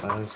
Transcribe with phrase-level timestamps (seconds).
[0.00, 0.26] Le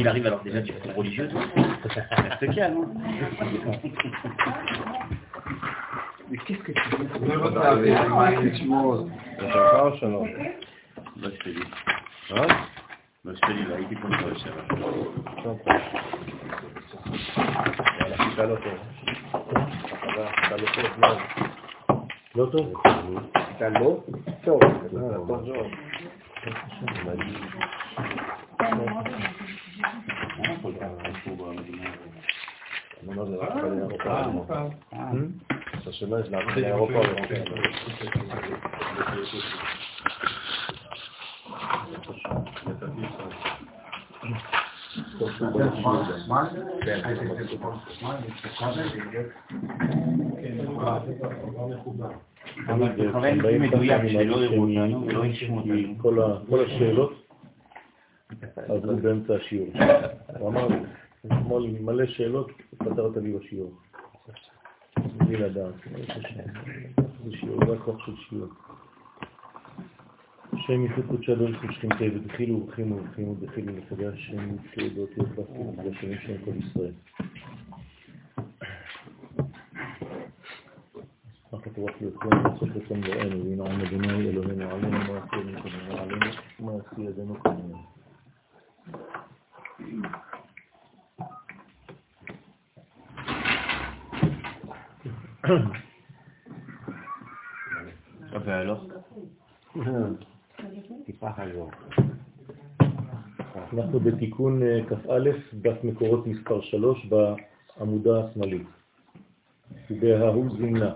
[0.00, 1.40] il arrive, alors déjà tu es religieux, toi.
[2.40, 2.86] Ça calme.
[6.30, 7.46] Mais qu'est-ce que tu veux
[20.16, 20.56] יאללה, חיכה
[22.34, 22.72] לא טוב.
[23.34, 23.96] חיכה לא
[24.44, 24.46] טוב מאוד.
[24.46, 24.46] לא טוב?
[24.46, 24.48] חיכה
[42.64, 42.75] לא
[56.48, 57.12] כל השאלות
[58.56, 59.68] עברו באמצע השיעור.
[60.38, 60.68] הוא אמר,
[61.26, 63.72] אתמול מלא שאלות, פתרת לי בשיעור.
[65.16, 65.74] בלי לדעת.
[67.24, 68.48] זה שיעור, זה הכוח של שיעור.
[70.66, 76.18] השם יפו קודשא דרך ושכינתה ודחילו ובחימו ובחימו ודחילו לפגע השם יפו באותיות באפילו ובשמים
[76.18, 76.92] שם כל ישראל.
[81.46, 86.26] אסמך רוח ליוצאנו לעשות רצון בראנו וינעם אדוני אלוהינו עלינו מה עשי ידינו עלינו
[86.60, 87.82] מה עשי ידינו כמונו.
[98.44, 98.84] והלוך?
[101.06, 101.70] טיפה היום.
[103.72, 108.66] אנחנו בתיקון אה, כ"א, דף מקורות מספר 3 בעמודה השמאלית.
[109.90, 110.94] ובההוא זימנה.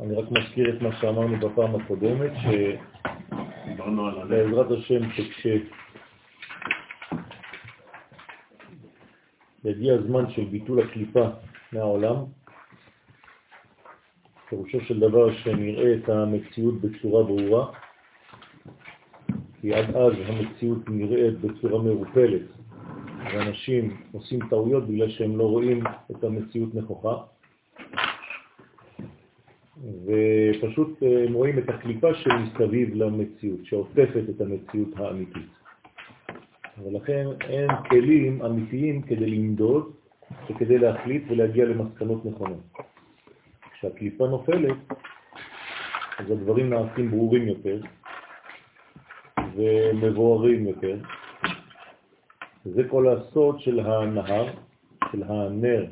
[0.00, 2.32] אני רק מזכיר את מה שאמרנו בפעם הקודמת,
[3.66, 5.46] שבעזרת השם שכש...
[9.64, 11.28] יגיע הזמן של ביטול הקליפה
[11.72, 12.16] מהעולם,
[14.54, 17.66] פירושו של דבר שנראה את המציאות בצורה ברורה,
[19.60, 22.42] כי עד אז המציאות נראית בצורה מרופלת,
[23.24, 27.16] ואנשים עושים טעויות בגלל שהם לא רואים את המציאות נכוחה,
[30.04, 35.50] ופשוט אה, הם רואים את הקליפה שמסביב למציאות, שעוטפת את המציאות האמיתית.
[36.84, 39.92] ולכן אין כלים אמיתיים כדי למדוד
[40.50, 42.93] וכדי להחליט ולהגיע למסקנות נכונות.
[43.84, 44.76] כשהקליפה נופלת,
[46.18, 47.80] אז הדברים נעשים ברורים יותר
[49.54, 50.96] ומבוארים יותר.
[52.64, 54.46] זה כל הסוד של הנהר,
[55.12, 55.86] של הנר,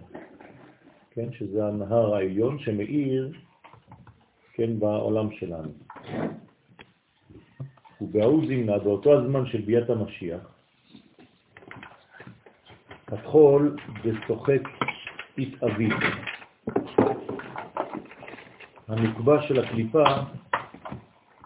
[1.11, 3.33] כן, שזה הנהר העליון שמאיר,
[4.53, 5.73] כן, בעולם שלנו.
[8.01, 10.41] ובהוא זימנה, באותו הזמן של ביאת המשיח,
[13.09, 14.63] הטחול ושוחק
[15.39, 15.89] התאבי.
[18.93, 20.05] הנקבה של הקליפה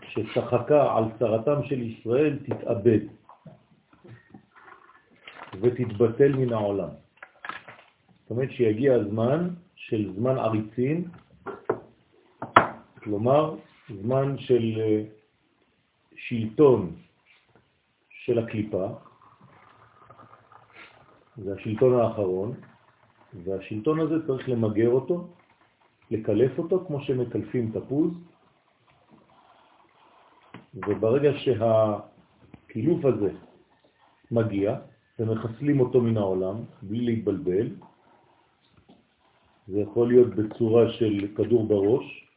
[0.02, 2.98] ששחקה על צרתם של ישראל תתאבד
[5.60, 6.88] ותתבטל מן העולם.
[8.22, 11.04] זאת אומרת שיגיע הזמן של זמן עריצים,
[13.02, 13.54] כלומר
[14.02, 15.02] זמן של אה,
[16.16, 16.96] שלטון
[18.10, 18.86] של הקליפה,
[21.36, 22.54] זה השלטון האחרון,
[23.44, 25.35] והשלטון הזה צריך למגר אותו,
[26.10, 28.10] לקלף אותו כמו שמקלפים תפוז,
[30.74, 33.30] וברגע שהקילוף הזה
[34.30, 34.76] מגיע
[35.18, 37.68] ומחסלים אותו מן העולם בלי להתבלבל,
[39.68, 42.28] זה יכול להיות בצורה של כדור בראש,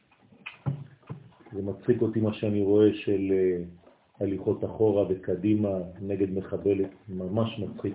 [1.52, 3.62] זה מצחיק אותי מה שאני רואה של אה,
[4.20, 5.68] הליכות אחורה וקדימה
[6.00, 7.94] נגד מחבלת, ממש מצחיק.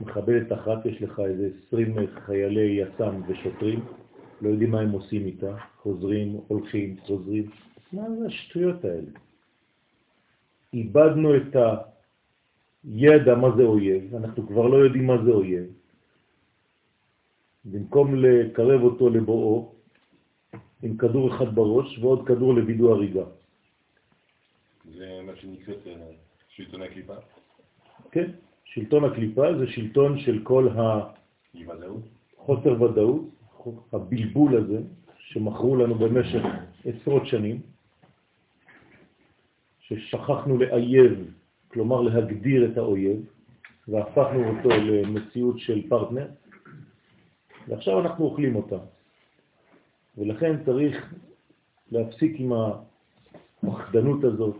[0.00, 1.94] מחבלת אחת, יש לך איזה 20
[2.26, 3.84] חיילי יס"מ ושוטרים,
[4.42, 7.50] לא יודעים מה הם עושים איתה, חוזרים, הולכים, חוזרים.
[7.92, 9.10] מה זה השטויות האלה?
[10.72, 11.56] איבדנו את
[12.84, 15.64] הידע מה זה אויב, אנחנו כבר לא יודעים מה זה אויב.
[17.64, 19.72] במקום לקרב אותו לבואו,
[20.82, 23.24] עם כדור אחד בראש ועוד כדור לבידו הריגה.
[24.94, 26.10] זה מה שנקראת אה,
[26.48, 27.14] שלטון הקליפה?
[28.10, 28.30] כן.
[28.64, 33.22] שלטון הקליפה זה שלטון של כל החוסר ודאות,
[33.92, 34.80] הבלבול הזה,
[35.18, 36.42] שמכרו לנו במשך
[36.84, 37.60] עשרות שנים,
[39.80, 41.30] ששכחנו לאייב,
[41.68, 43.26] כלומר להגדיר את האויב,
[43.88, 46.26] והפכנו אותו למציאות של פרטנר,
[47.68, 48.78] ועכשיו אנחנו אוכלים אותה.
[50.18, 51.14] ולכן צריך
[51.92, 52.52] להפסיק עם
[53.62, 54.56] המחדנות הזאת,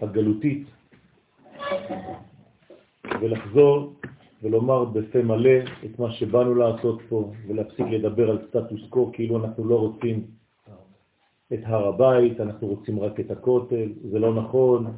[0.00, 0.66] הגלותית,
[3.20, 3.94] ולחזור
[4.44, 9.64] ולומר בפה מלא את מה שבאנו לעשות פה, ולהפסיק לדבר על סטטוס קו כאילו אנחנו
[9.64, 10.24] לא רוצים
[11.52, 14.92] את הר הבית, אנחנו רוצים רק את הכותל, זה לא נכון,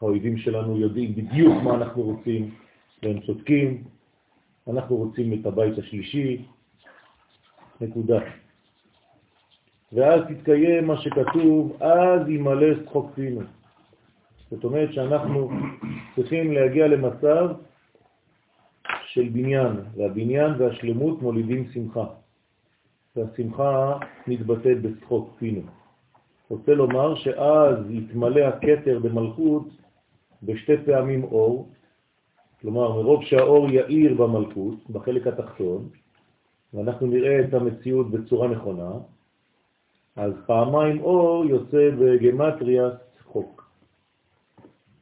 [0.00, 2.50] האויבים שלנו יודעים בדיוק מה אנחנו רוצים,
[3.02, 3.84] והם צודקים,
[4.68, 6.44] אנחנו רוצים את הבית השלישי,
[7.80, 8.20] נקודה.
[9.92, 13.40] ואז תתקיים מה שכתוב, אז ימלא שחוק פינו.
[14.50, 15.50] זאת אומרת שאנחנו
[16.16, 17.50] צריכים להגיע למצב
[19.12, 22.06] של בניין, והבניין והשלמות מולידים שמחה.
[23.16, 25.62] והשמחה מתבטאת בשחוק פינו.
[26.50, 29.68] רוצה לומר שאז יתמלא הכתר במלכות
[30.42, 31.68] בשתי פעמים אור,
[32.60, 35.88] כלומר מרוב שהאור יאיר במלכות, בחלק התחתון,
[36.74, 38.90] ואנחנו נראה את המציאות בצורה נכונה,
[40.16, 42.90] אז פעמיים אור יוצא בגמטריה
[43.24, 43.70] חוק.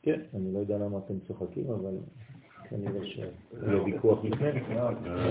[0.03, 1.95] כן, אני לא יודע למה אתם צוחקים, אבל
[2.71, 4.49] כנראה שיהיה ויכוח לפני,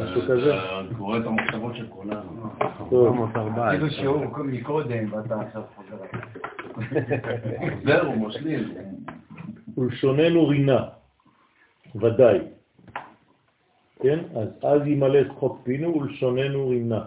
[0.04, 0.54] משהו כזה.
[0.80, 2.50] אני קורא את המחשבות של כולנו.
[2.90, 3.32] טוב,
[3.70, 5.98] כאילו שיעור מקודם, ואתה עכשיו חוזר.
[7.86, 8.74] זהו, משלים.
[9.78, 10.84] ולשוננו רינה,
[11.96, 12.40] ודאי.
[14.00, 14.20] כן?
[14.36, 17.04] אז אז ימלא שחוק פינו ולשוננו רינה.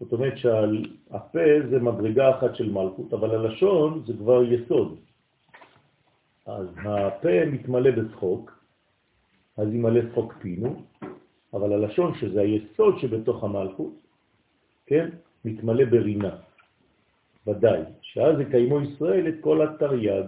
[0.00, 1.40] זאת אומרת שהפה
[1.70, 4.96] זה מדרגה אחת של מלכות, אבל הלשון זה כבר יסוד.
[6.46, 8.61] אז הפה מתמלא בשחוק,
[9.56, 10.82] אז ימלא שחוק פינו,
[11.54, 13.92] אבל הלשון, שזה היסוד שבתוך המלכות,
[14.86, 15.08] כן,
[15.44, 16.36] מתמלא ברינה.
[17.46, 20.22] ודאי, שאז יקיימו ישראל את כל התרי"ג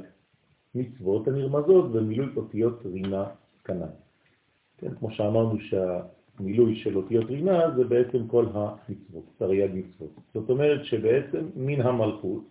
[0.75, 3.25] מצוות הנרמזות במילוי אותיות רינה
[3.65, 3.95] כנן.
[4.79, 10.11] כן, כמו שאמרנו שהמילוי של אותיות רינה זה בעצם כל המצוות, תרי"ג מצוות.
[10.35, 12.45] זאת אומרת שבעצם מן המלכות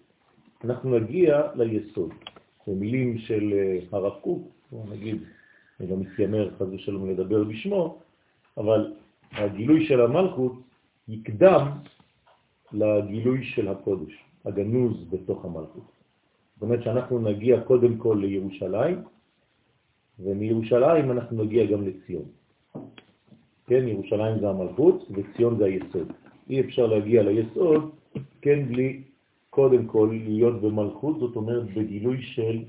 [0.63, 2.13] אנחנו נגיע ליסוד.
[2.67, 4.47] במילים של אה, הרב קוק,
[4.91, 5.23] נגיד,
[5.83, 7.97] אני לא מתיימר חס ושלום לדבר בשמו,
[8.57, 8.93] אבל
[9.31, 10.53] הגילוי של המלכות
[11.07, 11.67] יקדם
[12.71, 14.13] לגילוי של הקודש,
[14.45, 15.83] הגנוז בתוך המלכות.
[16.53, 19.01] זאת אומרת שאנחנו נגיע קודם כל לירושלים,
[20.19, 22.25] ומירושלים אנחנו נגיע גם לציון.
[23.67, 26.07] כן, ירושלים זה המלכות וציון זה היסוד.
[26.49, 27.91] אי אפשר להגיע ליסוד,
[28.41, 29.03] כן, בלי
[29.49, 32.63] קודם כל להיות במלכות, זאת אומרת בגילוי של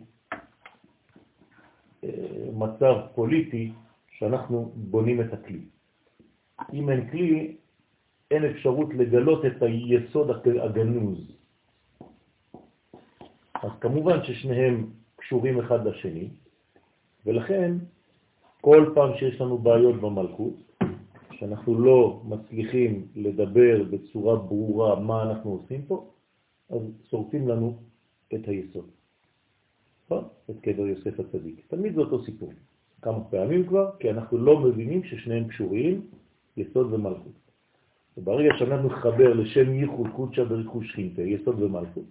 [2.54, 3.72] מצב פוליטי
[4.10, 5.60] שאנחנו בונים את הכלי.
[6.72, 7.56] אם אין כלי,
[8.30, 10.30] אין אפשרות לגלות את היסוד
[10.62, 11.36] הגנוז.
[13.54, 16.28] אז כמובן ששניהם קשורים אחד לשני,
[17.26, 17.72] ולכן
[18.60, 20.54] כל פעם שיש לנו בעיות במלכות,
[21.32, 26.10] שאנחנו לא מצליחים לדבר בצורה ברורה מה אנחנו עושים פה,
[26.70, 26.80] אז
[27.10, 27.78] שורפים לנו
[28.34, 28.90] את היסוד.
[30.14, 30.28] נכון?
[30.50, 31.66] את קבר יוסף הצדיק.
[31.68, 32.52] תמיד זה אותו סיפור.
[33.02, 36.00] כמה פעמים כבר, כי אנחנו לא מבינים ששניהם קשורים,
[36.56, 37.32] יסוד ומלכות.
[38.16, 42.04] וברגע שאנחנו נחבר לשם ייחוד קודשא בריחוש שכינתה, יסוד ומלכות,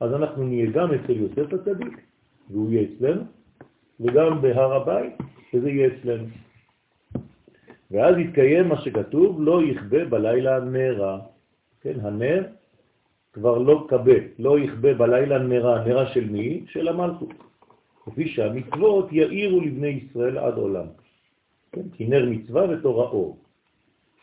[0.00, 2.00] אז אנחנו נהיה גם אצל יוסף הצדיק,
[2.50, 3.22] והוא יהיה אצלנו,
[4.00, 5.14] וגם בהר הבית,
[5.54, 6.28] וזה יהיה אצלנו.
[7.90, 11.20] ואז יתקיים מה שכתוב, לא יכבה בלילה נרה.
[11.80, 12.46] כן, הנר
[13.32, 15.84] כבר לא קבה, לא יכבה בלילה נרה.
[15.84, 16.64] נרה של מי?
[16.68, 17.34] של המלכות.
[18.04, 20.86] כפי שהמצוות יאירו לבני ישראל עד עולם.
[21.72, 23.38] כן, כי נר מצווה ותורה אור.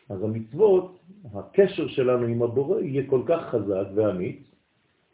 [0.09, 0.99] אז המצוות,
[1.33, 4.39] הקשר שלנו עם הבורא יהיה כל כך חזק ואמיץ,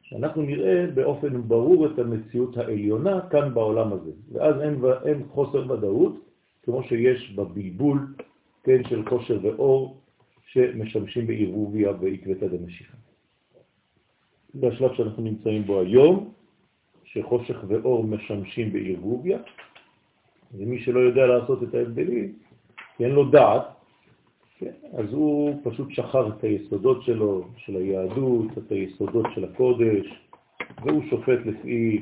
[0.02, 4.12] שאנחנו נראה באופן ברור את המציאות העליונה כאן בעולם הזה.
[4.32, 6.16] ואז אין, אין חוסר ודאות,
[6.64, 8.00] כמו שיש בבלבול,
[8.64, 9.98] כן, של כושר ואור,
[10.46, 12.98] שמשמשים בעירוביה ועקבתא דמשיחא.
[14.54, 16.30] זה השלב שאנחנו נמצאים בו היום,
[17.04, 19.40] שחושך ואור משמשים בעירוביה,
[20.58, 22.34] ומי שלא יודע לעשות את ההבדלים,
[22.98, 23.64] כי אין לו דעת,
[24.60, 30.06] כן, אז הוא פשוט שחר את היסודות שלו, של היהדות, את היסודות של הקודש,
[30.84, 32.00] והוא שופט לפי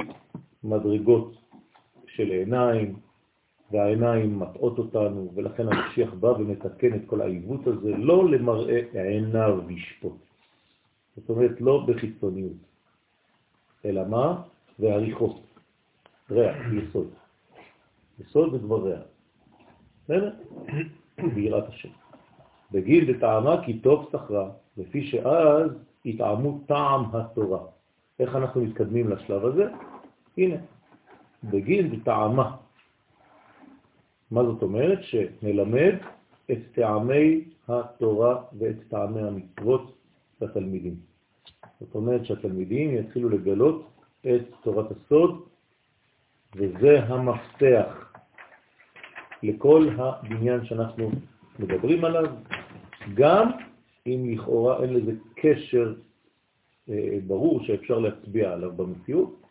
[0.64, 1.36] מדרגות
[2.08, 2.96] של עיניים,
[3.72, 10.31] והעיניים מטעות אותנו, ולכן המשיח בא ומתקן את כל העיוות הזה, לא למראה עיניו לשפוט.
[11.16, 12.58] זאת אומרת, לא בחיצוניות,
[13.86, 14.42] אלא מה?
[14.80, 15.42] ועריכות,
[16.32, 17.10] ריח, יסוד.
[18.20, 19.02] יסוד ודבר ריח.
[20.04, 20.34] בסדר?
[21.36, 21.90] ביראת השם.
[22.72, 25.72] בגיל דטעמה כי טוב שכרה, לפי שאז
[26.06, 27.60] התעמו טעם התורה.
[28.20, 29.66] איך אנחנו מתקדמים לשלב הזה?
[30.38, 30.56] הנה,
[31.44, 32.56] בגיל דטעמה.
[34.32, 35.00] מה זאת אומרת?
[35.04, 35.96] שנלמד
[36.52, 40.01] את טעמי התורה ואת טעמי המצוות
[40.42, 40.96] לתלמידים.
[41.80, 43.90] זאת אומרת שהתלמידים יתחילו לגלות
[44.22, 45.42] את תורת הסוד,
[46.56, 48.14] וזה המפתח
[49.44, 51.12] לכל הבניין שאנחנו
[51.60, 52.26] מדברים עליו,
[53.14, 53.52] גם
[54.08, 55.94] אם לכאורה אין לזה קשר
[56.90, 59.42] אה, ברור שאפשר להצביע עליו במציאות,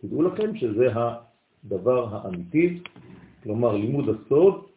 [0.00, 2.82] תדעו לכם שזה הדבר האמיתי,
[3.42, 4.69] כלומר לימוד הסוד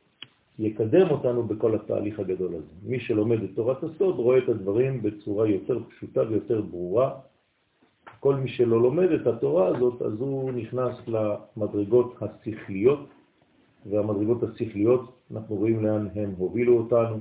[0.59, 2.73] יקדם אותנו בכל התהליך הגדול הזה.
[2.83, 7.19] מי שלומד את תורת הסוד רואה את הדברים בצורה יותר פשוטה ויותר ברורה.
[8.19, 13.09] כל מי שלא לומד את התורה הזאת, אז הוא נכנס למדרגות השכליות,
[13.85, 17.19] והמדרגות השכליות, אנחנו רואים לאן הם הובילו אותנו,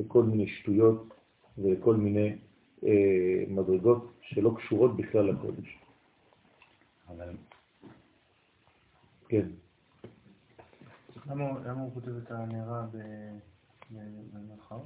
[0.00, 1.14] לכל מיני שטויות
[1.58, 2.36] ולכל מיני
[2.86, 5.78] אה, מדרגות שלא קשורות בכלל לקודש.
[7.08, 7.28] אבל...
[9.28, 9.46] כן.
[11.30, 12.86] למה הוא כותב את הנערה
[13.90, 14.78] במרחב?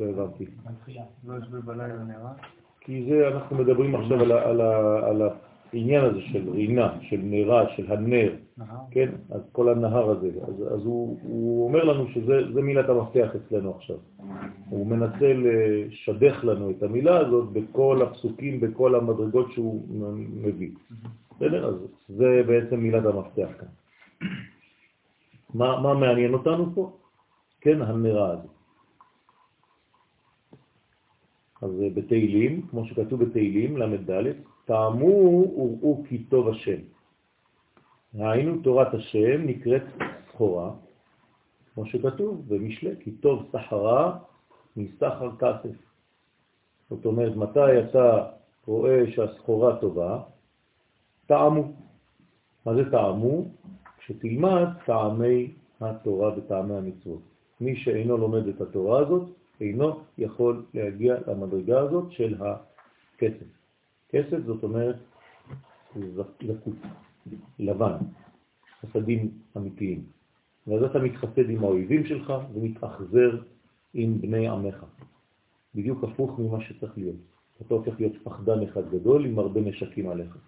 [0.00, 0.46] לא הבנתי.
[1.24, 2.32] לא יושבי בלילה נערה?
[2.80, 4.20] כי זה, אנחנו מדברים עכשיו
[5.04, 5.22] על
[5.72, 8.34] העניין הזה של רינה, של נערה, של הנר,
[8.90, 9.08] כן?
[9.30, 10.30] אז כל הנהר הזה.
[10.74, 13.96] אז הוא אומר לנו שזה מילת המפתח אצלנו עכשיו.
[14.68, 19.86] הוא מנסה לשדך לנו את המילה הזאת בכל הפסוקים, בכל המדרגות שהוא
[20.28, 20.70] מביא.
[21.36, 21.66] בסדר?
[21.66, 21.74] אז
[22.08, 23.68] זה בעצם מילת המפתח כאן.
[25.54, 26.92] מה, מה מעניין אותנו פה?
[27.60, 28.50] כן, הנרה הזאת.
[31.62, 34.32] אז בתהילים, כמו שכתוב בתהילים, ל"ד,
[34.64, 36.80] טעמו וראו כי טוב השם.
[38.14, 39.82] היינו תורת השם נקראת
[40.28, 40.70] סחורה,
[41.74, 44.18] כמו שכתוב במשלי, כי טוב סחרה
[44.76, 45.76] מסחר כסף.
[46.90, 48.28] זאת אומרת, מתי אתה
[48.66, 50.22] רואה שהסחורה טובה?
[51.26, 51.72] טעמו.
[52.66, 53.44] מה זה טעמו?
[54.06, 57.22] שתלמד טעמי התורה וטעמי המצוות.
[57.60, 59.28] מי שאינו לומד את התורה הזאת,
[59.60, 63.46] אינו יכול להגיע למדרגה הזאת של הכסף.
[64.08, 64.96] כסף זאת אומרת
[66.46, 66.74] זכות,
[67.58, 67.96] לבן,
[68.80, 70.04] חסדים אמיתיים.
[70.66, 73.42] ואז אתה מתחסד עם האויבים שלך ומתאכזר
[73.94, 74.84] עם בני עמך.
[75.74, 77.16] בדיוק הפוך ממה שצריך להיות.
[77.60, 80.38] אתה הופך להיות פחדן אחד גדול עם הרבה נשקים עליך.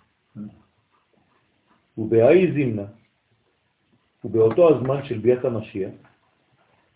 [1.99, 2.87] ובהאי זימנה,
[4.25, 5.93] ובאותו הזמן של ביאת המשיח,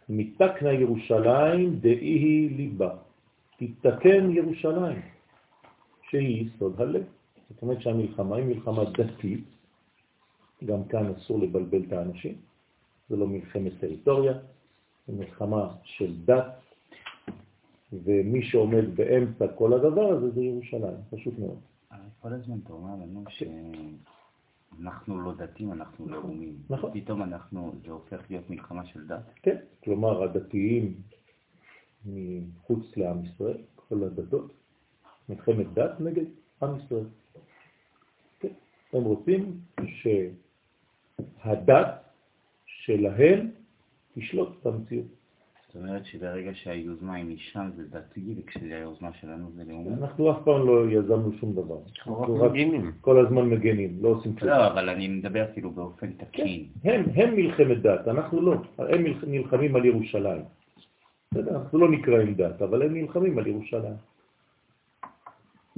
[0.09, 2.97] מתקנה ירושלים דאי ליבה,
[3.57, 5.01] תתקן ירושלים,
[6.11, 7.05] שהיא יסוד הלב.
[7.51, 9.45] זאת אומרת שהמלחמה היא מלחמה דתית,
[10.65, 12.35] גם כאן אסור לבלבל את האנשים,
[13.09, 14.33] זה לא מלחמת טריטוריה,
[15.07, 16.61] זה מלחמה של דת,
[17.93, 21.59] ומי שעומד באמצע כל הדבר הזה זה ירושלים, פשוט מאוד.
[22.21, 23.43] כל הזמן אתה אומר לנו ש...
[24.81, 26.57] אנחנו לא דתיים, אנחנו נכון, לאומים.
[26.71, 27.01] נכון.
[27.01, 29.31] פתאום אנחנו, זה הופך להיות מלחמה של דת.
[29.43, 30.95] כן, כלומר הדתיים
[32.07, 34.53] מחוץ לעם ישראל, כל הדתות,
[35.29, 36.25] מלחמת דת נגד
[36.63, 37.05] עם ישראל.
[38.41, 38.53] כן,
[38.93, 39.61] הם רוצים
[41.41, 42.05] שהדת
[42.67, 43.51] שלהם
[44.15, 45.18] תשלוט במציאות.
[45.69, 49.89] זאת אומרת שברגע שהיוזמה היא משם זה דתי, וכשהיוזמה שלנו זה לאומי?
[49.89, 51.79] אנחנו אף פעם לא יזמנו שום דבר.
[51.99, 52.53] אנחנו רק
[53.01, 54.51] כל הזמן מגנים, לא עושים כלום.
[54.51, 56.67] לא, אבל אני מדבר כאילו באופן תקין.
[56.85, 58.55] הם, הם מלחמת דת, אנחנו לא.
[58.79, 60.43] הם נלחמים על ירושלים.
[61.33, 63.97] בסדר, אנחנו לא נקראים דת, אבל הם נלחמים על ירושלים.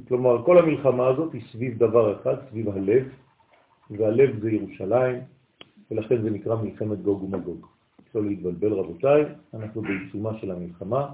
[0.09, 3.09] כלומר, כל המלחמה הזאת היא סביב דבר אחד, סביב הלב,
[3.91, 5.21] והלב זה ירושלים,
[5.91, 7.67] ולכן זה נקרא מלחמת גוג ומגוג.
[8.14, 9.25] לא להתבלבל רבותיי,
[9.55, 11.12] אנחנו בעיצומה של המלחמה,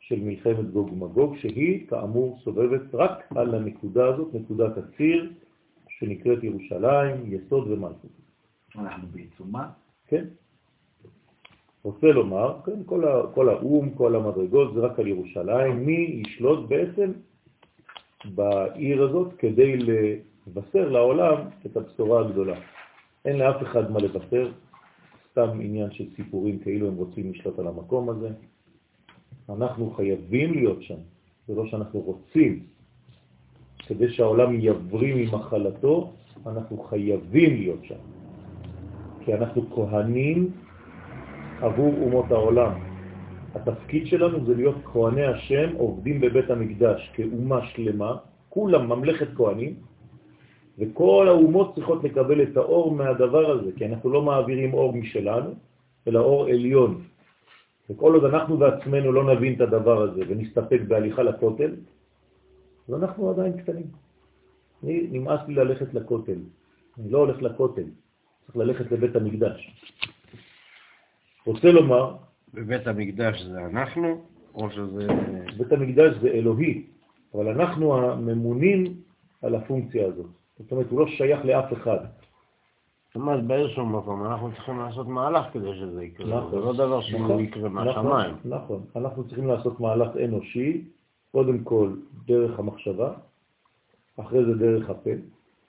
[0.00, 5.32] של מלחמת גוג ומגוג, שהיא כאמור סובבת רק על הנקודה הזאת, נקודת הציר,
[5.88, 8.10] שנקראת ירושלים, יסוד ומלכות.
[8.78, 9.68] אנחנו בעיצומה?
[10.06, 10.24] כן.
[11.82, 16.68] רוצה לומר, כן, כל, ה, כל האום, כל המדרגות, זה רק על ירושלים, מי ישלוט
[16.68, 17.12] בעצם
[18.24, 19.76] בעיר הזאת כדי
[20.46, 22.56] לבשר לעולם את הבשורה הגדולה.
[23.24, 24.52] אין לאף אחד מה לבשר,
[25.34, 28.30] סתם עניין של סיפורים כאילו הם רוצים לשלוט על המקום הזה.
[29.48, 31.00] אנחנו חייבים להיות שם,
[31.48, 32.62] זה לא שאנחנו רוצים.
[33.86, 36.12] כדי שהעולם יבריא ממחלתו,
[36.46, 38.02] אנחנו חייבים להיות שם.
[39.24, 40.50] כי אנחנו כהנים
[41.60, 42.72] עבור אומות העולם.
[43.54, 48.16] התפקיד שלנו זה להיות כהני השם, עובדים בבית המקדש כאומה שלמה,
[48.48, 49.74] כולם ממלכת כהנים,
[50.78, 55.54] וכל האומות צריכות לקבל את האור מהדבר הזה, כי אנחנו לא מעבירים אור משלנו,
[56.08, 57.02] אלא אור עליון.
[57.90, 61.74] וכל עוד אנחנו בעצמנו לא נבין את הדבר הזה ונסתפק בהליכה לכותל,
[62.88, 63.86] אז אנחנו עדיין קטנים.
[64.84, 66.38] אני, נמאס לי ללכת לכותל.
[66.98, 67.88] אני לא הולך לכותל,
[68.46, 69.70] צריך ללכת לבית המקדש.
[71.46, 72.16] רוצה לומר,
[72.54, 75.06] בבית המקדש זה אנחנו, או שזה...
[75.56, 76.86] בית המקדש זה אלוהי,
[77.34, 78.84] אבל אנחנו הממונים
[79.42, 80.43] על הפונקציה הזאת.
[80.58, 81.98] זאת אומרת, הוא לא שייך לאף אחד.
[83.06, 86.38] זאת אומרת, באיזשהו מקום אנחנו צריכים לעשות מהלך כדי שזה יקרה.
[86.38, 86.50] נכון.
[86.50, 88.34] זה לא דבר שהוא נכון, יקרה נכון, מהשמיים.
[88.44, 90.84] נכון, אנחנו צריכים לעשות מהלך אנושי,
[91.32, 91.92] קודם כל
[92.26, 93.12] דרך המחשבה,
[94.16, 95.10] אחרי זה דרך הפה,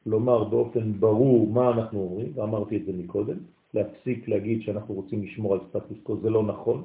[0.06, 3.38] לומר באופן ברור מה אנחנו אומרים, ואמרתי את זה מקודם,
[3.74, 6.84] להפסיק להגיד שאנחנו רוצים לשמור על סטטוס קו, זה לא נכון.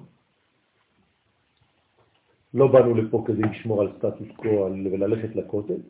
[2.55, 5.81] לא באנו לפה כדי לשמור על סטטוס קו וללכת לכותל,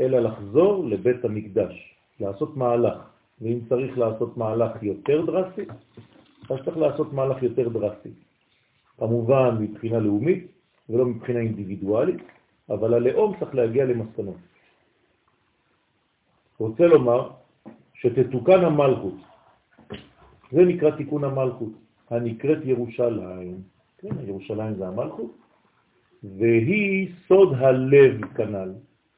[0.00, 2.98] אלא לחזור לבית המקדש, לעשות מהלך.
[3.40, 5.62] ואם צריך לעשות מהלך יותר דרסטי,
[6.50, 8.10] אז צריך לעשות מהלך יותר דרסטי.
[8.98, 10.46] כמובן מבחינה לאומית
[10.88, 12.22] ולא מבחינה אינדיבידואלית,
[12.70, 14.36] אבל הלאום צריך להגיע למסקנות.
[16.58, 17.30] רוצה לומר
[17.94, 19.14] שתתוקן המלכות.
[20.52, 21.72] זה נקרא תיקון המלכות,
[22.10, 23.62] הנקראת ירושלים.
[23.98, 25.36] כן, ירושלים זה המלכות,
[26.22, 28.72] והיא סוד הלב כנ"ל.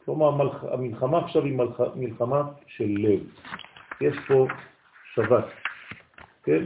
[0.07, 3.21] כלומר, המלח- המלחמה עכשיו היא מלח- מלחמה של לב.
[4.01, 4.47] יש פה
[5.15, 5.45] שבת,
[6.45, 6.65] כן?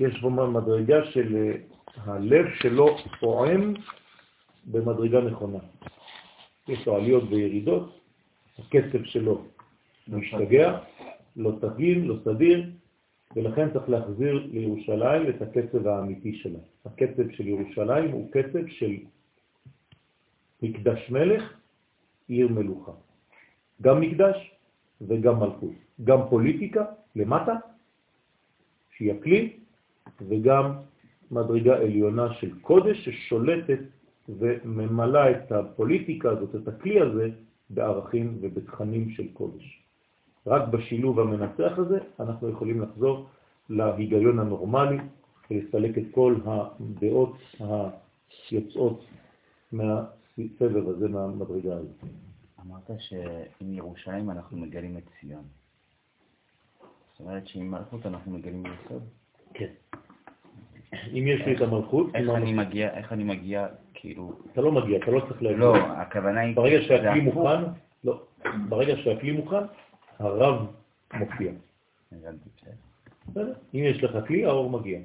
[0.00, 1.52] יש פה מדרגה של אה,
[1.96, 3.74] הלב שלו פועם
[4.66, 5.58] במדרגה נכונה.
[6.68, 8.00] יש לו עליות וירידות,
[8.58, 9.44] הקצב שלו
[10.08, 10.78] משתגע,
[11.36, 12.70] לא תגין, לא סדיר,
[13.36, 16.58] ולכן צריך להחזיר לירושלים את הקצב האמיתי שלה.
[16.84, 18.92] הקצב של ירושלים הוא קצב של
[20.62, 21.52] מקדש מלך,
[22.28, 22.92] עיר מלוכה.
[23.82, 24.54] גם מקדש
[25.00, 25.72] וגם מלכות.
[26.04, 26.84] גם פוליטיקה
[27.16, 27.54] למטה,
[28.96, 29.56] שהיא הכלי,
[30.28, 30.72] וגם
[31.30, 33.78] מדרגה עליונה של קודש ששולטת
[34.28, 37.28] וממלאה את הפוליטיקה הזאת, את הכלי הזה,
[37.70, 39.82] בערכים ובתכנים של קודש.
[40.46, 43.26] רק בשילוב המנצח הזה אנחנו יכולים לחזור
[43.70, 44.98] להיגיון הנורמלי
[45.50, 47.36] ולסלק את כל הדעות
[48.50, 49.04] היוצאות
[50.38, 52.04] מהסבב הזה, מהמדרגה הזאת.
[52.60, 55.44] אמרת שעם ירושלים אנחנו מגלים את ציון.
[57.12, 59.02] זאת אומרת שעם מלכות אנחנו מגלים יסוד.
[59.54, 59.70] כן.
[61.12, 64.32] אם יש לי את המלכות, איך אני מגיע, כאילו...
[64.52, 65.58] אתה לא מגיע, אתה לא צריך להגיע.
[65.58, 66.56] לא, הכוונה היא...
[66.56, 67.20] ברגע שהכלי.
[67.20, 67.62] מוכן,
[68.04, 68.22] לא,
[68.68, 69.64] ברגע שהכלי מוכן,
[70.18, 70.66] הרב
[71.14, 71.52] מופיע.
[73.36, 73.44] אם
[73.74, 74.98] יש לך כלי, האור מגיע.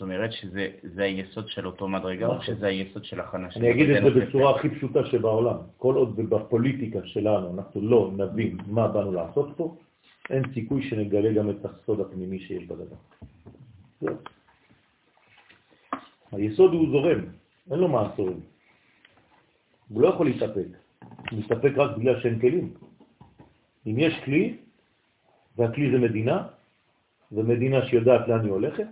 [0.00, 2.46] זאת אומרת שזה זה היסוד של אותו מדרגה, או נכון.
[2.46, 4.10] שזה היסוד של הכנה של אני אגיד את זה?
[4.10, 5.56] בצורה הכי פשוטה שבעולם.
[5.78, 9.76] כל עוד בפוליטיקה שלנו אנחנו לא נבין מה באנו לעשות פה,
[10.30, 12.96] אין סיכוי שנגלה גם את הסוד הפנימי שיש בדבר.
[16.32, 17.20] היסוד הוא זורם,
[17.70, 18.40] אין לו מעשורים.
[19.88, 20.68] הוא לא יכול להתאפק.
[21.30, 22.74] הוא מתאפק רק בגלל שאין כלים.
[23.86, 24.56] אם יש כלי,
[25.56, 26.46] והכלי זה מדינה,
[27.32, 28.86] ומדינה שיודעת לאן היא הולכת,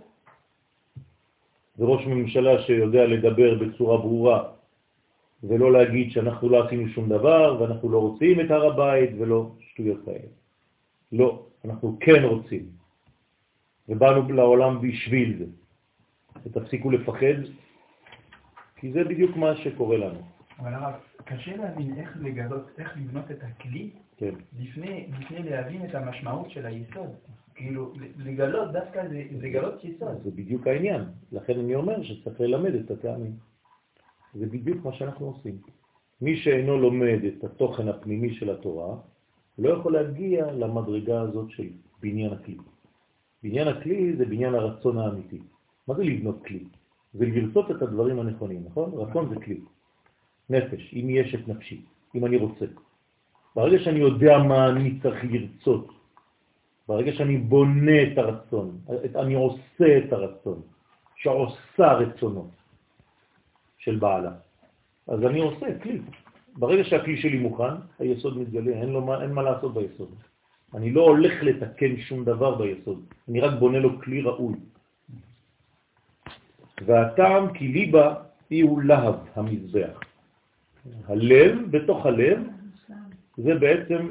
[1.79, 4.43] וראש ממשלה שיודע לדבר בצורה ברורה
[5.43, 10.05] ולא להגיד שאנחנו לא עשינו שום דבר ואנחנו לא רוצים את הר הבית ולא שטויות
[10.05, 10.29] כאלה.
[11.11, 12.65] לא, אנחנו כן רוצים.
[13.89, 15.45] ובאנו לעולם בשביל זה.
[16.45, 17.39] ותפסיקו לפחד,
[18.75, 20.19] כי זה בדיוק מה שקורה לנו.
[20.59, 20.93] אבל הרב,
[21.25, 24.33] קשה להבין איך לגלות, איך לבנות את הכלי כן.
[24.59, 27.15] לפני, לפני להבין את המשמעות של היסוד.
[27.59, 30.23] כאילו, לגלות דווקא זה לגלות יסוד.
[30.23, 31.01] זה בדיוק העניין.
[31.31, 33.35] לכן אני אומר שצריך ללמד את הטעמים.
[34.33, 35.57] זה בדיוק מה שאנחנו עושים.
[36.21, 38.95] מי שאינו לומד את התוכן הפנימי של התורה,
[39.57, 41.67] לא יכול להגיע למדרגה הזאת של
[42.01, 42.57] בניין הכלי.
[43.43, 45.39] בניין הכלי זה בניין הרצון האמיתי.
[45.87, 46.63] מה זה לבנות כלי?
[47.13, 48.91] זה לרצות את הדברים הנכונים, נכון?
[48.93, 49.59] רצון זה כלי.
[50.49, 51.81] נפש, אם יש את נפשי,
[52.15, 52.65] אם אני רוצה.
[53.55, 55.98] ברגע שאני יודע מה אני צריך לרצות,
[56.89, 60.61] ברגע שאני בונה את הרצון, את, אני עושה את הרצון,
[61.15, 62.49] שעושה רצונו
[63.77, 64.31] של בעלה,
[65.07, 66.01] אז אני עושה כלי.
[66.57, 70.09] ברגע שהכלי שלי מוכן, היסוד מתגלה, אין, לו אין מה לעשות ביסוד.
[70.73, 74.57] אני לא הולך לתקן שום דבר ביסוד, אני רק בונה לו כלי ראוי.
[76.85, 78.15] והטעם כי ליבה
[78.49, 79.99] היא הוא להב המזבח.
[81.05, 82.39] הלב, בתוך הלב,
[83.37, 84.09] זה בעצם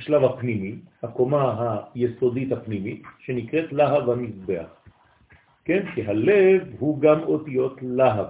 [0.00, 4.66] השלב הפנימי, הקומה היסודית הפנימית, שנקראת להב המזבח.
[5.64, 5.86] כן?
[5.94, 8.26] כי הלב הוא גם אותיות להב.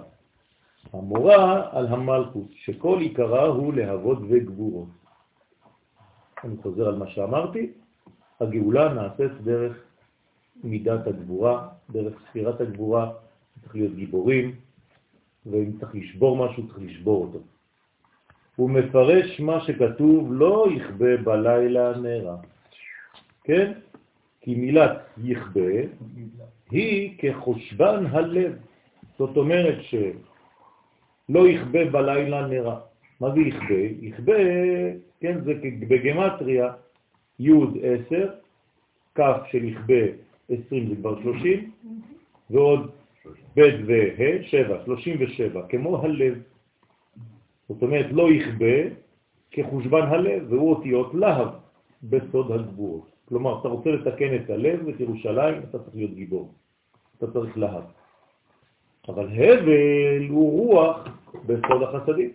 [0.92, 4.88] המורה על המלכות, שכל עיקרה הוא להבות וגבורות.
[6.44, 7.72] אני חוזר על מה שאמרתי,
[8.40, 9.76] הגאולה נעשית דרך
[10.64, 13.12] מידת הגבורה, דרך ספירת הגבורה,
[13.62, 14.54] צריך להיות גיבורים,
[15.46, 17.38] ואם צריך לשבור משהו, צריך לשבור אותו.
[18.60, 22.36] הוא מפרש מה שכתוב, לא יכבה בלילה נרה.
[23.44, 23.72] כן?
[24.40, 25.70] כי מילת יכבה
[26.70, 28.52] היא כחושבן הלב.
[29.18, 32.80] זאת אומרת שלא יכבה בלילה נרה.
[33.20, 33.82] מה זה יכבה?
[34.00, 34.36] יכבה,
[35.20, 35.52] כן, זה
[35.88, 36.72] בגמטריה
[37.38, 37.52] י'
[38.08, 38.28] 10,
[39.14, 39.20] כ'
[39.50, 40.04] של יכבה
[40.48, 41.70] 20 זה כבר 30,
[42.50, 42.90] ועוד
[43.56, 46.49] ב' וה' 7, 37, כמו הלב.
[47.70, 48.76] זאת אומרת, לא יכבה
[49.50, 51.48] כחושבן הלב, והוא אותיות להב
[52.02, 53.10] בסוד הגבורות.
[53.24, 56.52] כלומר, אתה רוצה לתקן את הלב ואת ירושלים, אתה צריך להיות גיבור.
[57.18, 57.82] אתה צריך להב.
[59.08, 61.08] אבל הבל הוא רוח
[61.46, 62.30] בסוד החסדים.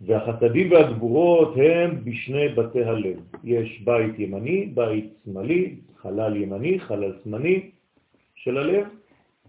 [0.00, 3.18] והחסדים והגבורות הם בשני בתי הלב.
[3.44, 7.70] יש בית ימני, בית שמאלי, חלל ימני, חלל שמאלי
[8.34, 8.86] של הלב.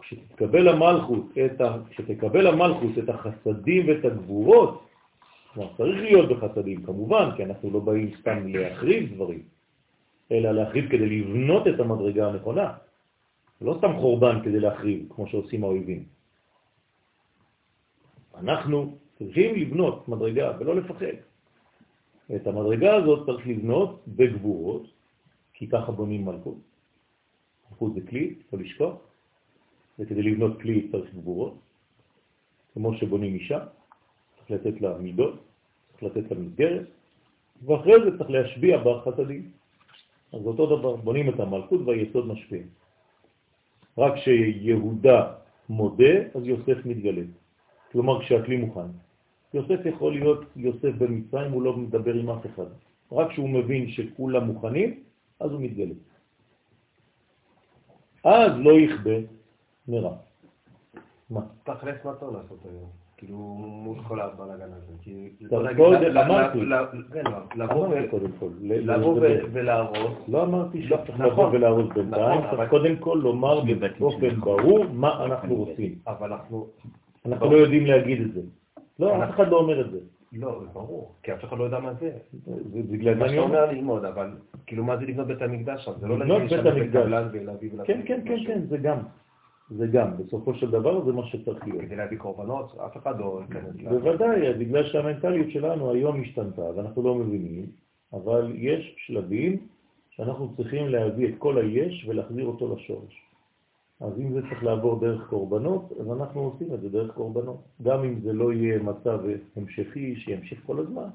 [0.05, 1.77] כשתקבל המלכות את, ה...
[1.89, 4.85] כשתקבל המלכות את החסדים ואת הגבורות,
[5.53, 9.43] כלומר צריך להיות בחסדים כמובן, כי אנחנו לא באים סתם להחריב דברים,
[10.31, 12.73] אלא להחריב כדי לבנות את המדרגה הנכונה.
[13.61, 16.03] לא סתם חורבן כדי להחריב, כמו שעושים האויבים.
[18.37, 21.15] אנחנו צריכים לבנות מדרגה ולא לפחד.
[22.35, 24.83] את המדרגה הזאת צריך לבנות בגבורות,
[25.53, 26.57] כי ככה בונים מלכות.
[27.71, 29.04] מלכות זה כלי, לא לשכוח,
[29.99, 31.55] וכדי לבנות כלי צריך גבורות.
[32.73, 33.59] כמו שבונים אישה,
[34.37, 35.35] צריך לתת לה מידות,
[35.91, 36.87] צריך לתת לה מסגרת,
[37.65, 39.51] ואחרי זה צריך להשביע בחסדים.
[40.33, 42.63] אז אותו דבר, בונים את המלכות והיסוד משפיע.
[43.97, 45.33] רק כשיהודה
[45.69, 47.21] מודה, אז יוסף מתגלה.
[47.91, 48.91] כלומר, כשהכלי מוכן.
[49.53, 52.69] יוסף יכול להיות יוסף במצרים, הוא לא מדבר עם אף אחד.
[53.11, 54.99] רק כשהוא מבין שכולם מוכנים,
[55.39, 55.95] אז הוא מתגלה.
[58.23, 59.17] אז לא יכבה
[59.87, 60.11] נראה.
[61.29, 61.41] מה?
[61.63, 62.89] תכלס מה טוב לעשות היום?
[63.17, 64.93] כאילו מול כל הבלאגן הזה.
[66.25, 66.59] אמרתי.
[67.13, 67.23] כן,
[67.55, 68.49] לבוא אמרתי קודם כל.
[68.61, 69.19] לבוא
[69.51, 70.17] ולהרוס.
[70.27, 71.25] לא אמרתי שצריך נכון.
[71.31, 73.61] לבוא ולהרוס בינתיים, נכון, אבל- צריך קודם כל לומר
[73.99, 75.95] באופן ברור מה אנחנו רוצים.
[76.07, 76.67] אבל אנחנו...
[77.25, 78.41] אנחנו לא יודעים להגיד את זה.
[78.99, 79.99] לא, אף אחד לא אומר את זה.
[80.33, 82.11] לא, זה ברור, כי אף אחד לא יודע מה זה.
[82.45, 83.71] זה בגלל מה זה אני שאתה אומר.
[83.71, 84.29] ללמוד, אבל
[84.65, 85.91] כאילו מה זה לבנות בית המקדש שם?
[85.99, 87.11] זה לא לבנות בית המקדש.
[87.87, 88.37] כן, כן, כן.
[88.47, 88.97] כן, זה גם.
[89.69, 90.17] זה גם.
[90.17, 91.81] בסופו של דבר זה מה שצריך להיות.
[91.81, 93.75] כדי להביא קורבנות, אף אחד לא ייכנס.
[93.89, 97.65] בוודאי, בגלל שהמנטליות שלנו היום השתנתה ואנחנו לא מבינים,
[98.13, 99.57] אבל יש שלבים
[100.09, 103.21] שאנחנו צריכים להביא את כל היש ולהחזיר אותו לשורש.
[103.99, 107.61] אז אם זה צריך לעבור דרך קורבנות, אז אנחנו עושים את זה דרך קורבנות.
[107.81, 109.19] גם אם זה לא יהיה מצב
[109.55, 111.07] המשכי שימשיך כל הזמן,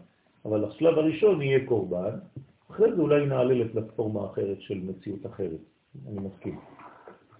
[0.45, 2.19] אבל השלב הראשון יהיה קורבן,
[2.71, 5.61] אחרי זה אולי נעלה לפלטפורמה אחרת של מציאות אחרת,
[6.09, 6.59] אני מסכים.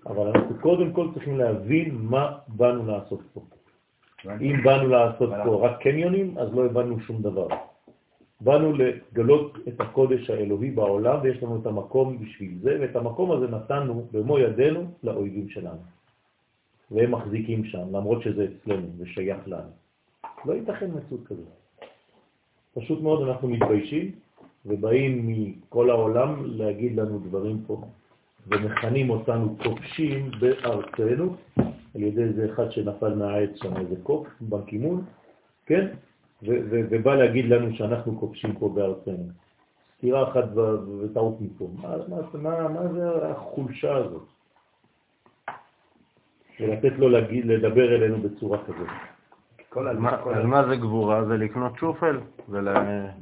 [0.07, 3.41] אבל אנחנו קודם כל צריכים להבין מה באנו לעשות פה.
[4.41, 7.49] אם באנו לעשות פה רק קניונים, אז לא הבנו שום דבר.
[8.41, 13.47] באנו לגלות את הקודש האלוהי בעולם, ויש לנו את המקום בשביל זה, ואת המקום הזה
[13.47, 15.83] נתנו במו ידינו לאויבים שלנו.
[16.91, 19.71] והם מחזיקים שם, למרות שזה אצלנו ושייך לנו.
[20.45, 21.49] לא ייתכן מציאות כזאת.
[22.75, 24.11] פשוט מאוד אנחנו מתביישים,
[24.67, 27.83] ובאים מכל העולם להגיד לנו דברים פה,
[28.47, 31.37] ומכנים אותנו כובשים בארצנו,
[31.95, 35.05] על ידי איזה אחד שנפל מהעץ שם, איזה קוף, בנקימון,
[35.67, 35.87] כן?
[36.43, 39.29] ו- ו- ובא להגיד לנו שאנחנו כובשים פה בארצנו.
[39.99, 41.69] סתירה אחת ו- וטעות מפה.
[41.83, 44.23] מה, מה, מה, מה זה החולשה הזאת?
[46.61, 48.89] ולתת לו להגיד, לדבר אלינו בצורה כזאת.
[49.69, 49.93] כל ה...
[49.93, 51.25] מה- כל ה- מה זה גבורה?
[51.25, 52.19] זה לקנות שופל?
[52.49, 52.69] ול-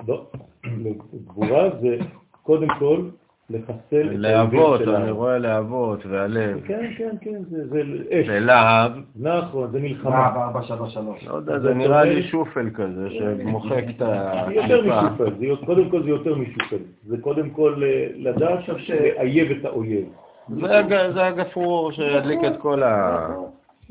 [0.08, 0.26] לא,
[1.28, 1.96] גבורה זה
[2.42, 3.08] קודם כל
[3.50, 3.74] לחסל
[4.10, 4.80] את להבות.
[4.80, 6.60] אני רואה להבות, והלב.
[6.66, 8.26] כן, כן, כן, זה, זה אש.
[8.26, 10.10] זה להב, נכון, זה מלחמה.
[10.10, 11.26] להב 433.
[11.28, 14.04] לא יודע, זה נראה לי שופל כזה שמוחק את זה
[14.54, 14.82] יותר.
[14.86, 16.76] משופל, זה, יותר- קודם כל זה יותר משופל.
[17.06, 18.58] זה קודם כל אה, לדעת
[18.88, 20.04] לאייב את האויב.
[20.48, 23.28] זה הג- זה הגפרור שהדליק את כל ה...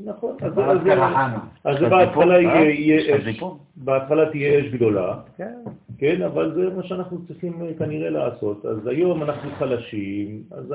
[0.05, 1.27] נכון, אז בהתחלה?
[1.65, 3.37] אה?
[3.75, 5.53] בהתחלה תהיה אש גדולה, כן.
[5.97, 8.65] כן, אבל זה מה שאנחנו צריכים אה, כנראה לעשות.
[8.65, 10.73] אז היום אנחנו חלשים, אז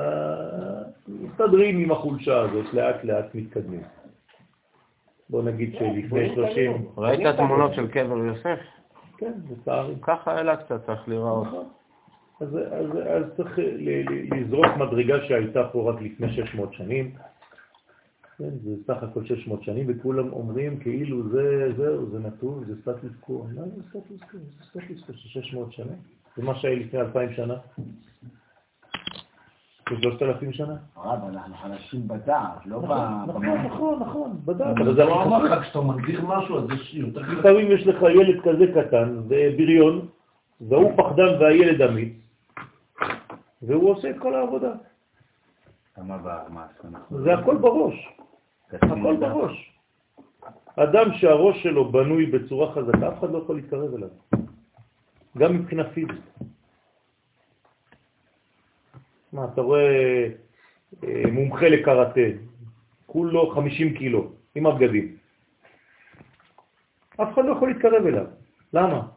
[1.07, 3.81] מסתדרים עם החולשה הזאת, לאט לאט מתקדמים.
[5.29, 8.59] בוא נגיד שלפני 30, ראית תמונות של קבר יוסף?
[9.17, 9.93] כן, לצערי.
[10.01, 11.47] ככה אלה קצת צריך לראות.
[11.47, 11.65] נכון.
[12.41, 12.57] אז,
[13.37, 13.59] צריך
[14.31, 17.11] לזרוק מדרגה שהייתה פה רק לפני 600 שנים.
[18.37, 23.11] כן, זה סך הכל 600 שנים, וכולם אומרים כאילו זה, זהו, זה נתון, זה סטטוס
[23.19, 23.43] קוו.
[23.43, 24.39] מה זה סטטוס קוו?
[24.39, 25.93] זה סטטוס קוו של 600 שנה.
[26.37, 27.55] זה מה שהיה לפני 2,000 שנה.
[29.89, 30.75] זה 3,000 שנה.
[30.97, 33.29] רב, אנחנו חלשים בדעת, לא נכון, ב...
[33.29, 33.65] נכון.
[33.65, 34.77] נכון, נכון, בדעת.
[34.77, 38.41] אבל זה לא אמר לך, כשאתה מגדיר משהו, אז יש יותר לפעמים יש לך ילד
[38.43, 39.21] כזה קטן,
[39.57, 40.07] בריון,
[40.61, 42.13] והוא פחדן והילד אמיץ,
[43.61, 44.73] והוא עושה את כל העבודה.
[47.09, 48.17] זה הכל בראש,
[48.81, 49.73] הכל בראש.
[50.75, 54.09] אדם שהראש שלו בנוי בצורה חזקה, אף אחד לא יכול להתקרב אליו,
[55.37, 56.23] גם מבחינה פיזית.
[59.33, 60.27] מה, אתה רואה
[61.03, 62.27] אה, מומחה לקראטה,
[63.05, 65.17] כולו 50 קילו, עם הבגדים.
[67.21, 68.25] אף אחד לא יכול להתקרב אליו.
[68.73, 69.07] למה?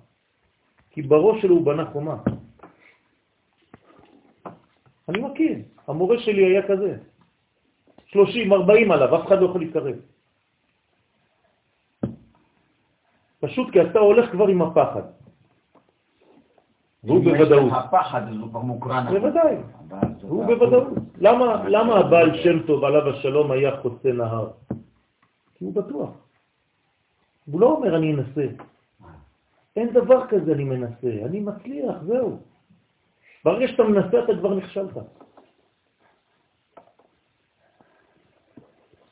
[0.91, 2.17] כי בראש שלו הוא בנה חומה.
[5.09, 6.97] אני מכיר, המורה שלי היה כזה.
[8.07, 9.95] 30, 40 עליו, אף אחד לא יכול להתקרב.
[13.41, 15.03] פשוט כי אתה הולך כבר עם הפחד.
[17.05, 17.73] והוא בוודאות.
[17.73, 19.07] הפחד הוא כבר מוקרן.
[19.11, 19.57] בוודאי,
[20.23, 20.89] הוא בוודאות.
[21.19, 24.51] למה, למה הבעל שם טוב עליו השלום היה חוצה נהר?
[25.55, 26.11] כי הוא בטוח.
[27.47, 28.47] הוא לא אומר אני אנסה.
[29.77, 32.39] אין דבר כזה אני מנסה, אני מצליח, זהו.
[33.45, 34.97] ברגע שאתה מנסה אתה כבר נכשלת.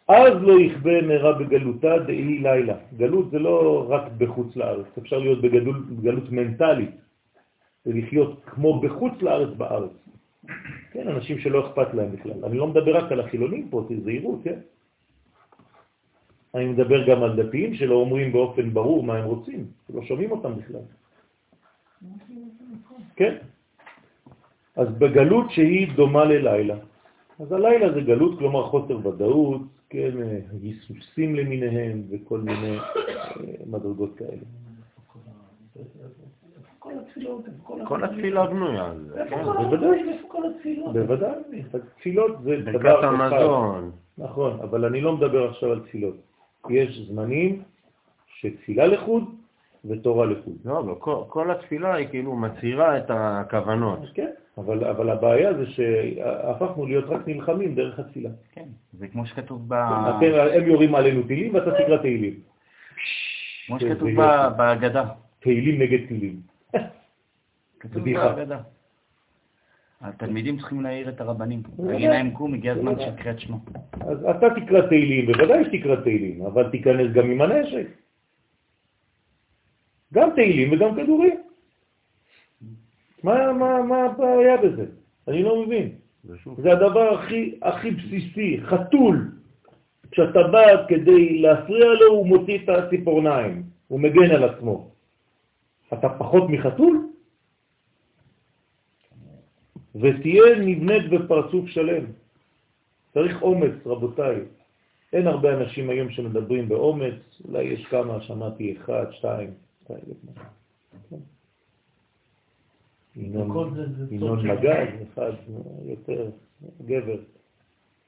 [0.09, 2.77] אז לא יכבה מרע בגלותה דאי לילה.
[2.97, 6.90] גלות זה לא רק בחוץ לארץ, אפשר להיות בגלות, בגלות מנטלית,
[7.87, 9.90] ולחיות כמו בחוץ לארץ בארץ.
[10.93, 12.45] כן, אנשים שלא אכפת להם בכלל.
[12.45, 14.59] אני לא מדבר רק על החילונים פה, תזהירו, כן?
[16.55, 20.53] אני מדבר גם על דתיים שלא אומרים באופן ברור מה הם רוצים, לא שומעים אותם
[20.61, 20.85] בכלל.
[23.17, 23.35] כן?
[24.77, 26.77] אז בגלות שהיא דומה ללילה.
[27.40, 29.62] אז הלילה זה גלות, כלומר חוסר ודאות,
[29.95, 30.19] כן,
[30.63, 32.83] היסוסים למיניהם וכל מיני אה,
[33.67, 34.45] מדרגות כאלה.
[37.85, 39.23] כל התפילה בנויה על זה.
[39.31, 39.45] כן.
[39.45, 40.03] בוודאי,
[40.93, 41.63] בוודאי.
[41.99, 43.33] תפילות זה דבר ברכת אחד.
[43.33, 43.91] המזון.
[44.19, 46.17] נכון, אבל אני לא מדבר עכשיו על תפילות.
[46.71, 47.63] יש זמנים
[48.27, 49.25] שתפילה לחוד
[49.88, 50.55] ותורה לחוד.
[50.64, 53.99] לא, אבל כל- כל התפילה היא כאילו מצהירה את הכוונות.
[54.14, 58.31] כן, אבל, אבל הבעיה זה שהפכנו להיות רק נלחמים דרך התפילה.
[58.53, 59.73] כן, זה כמו שכתוב ב...
[59.73, 62.35] אתם, הם יורים עלינו תהילים ואתה תקרא תהילים.
[63.66, 64.09] כמו זה- שכתוב.
[64.57, 65.05] בהגדה.
[65.40, 66.40] תהילים נגד תהילים.
[67.81, 68.05] כתוב.
[68.12, 68.59] בהגדה.
[70.01, 71.62] התלמידים צריכים להעיר את הרבנים.
[71.79, 73.11] להגיד להם קום, הגיע הזמן בוודאי.
[73.16, 73.59] שיקרא את שמו.
[74.01, 77.87] אז אתה תקרא תהילים, בוודאי שתקרא תהילים, אבל תיכנס גם עם הנשק.
[80.14, 81.37] גם תהילים וגם כדורים.
[83.22, 84.87] מה, מה, מה הבעיה בזה?
[85.29, 85.88] אני לא מבין.
[86.62, 89.31] זה הדבר הכי, הכי בסיסי, חתול.
[90.11, 94.90] כשאתה בא כדי להפריע לו, הוא מוציא את הציפורניים, הוא מגן על עצמו.
[95.92, 97.09] אתה פחות מחתול?
[99.94, 102.05] ותהיה נבנית בפרצוף שלם.
[103.14, 104.37] צריך אומץ, רבותיי.
[105.12, 107.14] אין הרבה אנשים היום שמדברים באומץ,
[107.48, 109.63] אולי יש כמה, שמעתי אחד, שתיים.
[114.11, 115.33] ינון מגד, אחד
[115.85, 116.31] יותר,
[116.85, 117.18] גבר.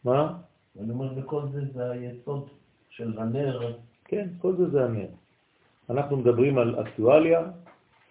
[0.05, 0.39] מה?
[0.81, 2.49] אני אומר, וכל זה זה היסוד
[2.89, 3.77] של הנר.
[4.05, 5.09] כן, כל זה זה הנר.
[5.91, 7.51] אנחנו מדברים על אקטואליה,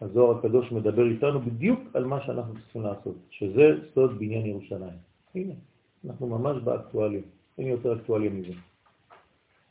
[0.02, 4.98] הזוהר הקדוש מדבר איתנו בדיוק על מה שאנחנו צריכים לעשות, שזה סוד בניין ירושלים.
[5.36, 5.54] הנה,
[6.06, 7.22] אנחנו ממש באקטואליה,
[7.58, 8.54] אין יותר אקטואליה מזה.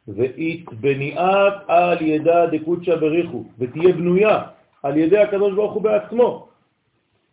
[0.09, 4.43] ואית בניעת על ידה דקודשא בריחו, ותהיה בנויה
[4.83, 6.49] על ידי הקדוש ברוך הוא בעצמו.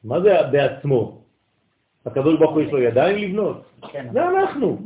[0.04, 1.22] מה זה בעצמו?
[2.06, 3.62] הקדוש ברוך הוא יש לו ידיים לבנות?
[3.92, 4.08] כן.
[4.14, 4.78] זה אנחנו.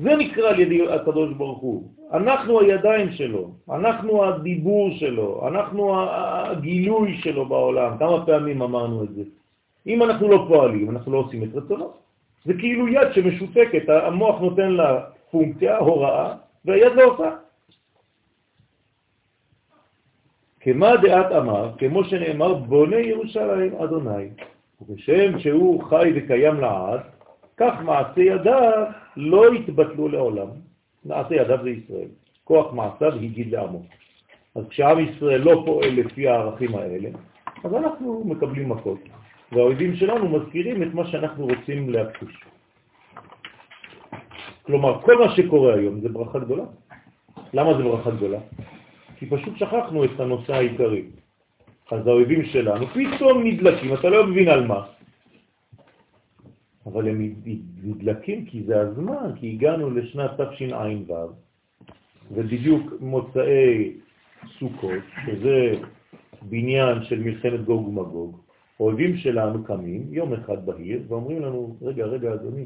[0.00, 1.88] זה נקרא על ידי הקדוש ברוך הוא.
[2.12, 7.98] אנחנו הידיים שלו, אנחנו הדיבור שלו, אנחנו הגילוי שלו בעולם.
[7.98, 9.22] כמה פעמים אמרנו את זה?
[9.86, 11.90] אם אנחנו לא פועלים, אנחנו לא עושים את רצונו.
[12.44, 17.36] זה כאילו יד שמשותקת, המוח נותן לה פונקציה, הוראה, והיד לא עושה.
[20.60, 24.28] כמה דעת אמר, כמו שנאמר, בונה ירושלים אדוני,
[24.80, 27.00] ובשם שהוא חי וקיים לעד,
[27.56, 28.84] כך מעשי ידיו
[29.16, 30.48] לא יתבטלו לעולם.
[31.04, 32.08] מעשי ידיו זה ישראל.
[32.44, 33.82] כוח מעשיו הגיד לעמו.
[34.54, 37.08] אז כשעם ישראל לא פועל לפי הערכים האלה,
[37.64, 38.98] אז אנחנו מקבלים מכות.
[39.52, 42.44] והאויבים שלנו מזכירים את מה שאנחנו רוצים להכחיש.
[44.62, 46.64] כלומר, כל מה שקורה היום זה ברכה גדולה.
[47.54, 48.38] למה זה ברכה גדולה?
[49.16, 51.04] כי פשוט שכחנו את הנושא העיקרי.
[51.90, 54.86] אז האויבים שלנו פתאום נדלקים, אתה לא מבין על מה.
[56.86, 57.34] אבל הם
[57.82, 61.32] נדלקים כי זה הזמן, כי הגענו לשנת תשע"ו,
[62.30, 63.92] ובדיוק מוצאי
[64.58, 65.72] סוכות, שזה
[66.42, 68.40] בניין של מלחמת גוג ומגוג,
[68.80, 72.64] האויבים שלנו קמים יום אחד בהיר ואומרים לנו, רגע, רגע, אדוני,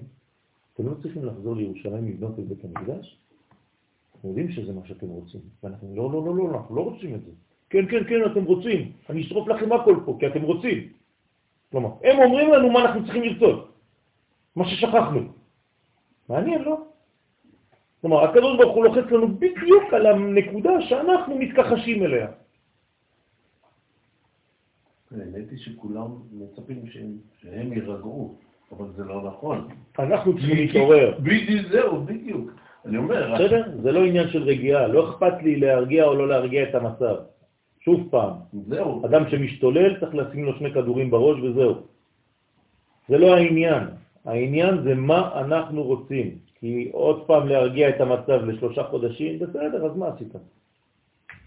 [0.75, 3.19] אתם לא צריכים לחזור לירושלים לבנות את בית המקדש?
[4.21, 5.41] אתם יודעים שזה מה שאתם רוצים.
[5.63, 7.31] ואנחנו, לא, לא, לא, לא, אנחנו לא רוצים את זה.
[7.71, 8.93] כן, כן, כן, אתם רוצים.
[9.11, 10.93] אני אשרוף לכם הכל פה, כי אתם רוצים.
[11.71, 13.73] כלומר, הם אומרים לנו מה אנחנו צריכים לרצות.
[14.57, 15.21] מה ששכחנו.
[16.29, 16.77] מעניין, לא?
[18.01, 22.29] כלומר, הקדוש ברוך הוא לוחץ לנו בדיוק על הנקודה שאנחנו מתכחשים אליה.
[25.11, 28.39] האמת היא שכולם מצפים שהם- יירגעו,
[28.73, 29.69] אבל זה לא נכון.
[29.99, 31.15] אנחנו צריכים להתעורר.
[31.19, 32.51] בדיוק זהו, בדיוק.
[32.87, 33.63] אני אומר, בסדר?
[33.83, 37.15] זה לא עניין של רגיעה, לא אכפת לי להרגיע או לא להרגיע את המצב.
[37.81, 38.33] שוב פעם,
[38.69, 39.07] זהו.
[39.07, 41.75] אדם שמשתולל צריך לשים לו שני כדורים בראש וזהו.
[43.09, 43.83] זה לא העניין.
[44.25, 46.39] העניין זה מה אנחנו רוצים.
[46.55, 50.33] כי עוד פעם להרגיע את המצב לשלושה חודשים, בסדר, אז מה עשית?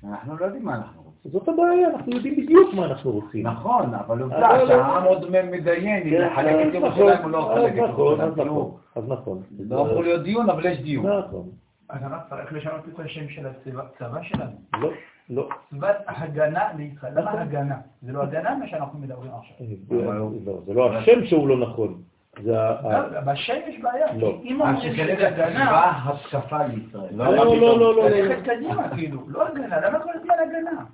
[0.03, 1.31] אנחנו לא יודעים מה אנחנו רוצים.
[1.31, 3.47] זאת הבעיה, אנחנו יודעים בדיוק מה אנחנו רוצים.
[3.47, 7.89] נכון, אבל עובדה שהעם עוד מדיין אם לחלק את נכון, ירושלים או לא לחלק את
[7.89, 8.47] נכון, ירושלים.
[8.95, 9.43] אז נכון, נכון.
[9.69, 11.05] לא יכול להיות דיון, אבל יש דיון.
[11.05, 11.49] נכון.
[11.89, 13.47] אז אנחנו צריך לשנות את השם של
[13.79, 14.51] הצבא שלנו.
[14.79, 14.89] לא,
[15.29, 15.49] לא.
[15.69, 17.19] צבא הגנה לישראל.
[17.19, 17.75] למה הגנה?
[18.01, 19.67] זה לא הגנה מה שאנחנו מדברים עכשיו.
[19.91, 20.29] לא,
[20.65, 22.01] זה לא השם שהוא לא נכון.
[22.43, 22.69] זה ה...
[22.69, 24.13] ה- לא, בשם יש בעיה.
[24.17, 24.39] לא.
[24.41, 27.15] כי אם אומרים שזה הגנה, צבא התקפה לישראל.
[27.15, 28.09] לא, לא, לא, לא, לא.
[28.09, 29.29] ללכת קדימה, כאילו.
[29.29, 30.85] לא הגנה, למה כל הזמן הגנה?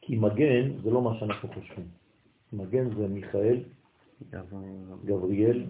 [0.00, 1.86] כי מגן זה לא מה שאנחנו חושבים.
[2.52, 3.60] מגן זה מיכאל,
[5.04, 5.64] גבריאל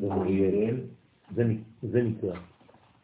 [0.00, 0.76] ומוריאל.
[1.82, 2.34] זה, נקרא.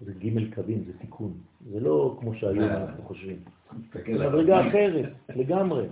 [0.01, 1.33] זה ג' קווים, זה תיקון.
[1.71, 3.37] זה לא כמו שהיום אנחנו חושבים.
[3.93, 5.87] זה מדרגה אחרת, לגמרי.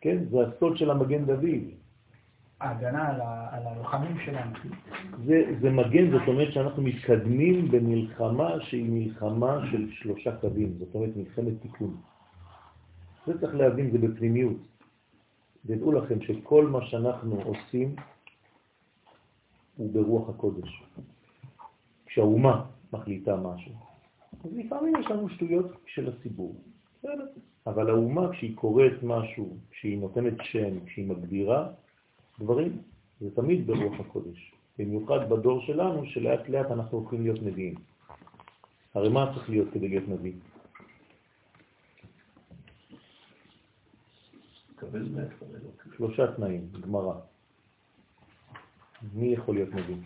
[0.00, 1.44] כן, זה הסוד של המגן דוד.
[2.62, 3.08] ההגנה
[3.50, 4.56] על הלוחמים שלנו.
[5.24, 11.16] זה, זה מגן, זאת אומרת שאנחנו מתקדמים במלחמה שהיא מלחמה של שלושה קווים, זאת אומרת
[11.16, 11.96] מלחמת תיקון.
[13.26, 14.56] זה צריך להבין, זה בפנימיות.
[15.66, 17.96] תדעו לכם שכל מה שאנחנו עושים
[19.76, 20.82] הוא ברוח הקודש.
[22.06, 23.72] כשהאומה מחליטה משהו.
[24.44, 26.54] אז לפעמים יש לנו שטויות של הציבור.
[27.66, 31.68] אבל האומה, כשהיא קוראת משהו, כשהיא נותנת שם, כשהיא מגדירה
[32.42, 32.82] דברים,
[33.20, 34.52] זה תמיד ברוח הקודש.
[34.78, 37.74] במיוחד בדור שלנו, שלאט לאט אנחנו הולכים להיות נביאים.
[38.94, 40.32] הרי מה צריך להיות כדי להיות נביא?
[45.96, 47.14] שלושה תנאים, גמרא.
[49.14, 49.96] מי יכול להיות נביא?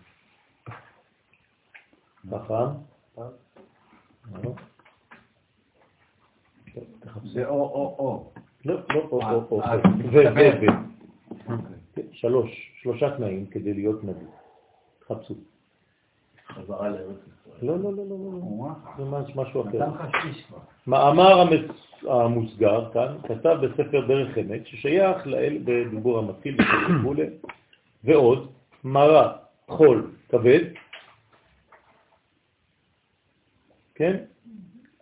[2.30, 2.70] חכם?
[4.42, 4.54] לא.
[7.24, 8.32] זה או או או.
[8.64, 10.50] לא, לא, או, או, או, אה, ו, ו, מסתבר.
[10.60, 11.75] ו.
[12.16, 12.50] שלוש,
[12.82, 14.26] שלושה תנאים כדי להיות נביא.
[15.00, 15.34] תחפשו.
[16.52, 17.70] חזרה לארץ ישראל.
[17.70, 18.68] לא, לא, לא, לא, לא.
[18.98, 19.78] זה מש- משהו אחר.
[20.86, 21.44] מאמר
[22.08, 27.14] המוסגר כאן, כתב בספר דרך אמת, ששייך לאל בדיבור המתחיל וכו'
[28.04, 28.50] ועוד,
[28.84, 29.36] מרה,
[29.68, 30.60] חול, כבד,
[33.94, 34.16] כן?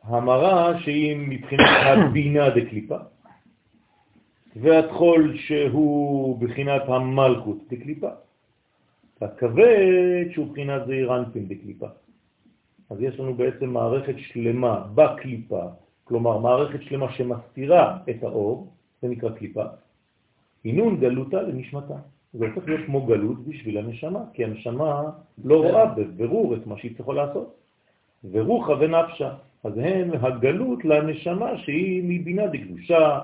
[0.03, 1.69] המרה שהיא מבחינת
[2.09, 2.97] הבינה דקליפה,
[4.57, 8.11] והטחול שהוא בחינת המלכות דקליפה,
[9.21, 11.87] והכבד שהוא בחינת זעיר אנפין דקליפה.
[12.91, 15.63] אז יש לנו בעצם מערכת שלמה בקליפה,
[16.05, 19.65] כלומר מערכת שלמה שמסתירה את האור, זה נקרא קליפה,
[20.63, 21.95] עינון גלותה לנשמתה.
[22.33, 25.03] זה הופך להיות כמו גלות בשביל הנשמה, כי הנשמה
[25.45, 27.55] לא רואה בבירור את מה שהיא צריכה לעשות.
[28.31, 29.31] ורוחה ונפשה,
[29.65, 33.21] אז הם הגלות לנשמה שהיא מבינה דקדושה,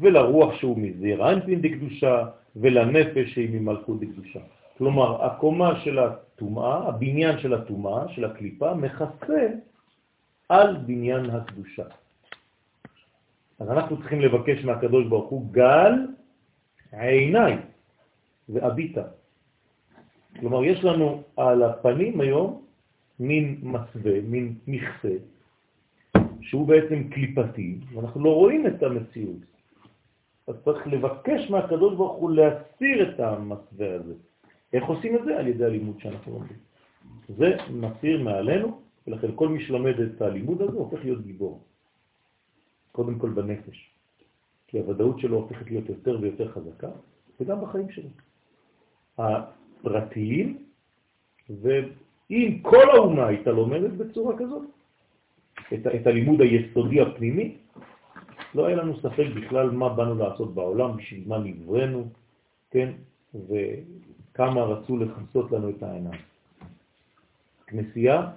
[0.00, 2.24] ולרוח שהוא מזעיר אנפין דקדושה,
[2.56, 4.40] ולנפש שהיא ממלכות דקדושה.
[4.78, 9.48] כלומר, הקומה של הטומאה, הבניין של הטומאה, של הקליפה, מכסה
[10.48, 11.84] על בניין הקדושה.
[13.58, 15.92] אז אנחנו צריכים לבקש מהקדוש ברוך הוא גל
[16.92, 17.56] עיניי
[18.48, 19.02] ואביטה.
[20.40, 22.62] כלומר, יש לנו על הפנים היום
[23.20, 25.14] מין מסווה, מין מכסה,
[26.40, 29.57] שהוא בעצם קליפתי, ואנחנו לא רואים את המציאות.
[30.48, 34.14] אז צריך לבקש מהקדוש ברוך הוא להסיר את המסווה הזה.
[34.72, 35.38] איך עושים את זה?
[35.38, 36.56] על ידי הלימוד שאנחנו לומדים.
[37.28, 41.60] זה מסיר מעלינו, ולכן כל מי שלומד את הלימוד הזה הופך להיות גיבור.
[42.92, 43.90] קודם כל בנפש.
[44.66, 46.90] כי הוודאות שלו הופכת להיות יותר ויותר חזקה,
[47.40, 48.08] וגם בחיים שלו.
[49.18, 50.58] הפרטיים,
[51.50, 54.62] ואם כל האומה הייתה לומדת בצורה כזאת,
[55.74, 57.56] את, את הלימוד היסודי הפנימי,
[58.54, 62.08] לא היה לנו ספק בכלל מה באנו לעשות בעולם, בשביל מה נבראנו,
[62.70, 62.92] כן?
[63.34, 66.20] וכמה רצו לחסות לנו את העיניים.
[67.66, 68.30] כנסייה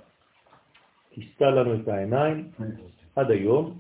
[1.12, 2.52] כיסתה לנו את העיניים
[3.16, 3.80] עד היום,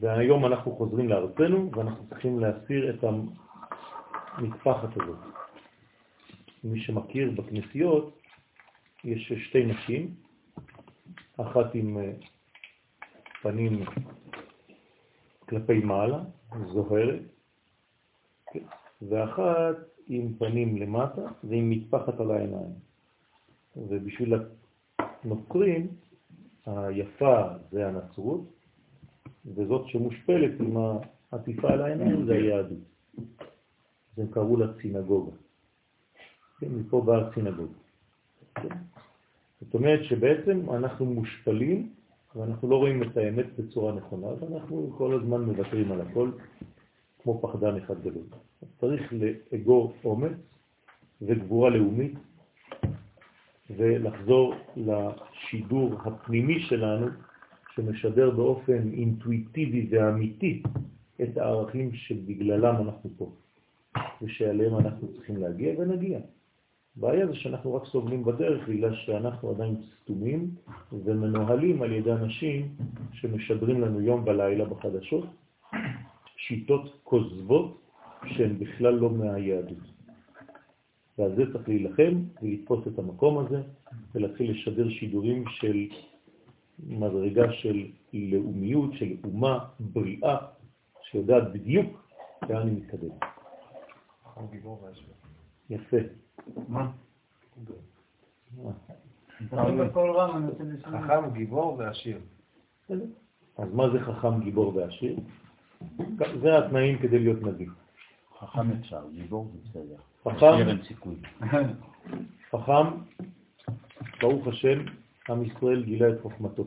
[0.00, 3.04] והיום אנחנו חוזרים לארצנו ואנחנו צריכים להסיר את
[4.38, 5.18] המטפחת הזאת.
[6.64, 8.18] מי שמכיר בכנסיות,
[9.04, 10.14] יש שתי נשים,
[11.36, 12.12] אחת עם אה,
[13.42, 13.84] פנים
[15.48, 16.20] כלפי מעלה,
[16.72, 17.22] זוהרת,
[18.52, 18.64] כן,
[19.02, 19.76] ואחת
[20.08, 22.72] עם פנים למטה ועם מטפחת על העיניים.
[23.76, 24.34] ובשביל
[24.98, 25.86] הנוצרים,
[26.66, 28.44] היפה זה הנצרות,
[29.46, 30.76] וזאת שמושפלת עם
[31.32, 32.78] העטיפה על העיניים זה היהדות.
[33.18, 35.36] אז הם קראו לה סינגוגה.
[36.60, 37.78] כן, מפה באה סינגוגה.
[38.54, 38.76] כן?
[39.60, 41.92] זאת אומרת שבעצם אנחנו מושפלים
[42.38, 46.30] ואנחנו לא רואים את האמת בצורה נכונה, ואנחנו כל הזמן מוותרים על הכל,
[47.22, 48.24] כמו פחדן אחד גדול.
[48.80, 50.32] צריך לאגור אומץ
[51.22, 52.14] וגבורה לאומית
[53.76, 57.06] ולחזור לשידור הפנימי שלנו
[57.74, 60.62] שמשדר באופן אינטואיטיבי ואמיתי
[61.22, 63.32] את הערכים שבגללם אנחנו פה
[64.22, 66.18] ושעליהם אנחנו צריכים להגיע ונגיע.
[66.98, 70.50] הבעיה זה שאנחנו רק סובלים בדרך בגלל שאנחנו עדיין סתומים
[70.92, 72.74] ומנוהלים על ידי אנשים
[73.12, 75.26] שמשדרים לנו יום ולילה בחדשות
[76.36, 77.80] שיטות כוזבות
[78.26, 79.78] שהן בכלל לא מהיהדות.
[81.18, 83.62] ועל זה צריך להילחם ולתפוס את המקום הזה
[84.14, 85.86] ולהתחיל לשדר שידורים של
[86.78, 90.36] מדרגה של לאומיות, של אומה בריאה,
[91.02, 92.08] שיודעת בדיוק
[92.48, 93.22] לאן היא מתקדמת.
[95.70, 95.96] יפה.
[96.68, 96.90] מה?
[100.82, 102.18] חכם, גיבור ועשיר.
[103.58, 105.16] אז מה זה חכם, גיבור ועשיר?
[106.42, 107.68] זה התנאים כדי להיות נביא.
[108.38, 109.96] חכם אפשר, גיבור זה בסדר.
[110.24, 111.14] חכם, עשיר אין סיכוי.
[112.50, 112.86] חכם,
[114.20, 114.78] ברוך השם,
[115.28, 116.64] עם ישראל גילה את חוכמתו.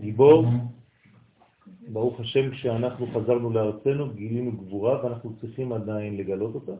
[0.00, 0.46] גיבור,
[1.88, 6.72] ברוך השם, כשאנחנו חזרנו לארצנו, גילינו גבורה ואנחנו צריכים עדיין לגלות אותה.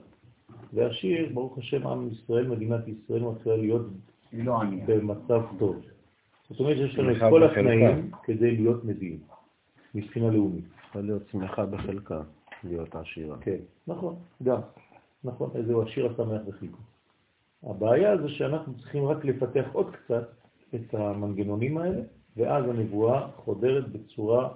[0.72, 3.86] והשיר, ברוך השם, עם ישראל, מדינת ישראל מתחילה להיות
[4.32, 4.60] לא.
[4.86, 5.76] במצב טוב.
[6.50, 9.18] זאת אומרת שיש לנו את כל התנאים כדי להיות נביאים,
[9.94, 10.64] מבחינה לאומית.
[10.88, 12.22] יכול להיות שמחה בחלקה,
[12.64, 13.38] להיות עשירה.
[13.38, 14.60] כן, נכון, גם.
[15.24, 16.78] נכון, איזהו השיר השמח בחלקו.
[17.62, 20.28] הבעיה זה שאנחנו צריכים רק לפתח עוד קצת
[20.74, 22.02] את המנגנונים האלה,
[22.36, 24.48] ואז הנבואה חודרת בצורה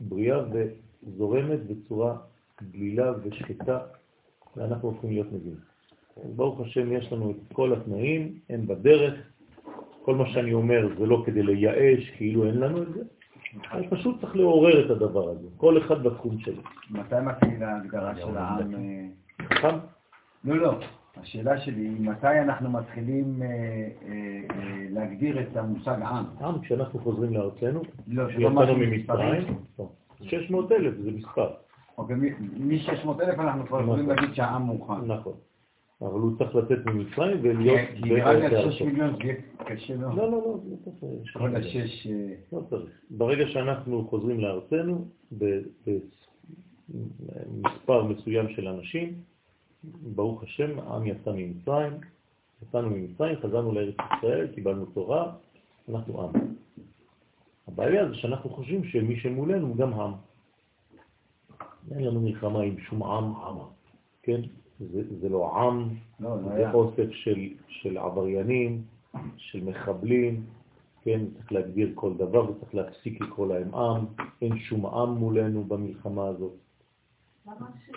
[0.00, 2.16] בריאה וזורמת בצורה
[2.72, 3.78] גלילה ושקטה,
[4.56, 5.56] ואנחנו הולכים להיות נביאים.
[6.36, 9.14] ברוך השם יש לנו את כל התנאים, הם בדרך.
[10.02, 13.00] כל מה שאני אומר זה לא כדי לייאש, כאילו אין לנו את זה.
[13.72, 16.62] אני פשוט צריך לעורר את הדבר הזה, כל אחד בתחום שלו.
[16.90, 18.74] מתי מתחילה ההגדרה של העם?
[18.74, 19.06] אה,
[19.46, 19.76] חכם?
[20.44, 20.78] לא, לא.
[21.16, 24.12] השאלה שלי היא מתי אנחנו מתחילים אה, אה,
[24.50, 26.24] אה, להגדיר את המושג עם?
[26.40, 29.54] עם, כשאנחנו חוזרים לארצנו, לא, שלא יצאנו משהו ממצרים, מספרי.
[29.78, 29.88] לא.
[30.22, 31.50] 600 אלף זה מספר,
[31.98, 34.16] מ-600 אלף אנחנו כבר יכולים נכון.
[34.16, 35.04] להגיד שהעם מוכן.
[35.06, 35.34] נכון.
[36.02, 38.86] אבל הוא צריך לצאת ממצרים ולהיות כי נראה לי בארץ על 6 הארצות.
[38.86, 39.34] מיליון זה
[39.64, 40.14] קשה מאוד.
[40.14, 40.56] לא, לא, לא,
[41.02, 41.18] לא.
[41.32, 42.06] כל השש...
[42.06, 42.90] אה, לא צריך.
[43.10, 45.04] ברגע שאנחנו חוזרים לארצנו,
[46.92, 49.14] במספר מסוים של אנשים,
[50.14, 51.92] ברוך השם, העם יצא ממצרים,
[52.62, 55.32] יצאנו ממצרים, חזרנו לארץ ישראל, קיבלנו תורה,
[55.88, 56.30] אנחנו עם.
[57.68, 60.12] הבעיה זה שאנחנו חושבים שמי שמולנו הוא גם עם.
[61.90, 63.56] אין לנו מלחמה עם שום עם, עם,
[64.22, 64.40] כן?
[64.80, 65.88] זה, זה לא עם,
[66.20, 66.72] לא, זה היה.
[66.72, 68.82] אוסף של, של עבריינים,
[69.36, 70.44] של מחבלים,
[71.02, 74.04] כן, צריך להגדיר כל דבר וצריך להפסיק לקרוא להם עם,
[74.42, 76.52] אין שום עם מולנו במלחמה הזאת.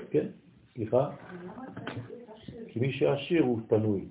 [0.10, 0.28] כן,
[0.74, 1.10] סליחה?
[2.68, 4.06] כי מי שעשיר הוא פנוי.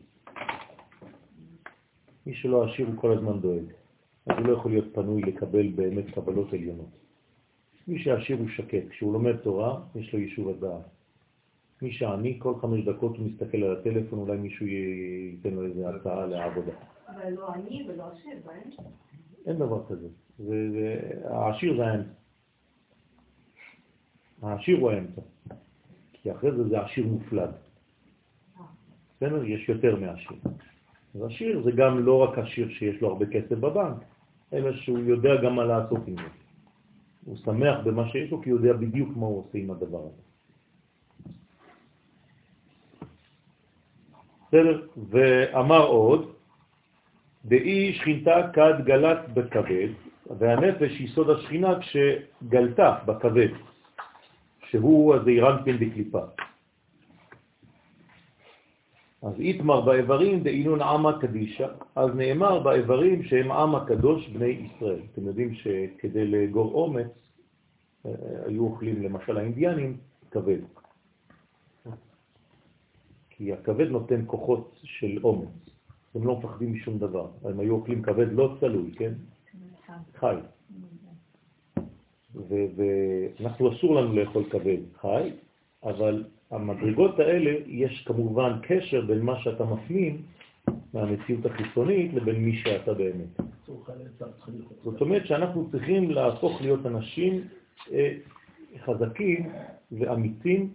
[2.26, 3.64] מי שלא עשיר הוא כל הזמן דואג.
[4.26, 7.03] אז הוא לא יכול להיות פנוי לקבל באמת קבלות עליונות.
[7.88, 10.84] מי שעשיר הוא שקט, כשהוא לומד תורה, יש לו יישוב הדעת.
[11.82, 16.26] מי שעני, כל חמש דקות הוא מסתכל על הטלפון, אולי מישהו ייתן לו איזה הצעה
[16.26, 16.72] לעבודה.
[17.08, 18.38] אבל לא עני ולא עשיר.
[19.46, 20.08] אין דבר כזה.
[20.38, 22.10] זה, זה, העשיר זה האמצע.
[24.42, 25.20] העשיר הוא האמצע.
[26.12, 27.50] כי אחרי זה זה עשיר מופלג.
[29.16, 29.44] בסדר?
[29.44, 30.36] יש יותר מעשיר.
[31.14, 33.96] אז עשיר זה גם לא רק עשיר שיש לו הרבה כסף בבנק,
[34.52, 36.43] אלא שהוא יודע גם מה לעשות עם זה.
[37.24, 40.22] הוא שמח במה שיש לו כי הוא יודע בדיוק מה הוא עושה עם הדבר הזה.
[44.48, 44.86] בסדר?
[45.10, 46.32] ואמר עוד,
[47.44, 49.88] דאי שכינתה כד גלת בכבד,
[50.38, 53.48] והנפש היא סוד השכינה כשגלתה בכבד,
[54.68, 56.20] שהוא הזעירנטין דקליפה.
[59.24, 65.00] אז איתמר באיברים דאינון עמה קדישה, אז נאמר באיברים שהם עם הקדוש בני ישראל.
[65.12, 67.10] אתם יודעים שכדי לאגור אומץ,
[68.06, 68.12] אה,
[68.46, 69.96] היו אוכלים למשל האינדיאנים
[70.30, 70.58] כבד.
[73.30, 75.48] כי הכבד נותן כוחות של אומץ.
[76.14, 77.28] הם לא מפחדים משום דבר.
[77.44, 79.12] הם היו אוכלים כבד לא צלוי, כן?
[80.14, 80.36] חי.
[82.46, 85.30] ואנחנו אסור לנו לאכול כבד חי,
[85.84, 90.22] אבל המדרגות האלה, יש כמובן קשר בין מה שאתה מפנים
[90.94, 93.40] מהמציאות החיצונית לבין מי שאתה באמת.
[94.84, 97.40] זאת אומרת שאנחנו צריכים להפוך להיות אנשים
[97.92, 98.12] אה,
[98.84, 99.50] חזקים
[99.92, 100.74] ואמיצים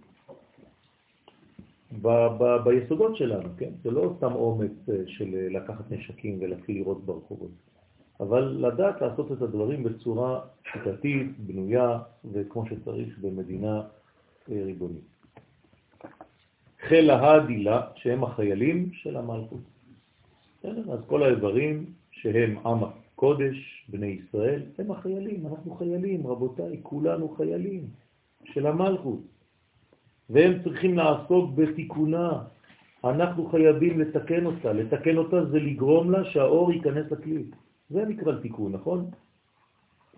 [2.64, 3.70] ביסודות שלנו, כן?
[3.82, 7.50] זה לא סתם אומץ אה, של אה, לקחת נשקים ולהתחיל לראות ברחובות,
[8.20, 10.40] אבל לדעת לעשות את הדברים בצורה
[10.72, 11.98] שיטתית, בנויה
[12.32, 13.82] וכמו שצריך במדינה
[14.48, 15.09] ריבונית.
[16.88, 19.60] חיל ההדילה, שהם החיילים של המלכות.
[20.58, 20.92] בסדר?
[20.92, 27.82] אז כל האיברים שהם עם הקודש, בני ישראל, הם החיילים, אנחנו חיילים, רבותיי, כולנו חיילים
[28.44, 29.20] של המלכות.
[30.30, 32.42] והם צריכים לעסוק בתיקונה.
[33.04, 34.72] אנחנו חייבים לתקן אותה.
[34.72, 37.44] לתקן אותה זה לגרום לה שהאור ייכנס לכלי.
[37.90, 39.10] זה נקרא תיקון, נכון?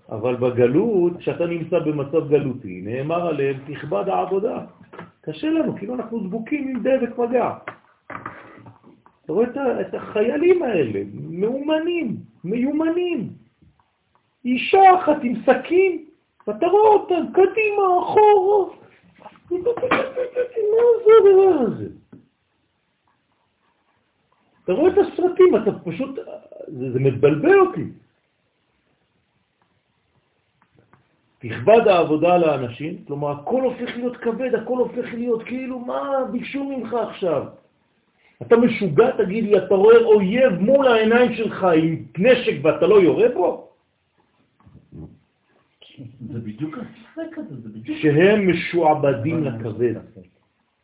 [0.09, 4.65] אבל בגלות, כשאתה נמצא במצב גלותי, נאמר עליהם, תכבד העבודה.
[5.25, 7.55] קשה לנו, כאילו אנחנו דבוקים עם דבק מגע.
[9.25, 9.47] אתה רואה
[9.81, 13.29] את החיילים האלה, מאומנים, מיומנים.
[14.45, 16.05] אישה אחת עם סכין,
[16.47, 18.75] ואתה רואה אותם קדימה, אחורה.
[19.51, 19.59] מה
[21.05, 21.87] זה הדבר הזה?
[24.65, 26.19] אתה רואה את הסרטים, אתה פשוט,
[26.67, 27.85] זה, מבלבל אותי.
[31.43, 36.95] תכבד העבודה לאנשים, כלומר הכל הופך להיות כבד, הכל הופך להיות כאילו, מה ביקשו ממך
[36.95, 37.45] עכשיו?
[38.43, 43.29] אתה משוגע, תגיד לי, אתה רואה אויב מול העיניים שלך עם נשק ואתה לא יורה
[43.35, 43.69] בו?
[46.33, 47.99] זה בדיוק המשחק הזה, זה בדיוק...
[47.99, 49.95] שהם משועבדים לכבד.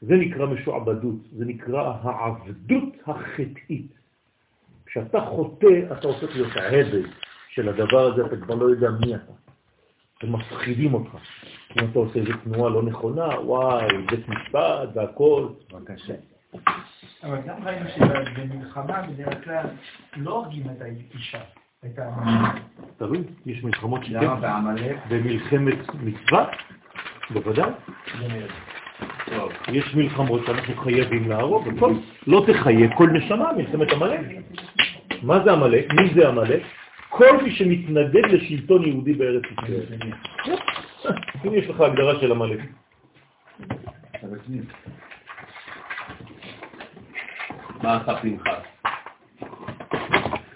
[0.00, 3.92] זה נקרא משועבדות, זה נקרא העבדות החטאית.
[4.86, 7.02] כשאתה חוטא, אתה הופך להיות העבד
[7.48, 9.47] של הדבר הזה, אתה כבר לא יודע מי אתה.
[10.22, 11.10] הם מפחידים אותך.
[11.78, 15.48] אם אתה עושה איזו תנועה לא נכונה, וואי, בית משפט והכל.
[15.72, 16.14] בבקשה.
[17.24, 19.64] אבל גם ראינו שבמלחמה בדרך כלל
[20.16, 21.38] לא הורגים את האישה,
[21.84, 22.62] את האנשים.
[22.96, 24.28] תלוי, יש מלחמות שכן.
[25.08, 26.46] במלחמת מצווה,
[27.30, 27.70] בוודאי.
[29.68, 31.94] יש מלחמות שאנחנו חייבים להרוג, הכל.
[32.26, 34.20] לא תחיה כל נשמה, מלחמת המלך.
[35.22, 35.92] מה זה המלך?
[35.92, 36.66] מי זה המלך?
[37.08, 39.86] כל מי שמתנגד לשלטון יהודי בארץ ישראל.
[41.44, 42.60] הנה יש לך הגדרה של המלך.
[47.82, 48.48] מה עשה פנחס?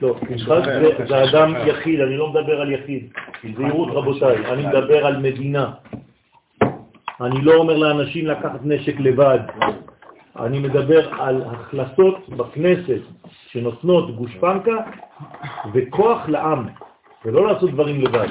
[0.03, 3.13] לא, פנחס זה- זה אדם יחיד, אני לא מדבר על יחיד.
[3.57, 5.73] זהירות רבותיי, אני מדבר על מדינה.
[7.21, 9.39] אני לא אומר לאנשים לקחת נשק לבד.
[10.41, 13.01] אני מדבר על החלטות בכנסת
[13.47, 14.77] שנותנות גושפנקה
[15.73, 16.67] וכוח לעם,
[17.25, 18.29] ולא לעשות דברים לבד.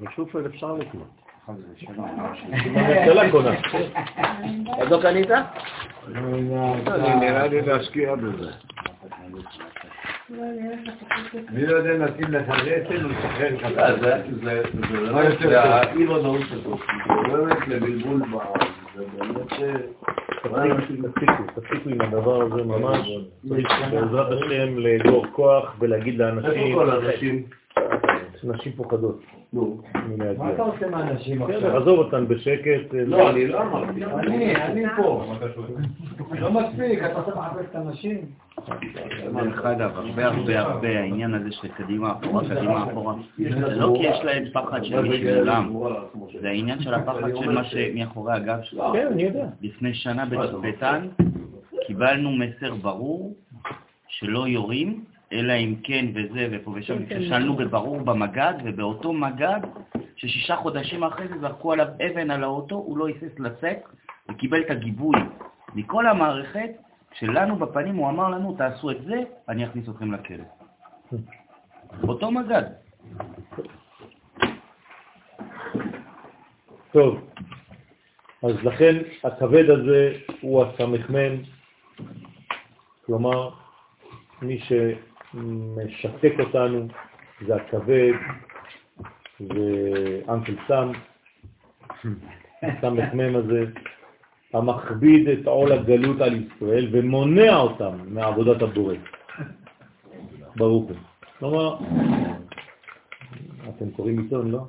[0.00, 1.08] בשופל אפשר לקנות.
[1.48, 3.50] הממשלה קונה.
[4.78, 5.30] עוד לא קנית?
[6.06, 8.50] אני נראה לי להשקיע בזה.
[11.48, 14.00] אני לא יודע אם לשים לך רסן או לשחרר לך.
[14.00, 18.68] זה- באמת, זה האי-ודאות הזאת, זה גורמת לבלבול בעם.
[18.94, 19.52] זה באמת...
[20.54, 23.08] אה, תפסיקו, תפסיקו עם הדבר הזה ממש.
[23.44, 27.42] בעזרת השם לאגור כוח ולהגיד לאנשים, איפה כל האנשים?
[28.44, 29.20] נשים פוחדות.
[29.52, 29.80] נו.
[30.38, 31.76] מה אתה עושה מהאנשים בסדר, עכשיו?
[31.76, 32.94] עזוב אותם בשקט.
[33.06, 34.04] לא, אני לא אמרתי.
[34.04, 35.34] אני, אני פה.
[36.40, 38.18] לא מספיק, אתה צריך לחפש את האנשים.
[39.32, 44.06] דרך אגב, הרבה הרבה הרבה העניין הזה של קדימה אחורה, קדימה אחורה, זה לא כי
[44.06, 45.72] יש להם פחד של בשבילם,
[46.40, 48.82] זה העניין של הפחד של מה שמאחורי הגב שלך.
[48.92, 49.46] כן, אני יודע.
[49.62, 51.08] לפני שנה בצפתן
[51.86, 53.34] קיבלנו מסר ברור
[54.08, 59.60] שלא יורים, אלא אם כן וזה ופה ושם, כששאלנו בברור במגד, ובאותו מגד,
[60.16, 63.88] ששישה חודשים אחרי זה זרקו עליו אבן על האוטו, הוא לא היסס לצק,
[64.30, 65.16] וקיבל את הגיבוי
[65.74, 66.70] מכל המערכת,
[67.14, 70.44] שלנו בפנים הוא אמר לנו, תעשו את זה, אני אכניס אתכם לכלא.
[72.08, 72.62] אותו מגד.
[76.92, 77.20] טוב,
[78.42, 81.42] אז לכן הכבד הזה הוא הסמ"ם,
[83.06, 83.50] כלומר,
[84.42, 86.88] מי שמשתק אותנו
[87.46, 88.12] זה הכבד,
[89.40, 90.92] זה אנקל סם,
[92.62, 93.64] הסמ"ם הזה,
[94.52, 98.94] המכביד את עול הגלות על ישראל ומונע אותם מעבודת הבורא.
[100.56, 100.96] ברוך הוא.
[101.38, 101.76] כלומר,
[103.68, 104.64] אתם קוראים עיתון, לא?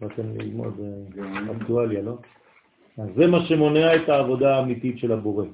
[0.00, 2.18] באתם ללמוד אה, אקטואליה, לא?
[2.98, 5.44] אז זה מה שמונע את העבודה האמיתית של הבורא.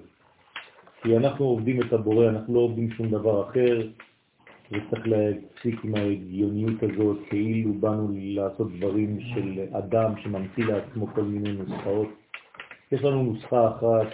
[1.02, 3.88] כי אנחנו עובדים את הבורא, אנחנו לא עובדים שום דבר אחר,
[4.72, 11.52] וצריך להפסיק עם ההגיוניות הזאת, כאילו באנו לעשות דברים של אדם שממציא לעצמו כל מיני
[11.52, 12.08] נוסחאות.
[12.93, 14.07] יש לנו נוסחה אחת,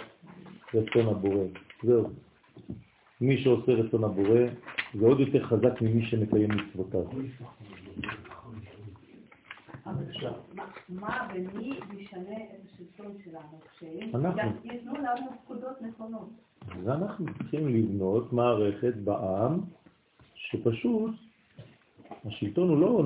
[0.73, 1.43] רצון הבורא.
[1.83, 2.09] זהו.
[3.21, 4.39] מי שעושה רצון הבורא
[4.93, 7.03] זה עוד יותר חזק ממי שמקיים מצוותיו.
[10.89, 13.59] מה ומי ישנה את השלטון שלנו?
[14.15, 14.51] אנחנו.
[14.61, 16.29] שיתנו לנו פקודות נכונות.
[16.71, 19.59] אז אנחנו צריכים לבנות מערכת בעם
[20.35, 21.11] שפשוט
[22.25, 23.03] השלטון הוא לא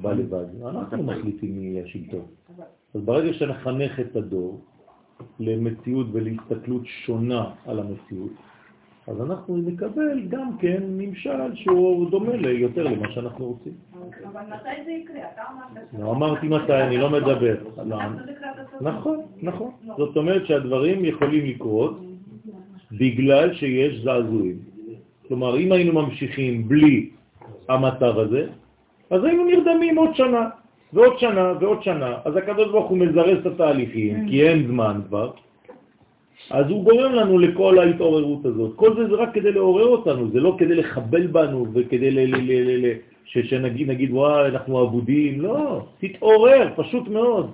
[0.00, 2.26] בא לבד, אנחנו מחליטים מי יהיה השלטון.
[2.94, 4.64] אז ברגע שנחנך את הדור
[5.40, 8.30] למציאות ולהסתכלות שונה על המציאות,
[9.06, 13.72] אז אנחנו נקבל גם כן ממשל שהוא דומה יותר למה שאנחנו רוצים.
[14.24, 15.20] אבל מתי זה יקרה?
[15.34, 15.86] אתה אמרת...
[15.98, 17.56] לא אמרתי מתי, אני לא מדבר.
[17.86, 17.96] לא.
[18.00, 18.80] הסוף.
[18.80, 19.70] נכון, נכון.
[19.96, 22.00] זאת אומרת שהדברים יכולים לקרות
[22.92, 24.58] בגלל שיש זעזועים.
[25.28, 27.10] כלומר, אם היינו ממשיכים בלי
[27.68, 28.48] המטר הזה,
[29.10, 30.48] אז היינו נרדמים עוד שנה,
[30.92, 32.14] ועוד שנה, ועוד שנה.
[32.24, 35.30] אז הקדוש ברוך הוא מזרז את התהליכים, כי אין זמן כבר,
[36.50, 38.76] אז הוא גורם לנו לכל ההתעוררות הזאת.
[38.76, 42.18] כל זה זה רק כדי לעורר אותנו, זה לא כדי לחבל בנו וכדי ל...
[42.18, 42.92] ל, ל, ל, ל
[43.24, 45.40] ש, שנגיד, נגיד, וואי, אנחנו אבודים.
[45.40, 47.50] לא, תתעורר, פשוט מאוד.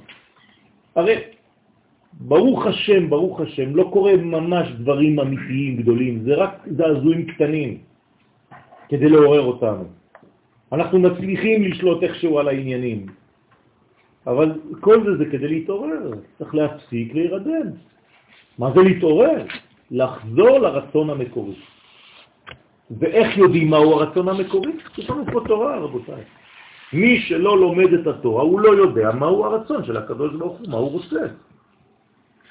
[0.97, 1.15] הרי
[2.21, 7.79] ברוך השם, ברוך השם, לא קורה ממש דברים אמיתיים גדולים, זה רק זעזועים קטנים
[8.89, 9.85] כדי לעורר אותנו.
[10.73, 13.07] אנחנו מצליחים לשלוט איכשהו על העניינים,
[14.27, 17.67] אבל כל זה זה כדי להתעורר, צריך להפסיק להירדם.
[18.59, 19.45] מה זה להתעורר?
[19.91, 21.55] לחזור לרצון המקורי.
[22.91, 24.73] ואיך יודעים מהו הרצון המקורי?
[24.99, 26.23] יש לנו פה תורה, רבותיי.
[26.93, 30.77] מי שלא לומד את התורה, הוא לא יודע מהו הרצון של הקדוש ברוך הוא, מה
[30.77, 31.23] הוא רוצה.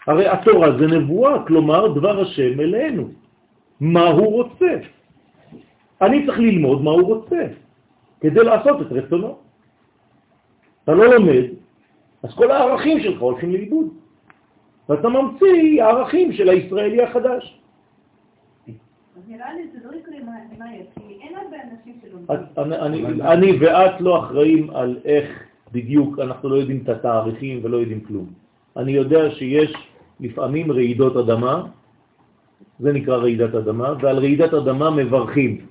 [0.08, 3.10] הרי התורה זה נבואה, כלומר דבר השם אלינו.
[3.80, 4.72] מה הוא רוצה?
[6.02, 7.42] אני צריך ללמוד מה הוא רוצה,
[8.22, 9.38] כדי לעשות את רצונו.
[10.84, 11.44] אתה לא לומד,
[12.26, 13.88] אז כל הערכים שלך הולכים לאיבוד.
[14.90, 17.62] ואתה ממציא הערכים של הישראלי החדש.
[23.22, 28.26] אני ואת לא אחראים על איך בדיוק, אנחנו לא יודעים את התאריכים ולא יודעים כלום.
[28.78, 29.74] אני יודע שיש
[30.20, 31.64] לפעמים רעידות אדמה,
[32.80, 35.66] זה נקרא רעידת אדמה, ועל רעידת אדמה מברכים.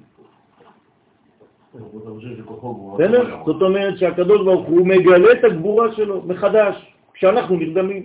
[3.46, 8.02] זאת אומרת שהקדוש ברוך הוא מגלה את הגבורה שלו מחדש, כשאנחנו נרדמים.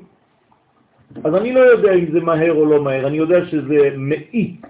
[1.23, 4.61] אז אני לא יודע אם זה מהר או לא מהר, אני יודע שזה מאיץ.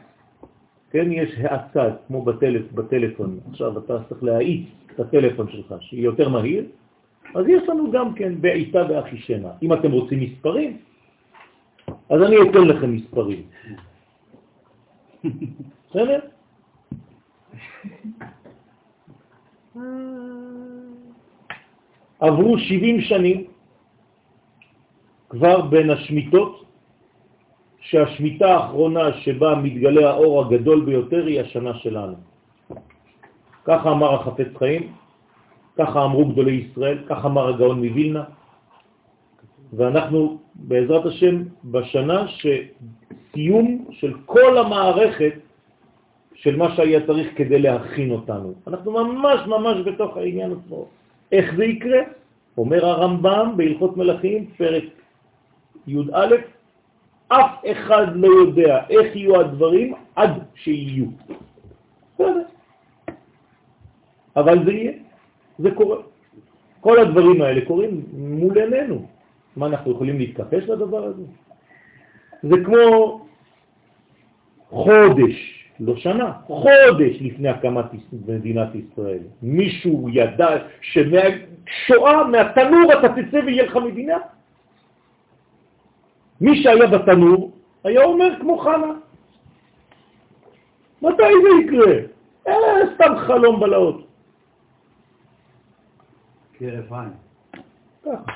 [0.92, 3.40] כן, יש האצה, כמו בטלפ, בטלפון.
[3.50, 6.66] עכשיו אתה צריך להאיץ את הטלפון שלך, שיהיה יותר מהיר,
[7.36, 9.50] אז יש לנו גם כן בעיטה באחישנה.
[9.62, 10.78] אם אתם רוצים מספרים,
[12.10, 13.42] אז אני אתן לכם מספרים.
[15.90, 16.20] בסדר?
[22.20, 23.44] עברו 70 שנים
[25.30, 26.66] כבר בין השמיטות,
[27.80, 32.16] שהשמיטה האחרונה שבה מתגלה האור הגדול ביותר היא השנה שלנו.
[33.66, 34.94] ככה אמר החפץ חיים,
[35.78, 38.24] ככה אמרו גדולי ישראל, ככה אמר הגאון מווילנה,
[39.74, 45.34] ואנחנו בעזרת השם בשנה שסיום של כל המערכת
[46.40, 48.54] של מה שהיה צריך כדי להכין אותנו.
[48.68, 50.86] אנחנו ממש ממש בתוך העניין עצמו.
[51.32, 52.00] איך זה יקרה?
[52.58, 54.84] אומר הרמב"ם בהלכות מלאכים, פרק
[55.88, 56.28] י"א,
[57.28, 61.06] אף אחד לא יודע איך יהיו הדברים עד שיהיו.
[64.36, 64.92] אבל זה יהיה,
[65.60, 65.98] זה קורה.
[66.80, 69.06] כל הדברים האלה קורים מול עינינו.
[69.56, 71.24] מה, אנחנו יכולים להתכחש לדבר הזה?
[72.44, 73.26] זה כמו
[74.70, 77.86] חודש, לא שנה, חודש לפני הקמת
[78.28, 79.24] מדינת ישראל.
[79.42, 80.50] מישהו ידע
[80.82, 84.18] שמהשואה, מהתנור אתה תצא ויהיה לך מדינה?
[86.42, 87.52] מי שהיה בתנור
[87.84, 88.94] היה אומר כמו חנה.
[91.02, 91.94] מתי זה יקרה?
[92.48, 92.54] אה,
[92.96, 94.08] סתם חלום בלעות.
[96.54, 97.14] כרף עין.
[98.04, 98.32] ככה.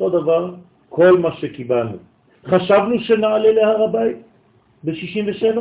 [0.00, 0.54] אותו דבר,
[0.88, 1.96] כל מה שקיבלנו.
[2.46, 4.25] חשבנו שנעלה להר הבית
[4.86, 5.58] ב-67?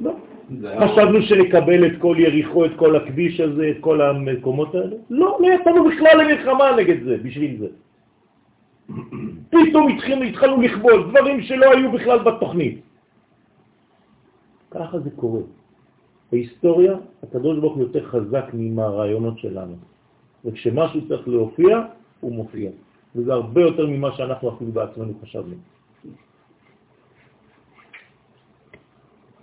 [0.00, 0.12] לא.
[0.60, 4.96] חשבנו שנקבל את כל יריחו, את כל הכביש הזה, את כל המקומות האלה?
[5.10, 7.68] לא, לא יצאנו בכלל למלחמה נגד זה, בשביל זה.
[9.54, 12.80] פתאום התחילו, התחלנו לכבול דברים שלא היו בכלל בתוכנית.
[14.70, 15.40] ככה זה קורה.
[16.32, 19.74] בהיסטוריה הקדוש ברוך הוא יותר חזק מהרעיונות שלנו.
[20.44, 21.80] וכשמשהו צריך להופיע,
[22.20, 22.70] הוא מופיע.
[23.16, 25.54] וזה הרבה יותר ממה שאנחנו אפילו בעצמנו חשבנו.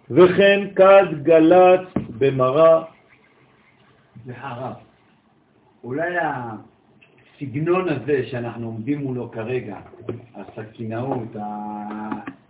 [0.09, 1.81] וכן כד גלת
[2.17, 2.83] במרה.
[4.23, 4.73] סליחה הרב,
[5.83, 9.77] אולי הסגנון הזה שאנחנו עומדים מולו כרגע,
[10.35, 11.27] הסכינאות,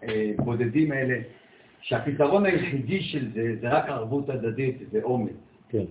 [0.01, 1.19] הבודדים האלה,
[1.81, 5.33] שהפתרון היחידי של זה זה רק ערבות הדדית ואומץ.
[5.69, 5.83] כן.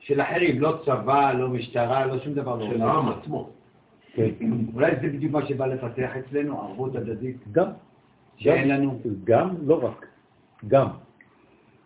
[0.00, 2.70] של אחרים, לא צבא, לא משטרה, לא שום דבר.
[2.70, 2.82] של.
[2.82, 3.50] העם עצמו.
[4.14, 4.28] כן.
[4.74, 7.66] אולי זה בדיוק מה שבא לפתח אצלנו, ערבות הדדית, גם.
[8.36, 10.06] שאין גם- לנו גם, לא רק.
[10.68, 10.88] גם.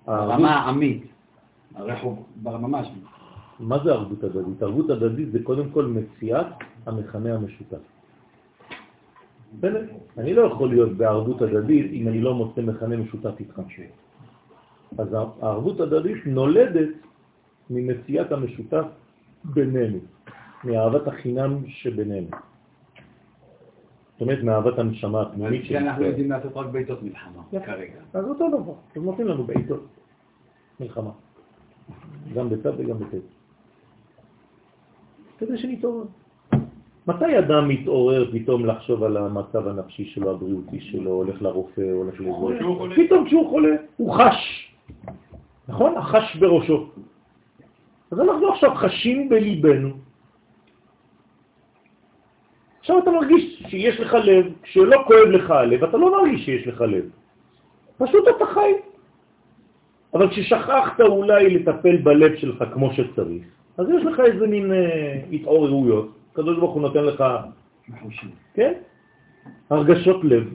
[0.07, 1.03] ברמה העמית.
[2.47, 2.89] ממש.
[3.61, 4.63] מה זה ערבות הדדית?
[4.63, 6.47] ערבות הדדית זה קודם כל מציאת
[6.87, 7.83] המכנה המשותף.
[9.59, 9.85] בסדר?
[10.19, 13.61] אני לא יכול להיות בערבות הדדית אם אני לא מוצא מכנה משותף איתך.
[14.99, 15.09] אז
[15.43, 16.89] הערבות הדדית נולדת
[17.71, 18.85] ממציאת המשותף
[19.45, 19.99] בינינו,
[20.65, 22.31] מאהבת החינם שבינינו.
[24.19, 26.07] זאת אומרת, מאהבת הנשמה הפנימית כי אנחנו שלנו.
[26.07, 27.43] יודעים לעשות רק בעיתות מלחמה.
[27.67, 28.01] כרגע.
[28.15, 29.87] אז אותו דבר, אז נותנים לנו בעיתות
[30.81, 31.11] מלחמה.
[32.35, 33.19] גם בצד וגם בצד.
[35.39, 36.05] כדי שנתעורר.
[37.07, 42.31] מתי אדם מתעורר פתאום לחשוב על המצב הנפשי שלו, הבריאותי שלו, הולך לרופא, הולך לזה?
[42.97, 44.73] פתאום כשהוא חולה, הוא חש.
[45.69, 45.97] נכון?
[45.97, 46.87] החש בראשו.
[48.11, 50.08] אז אנחנו עכשיו חשים בליבנו.
[52.89, 56.81] עכשיו אתה מרגיש שיש לך לב, כשלא כואב לך הלב, אתה לא מרגיש שיש לך
[56.81, 57.05] לב.
[57.99, 58.73] פשוט אתה חי.
[60.15, 63.45] אבל כששכחת אולי לטפל בלב שלך כמו שצריך,
[63.79, 67.25] אז יש לך איזה מין אה, התעוררויות, הקדוש ברוך הוא נותן לך,
[67.89, 68.31] מחושים.
[68.55, 68.73] כן,
[69.71, 70.55] הרגשות לב.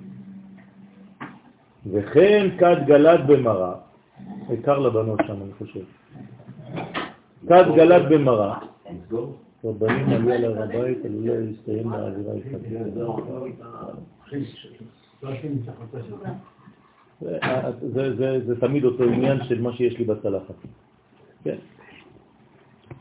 [1.91, 3.75] וכן כד גלת במרה,
[4.49, 5.85] עיקר לבנות שם אני חושב,
[7.47, 8.57] כד גלת במרה,
[9.63, 12.33] רבנים עלו על הר הבית, עלולה להסתיים מהאווירה
[18.45, 20.55] זה, תמיד אותו עניין של מה שיש לי בצלחת.
[21.43, 21.57] כן.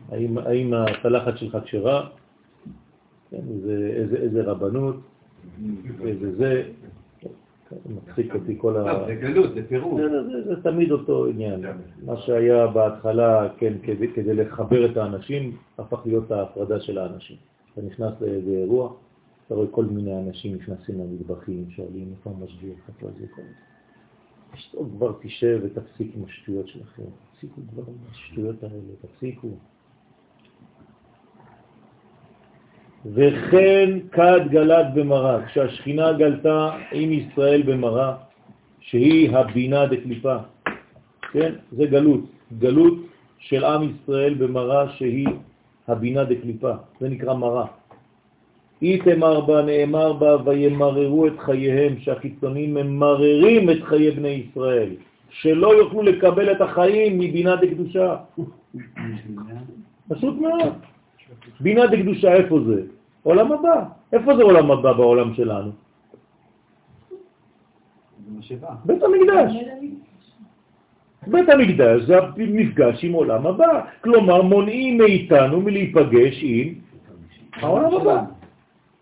[0.09, 2.09] האם, הצלחת שלך כשרה?
[3.31, 4.97] כן, זה, איזה, רבנות,
[6.05, 6.63] איזה זה,
[7.87, 8.93] מצחיק אותי כל ה...
[8.93, 10.01] טוב, זה גלות, זה פירוט.
[10.45, 11.65] זה, תמיד אותו עניין.
[12.05, 13.73] מה שהיה בהתחלה, כן,
[14.15, 17.37] כדי, לחבר את האנשים, הפך להיות ההפרדה של האנשים.
[17.73, 18.93] אתה נכנס לאיזה אירוע,
[19.47, 24.79] אתה רואה כל מיני אנשים נכנסים למטבחים, שואלים איפה המשגיח, איפה זה כל זה.
[24.99, 27.03] כבר תשב ותפסיק עם השטויות שלכם.
[27.33, 29.49] תפסיקו כבר עם השטויות האלה, תפסיקו.
[33.07, 38.15] וכן כד גלת במרה, כשהשכינה גלתה עם ישראל במרה,
[38.81, 40.37] שהיא הבינה דקליפה.
[41.33, 41.53] כן?
[41.73, 42.21] זה גלות.
[42.59, 42.95] גלות
[43.39, 45.29] של עם ישראל במרה שהיא
[45.89, 46.73] הבינה דקליפה.
[47.01, 47.67] זה נקרא מרה.
[48.83, 54.91] איתמר בה, נאמר בה, וימררו את חייהם, שהחיצונים ממררים את חיי בני ישראל,
[55.31, 58.17] שלא יוכלו לקבל את החיים מבינה דקדושה.
[60.09, 60.92] פשוט מאוד.
[61.61, 62.83] בינה דקדושה, איפה זה?
[63.23, 63.85] עולם הבא.
[64.13, 65.71] איפה זה עולם הבא בעולם שלנו?
[68.85, 69.53] בית המקדש.
[71.27, 73.81] בית המקדש זה המפגש עם עולם הבא.
[74.01, 76.75] כלומר, מונעים מאיתנו מלהיפגש עם
[77.53, 78.23] העולם הבא.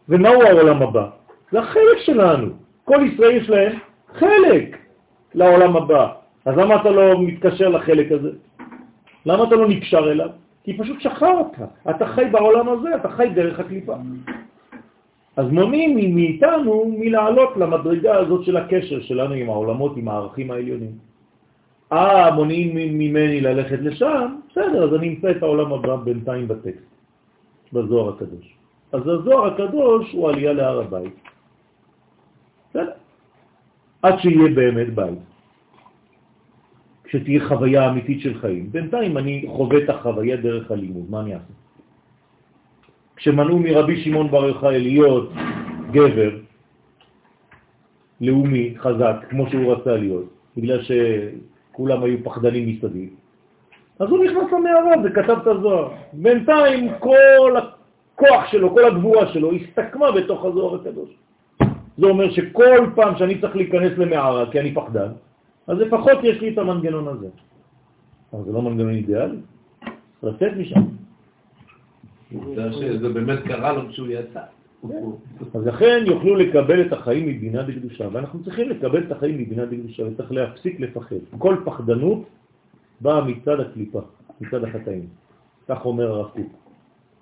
[0.08, 1.08] ומהו העולם הבא?
[1.52, 2.46] זה החלק שלנו.
[2.84, 3.78] כל ישראל יש להם
[4.14, 4.76] חלק
[5.34, 6.12] לעולם הבא.
[6.44, 8.30] אז למה אתה לא מתקשר לחלק הזה?
[9.26, 10.30] למה אתה לא נקשר אליו?
[10.64, 11.46] כי פשוט שכרת.
[11.90, 13.94] אתה חי בעולם הזה, אתה חי דרך הקליפה.
[15.36, 20.92] אז מונעים מאיתנו מלעלות למדרגה הזאת של הקשר שלנו עם העולמות, עם הערכים העליונים.
[21.92, 26.90] אה, מונעים ממני ללכת לשם, בסדר, אז אני אמצא את העולם הבא בינתיים בטקסט,
[27.72, 28.54] בזוהר הקדוש.
[28.92, 31.14] אז הזוהר הקדוש הוא עלייה להר הבית.
[32.70, 32.92] בסדר.
[34.02, 35.18] עד שיהיה באמת בית.
[37.10, 38.72] כשתהיה חוויה אמיתית של חיים.
[38.72, 41.54] בינתיים אני חווה את החוויה דרך הלימוד, מה אני אעשה?
[43.16, 45.32] כשמנעו מרבי שמעון בר יוחאי להיות
[45.90, 46.30] גבר
[48.20, 50.24] לאומי חזק, כמו שהוא רצה להיות,
[50.56, 53.08] בגלל שכולם היו פחדנים מסביב,
[53.98, 55.88] אז הוא נכנס למערה וכתב את הזוהר.
[56.12, 61.10] בינתיים כל הכוח שלו, כל הגבורה שלו, הסתכמה בתוך הזוהר הקדוש.
[61.98, 65.10] זה אומר שכל פעם שאני צריך להיכנס למערה, כי אני פחדן,
[65.70, 67.28] אז לפחות יש לי את המנגנון הזה.
[68.32, 69.36] אבל זה לא מנגנון אידיאלי,
[70.22, 70.82] לצאת משם.
[73.00, 74.42] זה באמת קרה לו כשהוא יצא.
[75.54, 80.02] אז לכן יוכלו לקבל את החיים מבינה דקדושה, ואנחנו צריכים לקבל את החיים מבינה דקדושה,
[80.06, 81.16] וצריך להפסיק לפחד.
[81.38, 82.22] כל פחדנות
[83.00, 84.00] באה מצד הקליפה,
[84.40, 85.06] מצד החטאים.
[85.68, 86.52] כך אומר הרב קוק.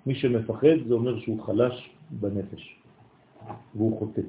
[0.05, 2.75] מי שמפחד זה אומר שהוא חלש בנפש,
[3.75, 4.21] והוא חוטא.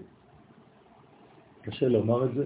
[1.63, 2.45] קשה לומר את זה,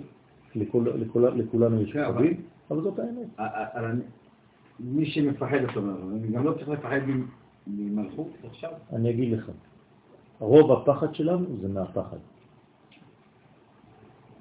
[0.57, 4.05] לכולנו יש כן, אבל- פחדים, אבל זאת האמת.
[4.81, 7.01] מי שמפחד, אתה אומר, אני גם לא צריך לפחד
[7.67, 8.71] ממלכות עכשיו.
[8.93, 9.51] אני אגיד לך,
[10.39, 12.17] רוב הפחד שלנו זה מהפחד.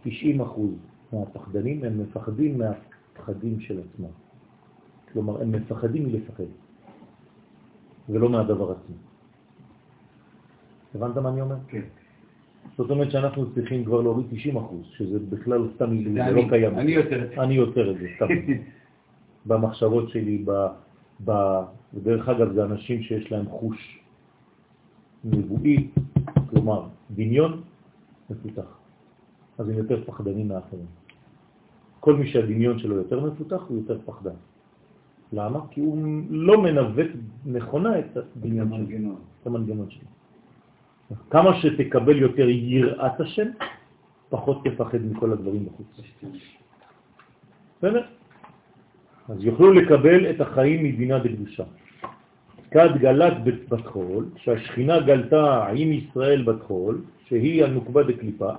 [0.04, 0.72] 90 אחוז
[1.14, 4.08] מהפחדנים הם מפחדים מהפחדים של עצמם.
[5.14, 6.44] כלומר, הם מפחדים מלפחד,
[8.10, 8.96] ולא מהדבר עצמו.
[10.96, 11.56] הבנת מה אני אומר?
[11.68, 11.82] כן.
[12.78, 16.80] זאת אומרת שאנחנו צריכים כבר להוריד 90 אחוז, שזה בכלל סתם מילים, זה לא קיים.
[16.80, 17.42] אני יותר את זה.
[17.42, 18.28] אני יותר את זה, סתם.
[19.48, 20.52] במחשבות שלי, ב,
[21.26, 21.32] ב,
[21.94, 24.00] ודרך אגב, זה אנשים שיש להם חוש
[25.24, 25.88] נבואי,
[26.50, 27.62] כלומר, דמיון
[28.30, 28.78] מפותח.
[29.58, 30.86] אז הם יותר פחדנים מאחרים.
[32.00, 34.36] כל מי שהדמיון שלו יותר מפותח, הוא יותר פחדן.
[35.34, 35.60] למה?
[35.72, 35.98] כי הוא
[36.30, 37.12] לא מנווט
[37.46, 39.16] נכונה את הדמיון שלו.
[39.42, 40.08] את המנגנון שלו.
[41.30, 43.48] כמה שתקבל יותר יראת השם,
[44.30, 45.88] פחות תפחד מכל הדברים בחוץ.
[47.78, 48.04] בסדר?
[49.30, 51.64] אז יוכלו לקבל את החיים מדינה בקדושה.
[52.72, 58.52] כד גלת בתחול, שהשכינה גלתה עם ישראל בתחול, שהיא הנוקבה דקליפה,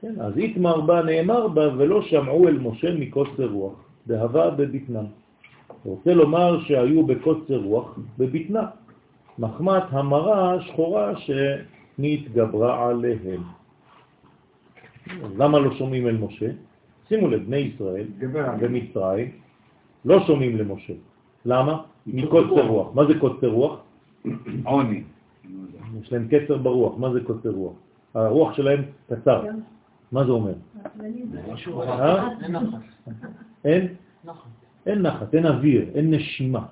[0.00, 3.74] כן, אז איתמר בה נאמר בה ולא שמעו אל משה מקוצר רוח,
[4.06, 5.02] בהווה בבטנה.
[5.84, 8.62] רוצה לומר שהיו בקוצר רוח בבטנה,
[9.38, 13.42] מחמת המרה השחורה שנתגברה עליהם.
[15.36, 16.50] למה לא שומעים אל משה?
[17.08, 18.06] שימו לב, בני ישראל
[18.60, 19.30] במצרים
[20.04, 20.92] לא שומעים למשה.
[21.44, 21.82] למה?
[22.06, 22.94] מקוצר רוח.
[22.94, 23.80] מה זה קוצר רוח?
[24.64, 25.02] עוני.
[26.02, 26.98] יש להם קצר ברוח.
[26.98, 27.72] מה זה קוצר רוח?
[28.14, 29.44] הרוח שלהם קצר.
[30.12, 30.52] מה זה אומר?
[31.82, 32.28] אה?
[33.64, 33.94] אין?
[34.86, 36.66] אין נחת, אין אוויר, אין נשימה.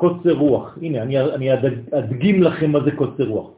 [0.00, 0.78] קוצר רוח.
[0.82, 3.50] הנה, אני, אני אד- אדגים לכם מה זה קוצר רוח.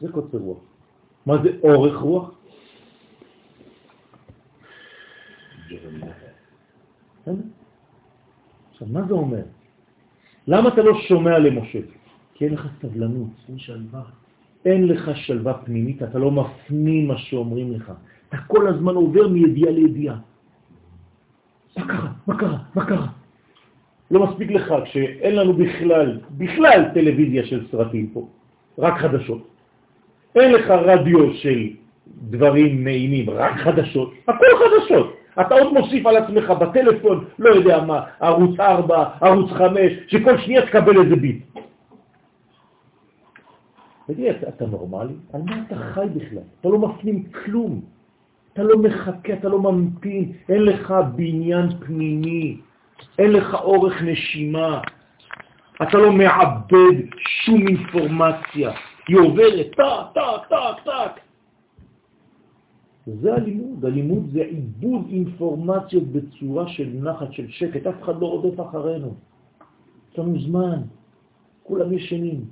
[0.00, 0.58] זה קוצר רוח.
[1.26, 2.30] מה זה אורך רוח?
[8.72, 9.42] עכשיו, מה זה אומר?
[10.46, 11.78] למה אתה לא שומע למשה?
[12.34, 13.28] כי אין לך סבלנות.
[13.48, 14.02] אין שלווה.
[14.64, 17.92] אין לך שלווה פנימית, אתה לא מפנים מה שאומרים לך.
[18.28, 20.16] אתה כל הזמן עובר מידיעה לידיעה.
[21.76, 22.08] מה קרה?
[22.26, 22.58] מה קרה?
[22.74, 23.06] מה קרה?
[24.10, 28.28] לא מספיק לך כשאין לנו בכלל, בכלל טלוויזיה של סרטים פה,
[28.78, 29.48] רק חדשות.
[30.34, 31.68] אין לך רדיו של
[32.30, 34.12] דברים נעימים, רק חדשות.
[34.28, 35.16] הכל חדשות.
[35.40, 40.66] אתה עוד מוסיף על עצמך בטלפון, לא יודע מה, ערוץ 4, ערוץ 5, שכל שנייה
[40.66, 41.44] תקבל איזה ביט.
[44.06, 45.14] תגיד, אתה, אתה נורמלי?
[45.32, 46.42] על מה אתה חי בכלל?
[46.60, 47.80] אתה לא מפנים כלום.
[48.60, 52.60] אתה לא מחכה, אתה לא ממתין, אין לך בניין פנימי,
[53.18, 54.80] אין לך אורך נשימה,
[55.82, 58.70] אתה לא מעבד שום אינפורמציה,
[59.08, 61.20] היא עוברת טק, טק, טק, טק.
[63.06, 68.60] זה הלימוד, הלימוד זה עיבוד אינפורמציות בצורה של נחת, של שקט, אף אחד לא רודף
[68.60, 69.14] אחרינו.
[70.12, 70.80] יש לנו זמן,
[71.62, 72.44] כולם ישנים.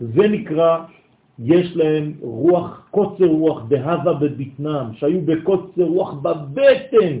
[0.00, 0.84] זה נקרא,
[1.42, 7.18] יש להם רוח, קוצר רוח, בהווה בבטנם, שהיו בקוצר רוח בבטן.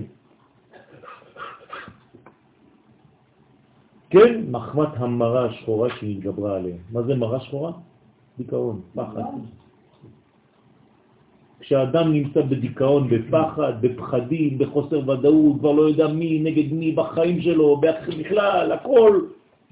[4.10, 6.76] כן, מחמת המרה השחורה שהתגברה עליהם.
[6.92, 7.72] מה זה מרה שחורה?
[8.38, 9.22] דיכאון, פחד.
[11.60, 17.80] כשאדם נמצא בדיכאון, בפחד, בפחדים, בחוסר ודאות, כבר לא יודע מי נגד מי בחיים שלו,
[17.80, 19.20] בכלל, הכל,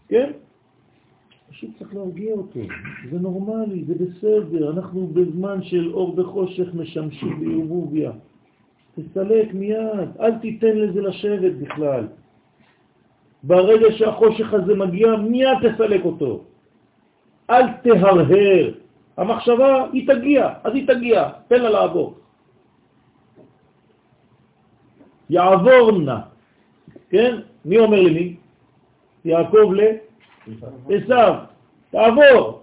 [0.08, 0.30] כן?
[1.50, 2.60] פשוט צריך להרגיע אותו,
[3.10, 8.10] זה נורמלי, זה בסדר, אנחנו בזמן של אור וחושך משמשים בערבוביה.
[8.94, 12.06] תסלק מיד, אל תיתן לזה לשבת בכלל.
[13.42, 16.44] ברגע שהחושך הזה מגיע, מיד תסלק אותו.
[17.50, 18.72] אל תהרהר.
[19.16, 22.14] המחשבה, היא תגיע, אז היא תגיע, תן לה לעבור.
[25.30, 26.18] יעבור נא.
[27.10, 27.36] כן?
[27.64, 28.36] מי אומר למי?
[29.24, 29.80] יעקב ל...
[30.88, 31.34] עשיו,
[31.90, 32.62] תעבור.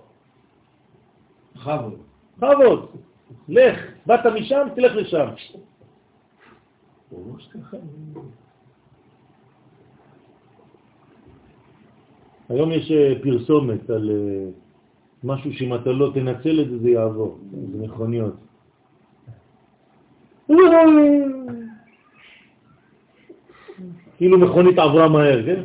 [1.56, 2.00] בכבוד.
[2.38, 2.86] בכבוד.
[3.50, 3.80] לך.
[4.06, 5.28] באת משם, תלך לשם.
[12.50, 14.50] היום יש אה, פרסומת על אה,
[15.24, 17.38] משהו שאם אתה לא תנצל את זה, זה יעבור.
[17.72, 18.36] זה מכוניות.
[24.18, 25.64] כאילו מכונית עברה מהר, כן?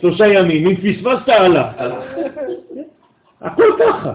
[0.00, 1.72] שלושה ימים, אם פספסת עלה.
[3.40, 4.12] הכל ככה,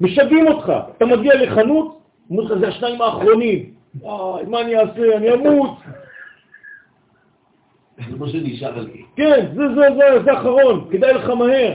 [0.00, 0.72] משגעים אותך.
[0.96, 3.70] אתה מגיע לחנות, אומרים לך, זה השניים האחרונים.
[4.00, 5.16] וואי, מה אני אעשה?
[5.16, 5.70] אני אמות.
[8.10, 9.02] זה מה שנשאר לי.
[9.16, 11.74] כן, זה, זה, זה, זה אחרון, כדאי לך מהר.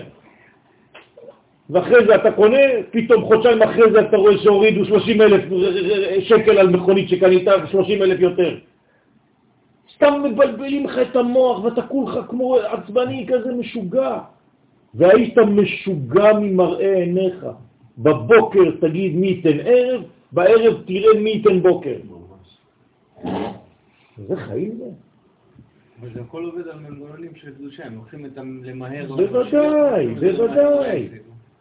[1.70, 2.58] ואחרי זה אתה קונה,
[2.92, 5.44] פתאום חודשיים אחרי זה אתה רואה שהורידו 30 אלף
[6.20, 8.56] שקל על מכונית שקנית, 30 אלף יותר.
[10.00, 14.20] סתם מבלבלים לך את המוח ואתה כולך כמו עצבני כזה משוגע.
[14.94, 17.46] והיית משוגע ממראה עיניך.
[17.98, 21.98] בבוקר תגיד מי ייתן ערב, בערב תראה מי ייתן בוקר.
[24.28, 24.86] זה חיים זה.
[26.02, 29.08] וזה הכל עובד על מנגנונים של קדושה, הם לוקחים את למהר.
[29.08, 31.10] בוודאי, בוודאי.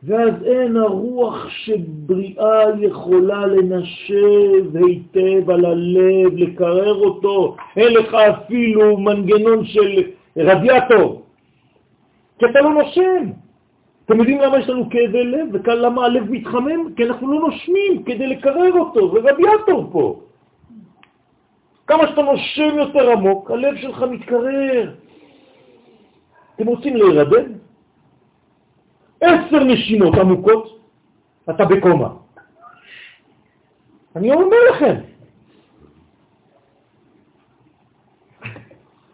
[0.03, 7.57] ואז אין הרוח שבריאה יכולה לנשב היטב על הלב, לקרר אותו.
[7.77, 10.03] אין לך אפילו מנגנון של
[10.37, 11.23] רדיאטור,
[12.39, 13.31] כי אתה לא נושם.
[14.05, 15.49] אתם יודעים למה יש לנו כאבי לב?
[15.65, 16.95] ולמה הלב מתחמם?
[16.97, 20.21] כי אנחנו לא נושמים כדי לקרר אותו, זה רדיאטור פה.
[21.87, 24.95] כמה שאתה נושם יותר עמוק, הלב שלך מתקרר.
[26.57, 27.53] אתם רוצים להירדם?
[29.21, 30.81] עשר נשימות עמוקות,
[31.51, 32.09] אתה בקומה.
[34.17, 34.95] אני אומר לכם.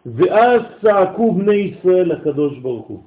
[0.05, 3.03] ואז צעקו בני ישראל לקדוש ברוך הוא.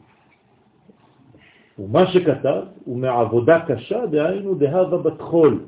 [1.79, 5.67] ומה שכתב, ומעבודה קשה, דהיינו דהבה בת חול,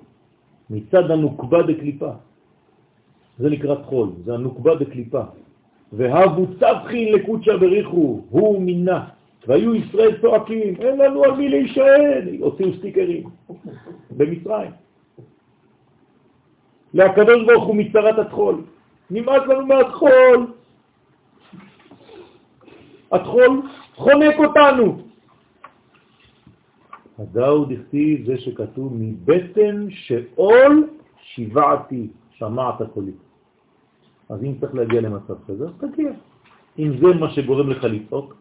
[0.70, 2.12] מצד הנוקבה דקליפה.
[3.38, 5.22] זה נקרא תחול, זה הנוקבה בקליפה.
[5.92, 9.19] והבו צבחין לקודשא בריחו, הוא מינה.
[9.46, 13.24] והיו ישראל צועקים, אין לנו על מי להישען, הוציאו סטיקרים
[14.10, 14.70] במצרים.
[16.94, 18.62] להקדוש ברוך הוא מצרת התחול.
[19.10, 20.52] נמאס לנו מהתחול.
[23.12, 23.62] התחול
[23.94, 25.02] חונק אותנו.
[27.18, 30.88] הדאו דכתיב זה שכתוב מבטן שאול
[31.22, 33.12] שיבעתי, שמעת קולי.
[34.28, 36.12] אז אם צריך להגיע למצב כזה, אז תגיע.
[36.78, 38.39] אם זה מה שגורם לך לצעוק,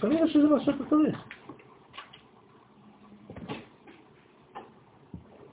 [0.00, 1.24] כנראה שזה מה שאתה צריך.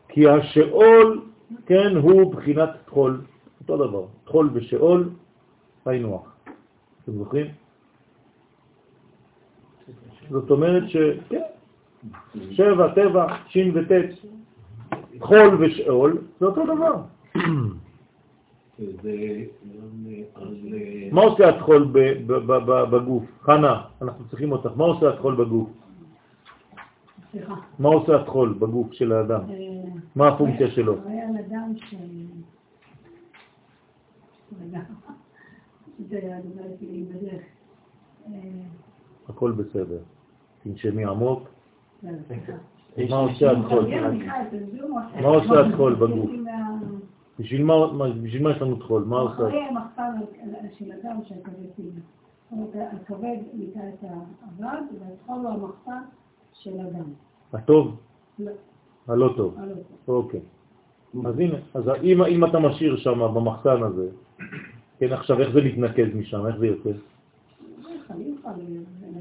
[0.09, 1.21] כי השאול,
[1.65, 3.21] כן, הוא בחינת תחול,
[3.61, 4.05] אותו דבר.
[4.23, 5.09] תחול ושאול,
[5.85, 6.23] היינו.
[7.03, 7.47] אתם זוכרים?
[10.29, 10.97] זאת אומרת ש...
[11.29, 11.41] כן,
[12.51, 14.27] שבע, טבע, שין וטט,
[15.19, 16.95] חול ושאול, זה אותו דבר.
[21.11, 21.91] מה עושה התחול
[22.91, 23.24] בגוף?
[23.41, 24.71] חנה, אנחנו צריכים אותך.
[24.76, 25.69] מה עושה התחול בגוף?
[27.32, 27.55] סליחה.
[27.80, 29.41] מה עושה התחול בגוף של האדם?
[29.49, 29.55] אה,
[30.15, 30.93] מה הפונקציה שלו?
[30.93, 31.30] אה,
[39.30, 39.99] הכל בסדר.
[40.63, 41.49] תנשמי עמוק.
[42.03, 43.86] מה עושה התחול?
[45.21, 46.30] מה עושה התחול בגוף?
[47.39, 47.73] בשביל מה,
[48.23, 49.03] בשביל מה יש לנו תחול?
[49.03, 49.34] מה עושה?
[49.34, 50.11] אחרי המחסן
[50.77, 51.89] של אדם שהכבד פינה.
[51.89, 56.01] זאת אומרת, הכבד ניקה את העבד, והתחול הוא המחסן
[56.53, 57.03] של אדם.
[57.53, 57.95] הטוב?
[58.39, 58.51] לא,
[59.07, 59.55] הלא טוב.
[59.59, 60.15] הלא טוב.
[60.15, 60.39] אוקיי.
[61.25, 64.09] אז הנה, אז אם, אם אתה משאיר שם במחסן הזה,
[64.99, 66.47] כן, עכשיו איך זה מתנקז משם?
[66.47, 66.89] איך זה יוצא?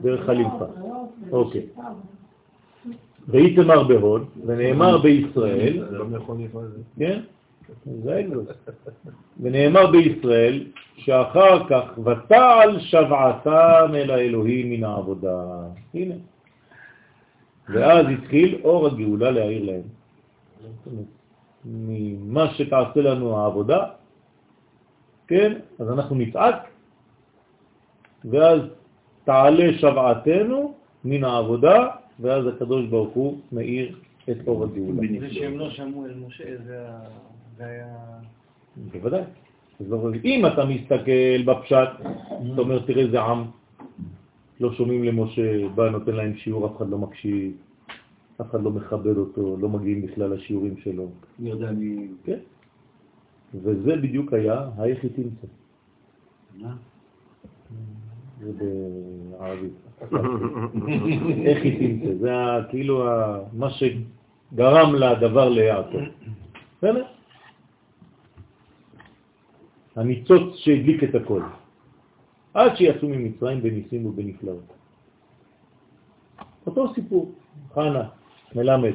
[0.03, 0.29] דרך.
[0.29, 0.53] ריאות,
[1.33, 1.61] אוקיי.
[1.61, 1.83] ונשיפה.
[3.29, 6.79] ואיתמר בהוד, ונאמר בישראל, לא מכונית מה זה.
[6.99, 7.21] כן?
[8.09, 8.49] האגלוס.
[9.41, 15.45] ונאמר בישראל שאחר כך ותעל שבעתם אל האלוהים מן העבודה.
[15.95, 16.15] הנה.
[17.69, 19.83] ואז התחיל אור הגאולה להעיר להם.
[21.65, 23.87] ממה שתעשה לנו העבודה,
[25.29, 26.69] כן, אז אנחנו נצעק,
[28.25, 28.61] ואז
[29.25, 31.89] תעלה שבעתנו מן העבודה,
[32.21, 33.97] ואז הקדוש ברוך הוא מאיר
[34.31, 35.09] את אור הגאולה.
[35.21, 37.32] זה שהם לא שמעו אל משה, זה ה-
[37.63, 37.87] זה היה...
[38.93, 39.23] בוודאי.
[40.25, 41.89] אם אתה מסתכל בפשט,
[42.55, 43.45] אתה אומר, תראה איזה עם,
[44.61, 47.53] לא שומעים למשה, בא, נותן להם שיעור, אף אחד לא מקשיב,
[48.41, 51.09] אף אחד לא מכבד אותו, לא מגיעים בכלל לשיעורים שלו.
[51.41, 52.09] אני יודע, אני...
[52.25, 52.39] כן.
[53.55, 55.47] וזה בדיוק היה היא תמצא.
[58.41, 58.53] זה
[59.39, 59.73] בערבית.
[61.47, 62.31] איך היא תמצא, זה
[62.71, 63.05] כאילו
[63.53, 65.99] מה שגרם לדבר ליעקב.
[66.79, 67.05] בסדר?
[69.97, 71.43] הניצוץ שהדליק את הכל.
[72.55, 74.73] עד שיצאו ממצרים בניסים ובנפלאות.
[76.67, 77.33] אותו סיפור,
[77.75, 78.09] חנה,
[78.55, 78.95] מלמד.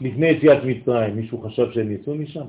[0.00, 2.46] לפני יציאת מצרים, מישהו חשב שהם יצאו משם?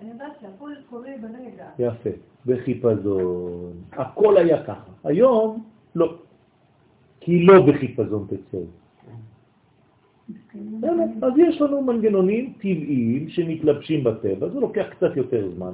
[0.00, 1.68] אני יודעת שהכל קורה ברגע.
[1.78, 2.10] יפה,
[2.46, 3.72] בחיפזון.
[3.92, 4.90] הכל היה ככה.
[5.04, 5.64] היום,
[5.94, 6.18] לא.
[7.20, 8.58] כי לא בחיפזון תצא.
[11.22, 15.72] אז יש לנו מנגנונים טבעיים שמתלבשים בטבע, זה לוקח קצת יותר זמן.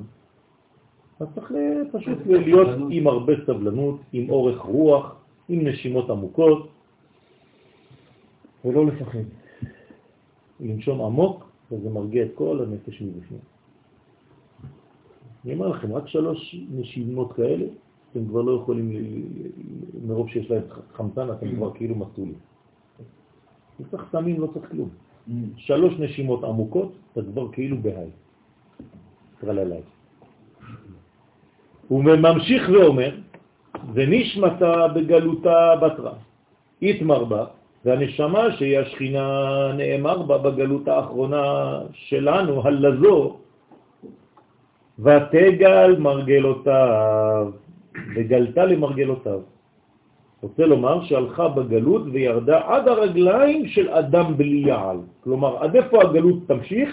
[1.20, 1.52] אז צריך
[1.92, 5.16] פשוט להיות עם הרבה סבלנות, עם אורך רוח,
[5.48, 6.68] עם נשימות עמוקות,
[8.64, 9.18] ולא לפחד.
[10.60, 13.40] לנשום עמוק, וזה מרגיע את כל הנפש מבפנים.
[15.44, 17.66] אני אומר לכם, רק שלוש נשימות כאלה,
[18.12, 18.92] אתם כבר לא יכולים,
[20.06, 22.34] מרוב שיש להם חמצן, אתם כבר כאילו מסטולים.
[23.80, 24.88] לא צריך סמים, לא צריך כלום.
[25.56, 28.10] שלוש נשימות עמוקות, אתה כבר כאילו בהיי.
[29.40, 29.80] טרללי.
[31.88, 33.10] הוא ממשיך ואומר,
[33.94, 36.12] ונשמתה בגלותה בתרה,
[36.82, 37.44] איתמר בה,
[37.84, 39.26] והנשמה שהיא השכינה
[39.76, 41.44] נאמר בה בגלות האחרונה
[41.92, 43.36] שלנו, הלזו,
[44.98, 47.50] ותגל מרגלותיו,
[48.16, 49.40] וגלתה למרגלותיו.
[50.46, 54.98] רוצה לומר שהלכה בגלות וירדה עד הרגליים של אדם בלי יעל.
[55.24, 56.88] כלומר, עד איפה הגלות תמשיך?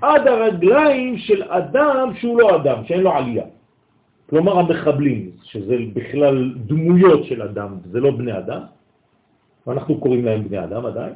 [0.00, 3.44] עד הרגליים של אדם שהוא לא אדם, שאין לו עלייה.
[4.30, 8.62] כלומר המחבלים, שזה בכלל דמויות של אדם, זה לא בני אדם,
[9.66, 11.14] ואנחנו קוראים להם בני אדם עדיין,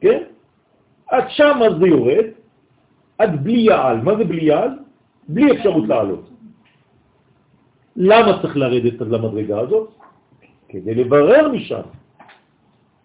[0.00, 0.22] כן?
[1.10, 2.26] עד שם זה יורד,
[3.18, 3.96] עד בלי יעל.
[4.02, 4.70] מה זה בלי יעל?
[5.28, 6.35] בלי אפשרות לעלות.
[7.96, 9.88] למה צריך לרדת למדרגה הזאת?
[10.68, 11.86] כדי לברר משם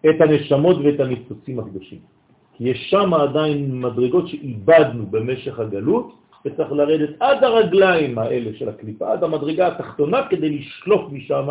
[0.00, 1.98] את הנשמות ואת הניצוצים הקדושים.
[2.52, 6.12] כי יש שם עדיין מדרגות שאיבדנו במשך הגלות,
[6.44, 11.46] וצריך לרדת עד הרגליים האלה של הקליפה, עד המדרגה התחתונה, כדי לשלוף משם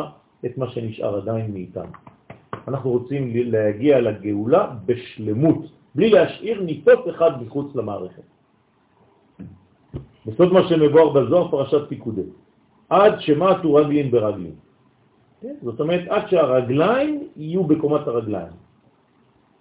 [0.45, 1.91] את מה שנשאר עדיין מאיתנו.
[2.67, 5.65] אנחנו רוצים להגיע לגאולה בשלמות,
[5.95, 8.23] בלי להשאיר ניצוץ אחד מחוץ למערכת.
[10.25, 12.21] בסוד מה שמבואר בזוהר פרשת פיקודי,
[12.91, 14.55] עד שמטו רגלים ברגלים.
[15.41, 15.55] כן?
[15.61, 18.53] זאת אומרת, עד שהרגליים יהיו בקומת הרגליים.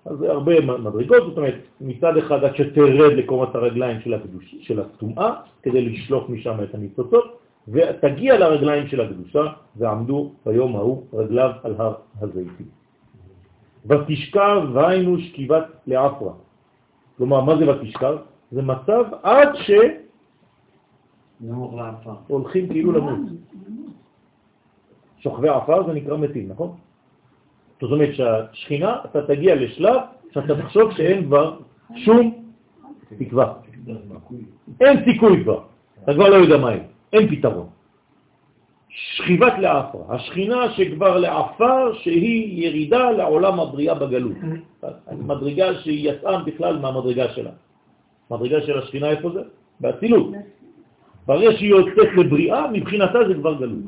[0.05, 4.81] אז זה הרבה מדרגות, זאת אומרת, מצד אחד עד שתרד לקומת הרגליים של, הקדוש, של
[4.81, 5.31] התומעה,
[5.62, 9.45] כדי לשלוף משם את הניצוצות, ותגיע לרגליים של הקדושה,
[9.76, 12.68] ועמדו ביום ההוא רגליו על הר הזיתים.
[13.87, 16.33] ותשכב והיינו שכיבת לעפרה.
[17.16, 18.16] כלומר, מה זה ותשכב?
[18.53, 19.70] זה מצב עד ש...
[22.26, 23.18] הולכים כאילו למות.
[25.18, 26.76] שוכבי עפר זה נקרא מתים, נכון?
[27.80, 31.59] זאת אומרת שהשכינה, אתה תגיע לשלב שאתה תחשוב שאין כבר
[31.97, 32.45] שום
[33.18, 33.55] תקווה.
[34.80, 35.62] אין סיכוי כבר,
[36.05, 36.82] אתה כבר לא יודע מה אין,
[37.12, 37.66] אין פתרון.
[38.88, 44.36] שכיבת לעפר, השכינה שכבר לעפר שהיא ירידה לעולם הבריאה בגלות.
[45.12, 47.51] מדרגה שהיא יצאה בכלל מהמדרגה שלה.
[48.30, 49.43] מדרגה של השכינה איפה זה?
[49.80, 50.32] באצילות.
[51.27, 53.79] ברגע שהיא יוצאת לבריאה, מבחינתה זה כבר גלות.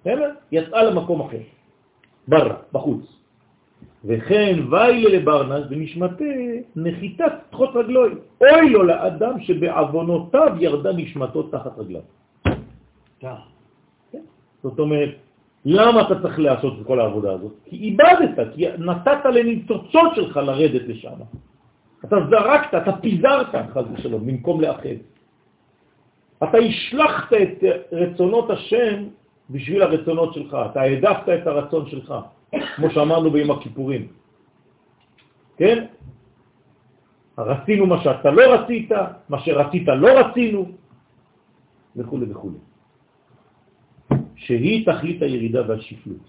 [0.00, 0.30] בסדר?
[0.52, 1.42] יצאה למקום אחר.
[2.28, 3.20] ברא, בחוץ.
[4.04, 6.24] וכן ויילה לברנס ונשמתה
[6.76, 8.10] נחיתת תחות רגלוי.
[8.40, 12.00] אוי לו לאדם שבעוונותיו ירדה נשמתו תחת רגליו.
[14.12, 14.24] כן?
[14.62, 15.10] זאת אומרת,
[15.64, 17.52] למה אתה צריך לעשות את כל העבודה הזאת?
[17.64, 21.20] כי איבדת, כי נתת לניצוצות שלך לרדת לשם.
[22.04, 24.98] אתה זרקת, אתה פיזרת, חז ושלום, במקום לאחד.
[26.42, 27.58] אתה השלחת את
[27.92, 29.04] רצונות השם
[29.50, 32.14] בשביל הרצונות שלך, אתה העדפת את הרצון שלך,
[32.76, 34.08] כמו שאמרנו ביום הכיפורים.
[35.56, 35.86] כן?
[37.38, 38.90] רצינו מה שאתה לא רצית,
[39.28, 40.72] מה שרצית לא רצינו,
[41.96, 42.50] וכו' וכו'.
[44.36, 46.26] שהיא תכלית הירידה והשפלות.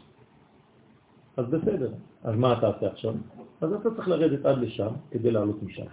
[1.37, 1.91] אז בסדר,
[2.23, 3.13] אז מה אתה עושה עכשיו?
[3.61, 5.85] אז אתה צריך לרדת עד לשם כדי לעלות משם.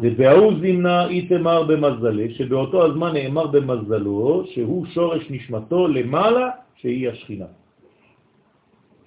[0.00, 7.46] ובהוא זימנה איתמר במזלה, שבאותו הזמן נאמר במזלו, שהוא שורש נשמתו למעלה, שהיא השכינה.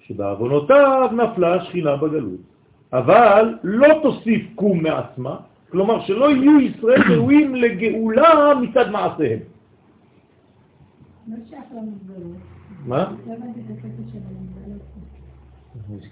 [0.00, 2.40] שבעוונותיו נפלה השכינה בגלות.
[2.92, 5.36] אבל לא תוסיף קום מעצמה,
[5.70, 9.38] כלומר שלא יהיו ישראל ראויים לגאולה מצד מעשיהם.
[12.86, 13.14] מה?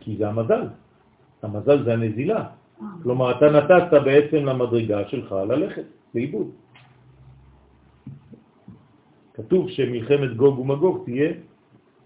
[0.01, 0.63] כי זה המזל.
[1.43, 2.45] המזל זה הנזילה.
[3.03, 5.85] כלומר, אתה נתת בעצם למדרגה שלך ללכת,
[6.15, 6.51] לאיבוד.
[9.35, 11.33] כתוב שמלחמת גוג ומגוג תהיה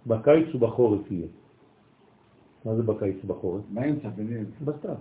[0.07, 1.27] בקיץ ובחורף תהיה.
[2.65, 3.63] מה זה בקיץ ובחורף?
[3.69, 4.45] באמצע ביניהם.
[4.65, 4.95] בסתיו.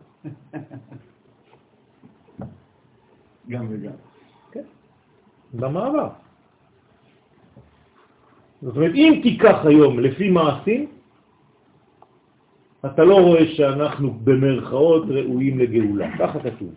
[3.50, 3.94] גם וגם.
[4.52, 4.64] כן,
[5.54, 6.10] במעבר.
[8.62, 10.88] זאת אומרת, אם תיקח היום לפי מעשים,
[12.86, 16.70] אתה לא רואה שאנחנו במרכאות ראויים לגאולה, ככה כתוב.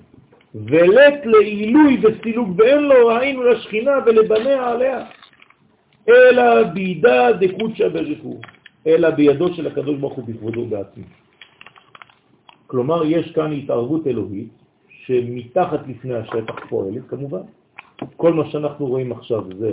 [0.54, 5.04] ולת לעילוי וסילוק ואין לו היינו לשכינה ולבניה עליה,
[6.08, 8.40] אלא בידה דקודשא בריחו,
[8.86, 11.04] אלא בידו של הקדוש ברוך הוא בכבודו בעצמו.
[12.66, 14.48] כלומר, יש כאן התערבות אלוהית
[14.88, 17.42] שמתחת לפני השטח פועלת כמובן.
[18.16, 19.72] כל מה שאנחנו רואים עכשיו זה,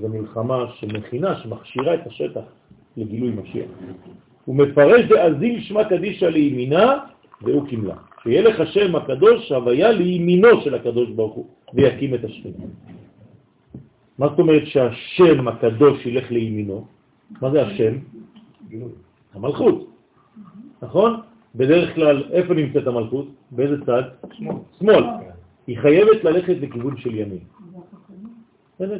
[0.00, 2.44] זה מלחמה שמכינה, שמכשירה את השטח
[2.96, 3.70] לגילוי משיח.
[4.46, 6.98] הוא מפרש דאזיל שמע קדישה לימינה
[7.42, 7.94] והוא קימלה.
[8.22, 12.64] שילך השם הקדוש הוויה לימינו של הקדוש ברוך הוא ויקים את השכינה.
[14.18, 16.86] מה זאת אומרת שהשם הקדוש ילך לימינו?
[17.42, 17.94] מה זה השם?
[19.34, 19.76] המלכות,
[20.82, 21.20] נכון?
[21.54, 23.26] בדרך כלל, איפה נמצאת המלכות?
[23.50, 24.02] באיזה צד?
[24.32, 24.56] שמאל.
[24.78, 25.04] שמאל.
[25.66, 27.44] היא חייבת ללכת לכיוון של ימין.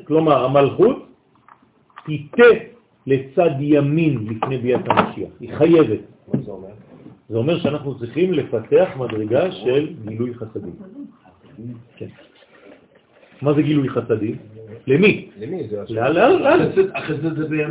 [0.05, 1.07] כלומר, המלכות
[2.07, 2.76] תיתה
[3.07, 5.31] לצד ימין לפני ביאת המשיח.
[5.41, 6.01] היא חייבת.
[6.35, 6.69] מה זה אומר?
[7.29, 10.75] זה אומר שאנחנו צריכים לפתח מדרגה של גילוי חסדים.
[11.97, 12.07] כן.
[13.43, 14.37] מה זה גילוי חסדים?
[14.87, 15.29] למי?
[15.41, 15.83] למי זה?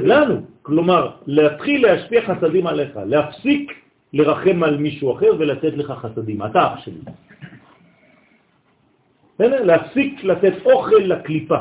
[0.07, 0.41] לנו.
[0.61, 3.71] כלומר, להתחיל להשפיע חסדים עליך, להפסיק
[4.13, 6.45] לרחם על מישהו אחר ולתת לך חסדים.
[6.45, 7.01] אתה אח שלי.
[9.39, 11.57] להפסיק לתת אוכל לקליפה,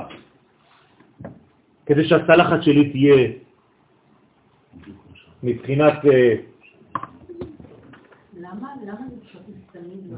[1.86, 3.43] כדי שהצלחת שלי תהיה
[5.44, 6.04] מבחינת...
[6.04, 6.34] אה,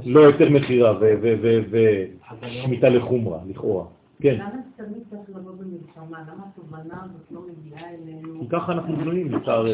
[0.04, 0.98] לא יותר מחירה
[1.70, 3.84] ושמיטה לחומרה, לכאורה.
[4.20, 4.34] כן.
[4.34, 6.18] למה תמיד צריך לבוא במלחמה?
[6.20, 8.40] למה התובנה הזאת לא מגיעה אלינו?
[8.40, 9.72] כי ככה אנחנו בנויים, לצערנו.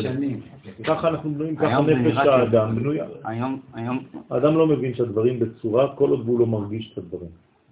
[0.84, 3.06] ככה אנחנו בנויים, ככה נפש האדם בנויה.
[3.24, 3.98] היום, היום...
[4.30, 7.30] האדם לא מבין שהדברים בצורה, כל עוד הוא לא מרגיש את הדברים.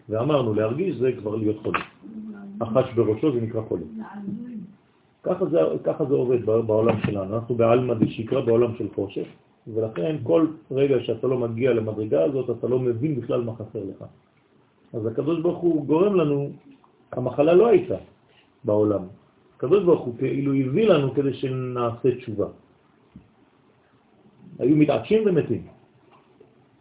[0.09, 1.79] ואמרנו, להרגיש זה כבר להיות חולה.
[2.61, 3.83] החש בראשו זה נקרא חולה.
[5.23, 7.35] ככה זה, ככה זה עובד בעולם שלנו.
[7.35, 9.27] אנחנו בעלמא דשיקרא, בעולם של חושך,
[9.75, 14.05] ולכן כל רגע שאתה לא מגיע למדרגה הזאת, אתה לא מבין בכלל מה חסר לך.
[14.93, 16.51] אז הקדוש ברוך הוא גורם לנו,
[17.13, 17.97] המחלה לא הייתה
[18.65, 19.03] בעולם.
[19.57, 22.47] הקדוש ברוך הוא כאילו הביא לנו כדי שנעשה תשובה.
[24.59, 25.63] היו מתעקשים ומתים.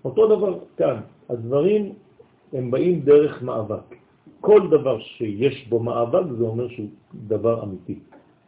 [0.06, 1.94] אותו דבר כאן, הדברים
[2.53, 3.95] הם באים דרך מאבק.
[4.41, 6.88] כל דבר שיש בו מאבק זה אומר שהוא
[7.28, 7.99] דבר אמיתי.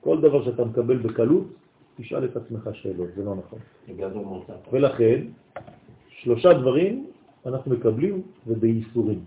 [0.01, 1.47] כל דבר שאתה מקבל בקלות,
[1.97, 3.59] תשאל את עצמך שאלות, זה לא נכון.
[4.71, 5.25] ולכן,
[6.09, 7.07] שלושה דברים
[7.45, 9.19] אנחנו מקבלים ובייסורים.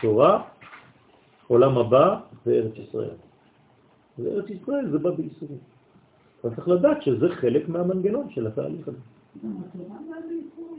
[0.00, 0.42] תורה,
[1.46, 3.16] עולם הבא וארץ ישראל.
[4.18, 5.58] וארץ ישראל זה בא בייסורים.
[6.40, 8.98] אתה צריך לדעת שזה חלק מהמנגנון של התהליך הזה.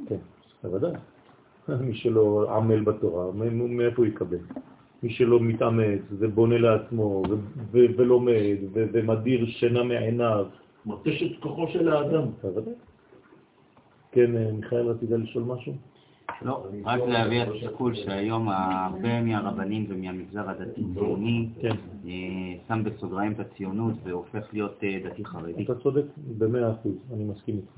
[0.07, 0.21] כן,
[0.63, 0.91] בוודאי.
[1.85, 4.37] מי שלא עמל בתורה, מאיפה הוא יקבל?
[5.03, 7.23] מי שלא מתאמץ ובונה לעצמו
[7.71, 10.45] ולומד ומדיר שינה מעיניו.
[10.85, 12.23] מרטש את כוחו של האדם.
[14.11, 15.73] כן, מיכאל, רצית לשאול משהו?
[16.41, 21.75] לא, רק להביא את השקול שהיום הרבה מהרבנים ומהמגזר הדתי-ציוני כן.
[22.07, 22.13] אה,
[22.67, 25.63] שם בסוגריים את הציונות והופך להיות אה, דתי חרדי.
[25.63, 26.03] אתה צודק
[26.37, 27.71] במאה אחוז, אני מסכים איתך.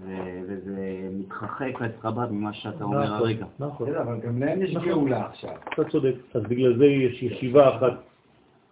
[0.00, 3.46] וזה מתרחק אצלך ממה שאתה אומר נכון, הרגע.
[3.58, 3.94] נכון.
[3.94, 4.88] אבל גם להם יש נכון.
[4.88, 5.54] גאולה עכשיו.
[5.74, 6.14] אתה צודק.
[6.34, 7.92] אז בגלל זה יש ישיבה אחת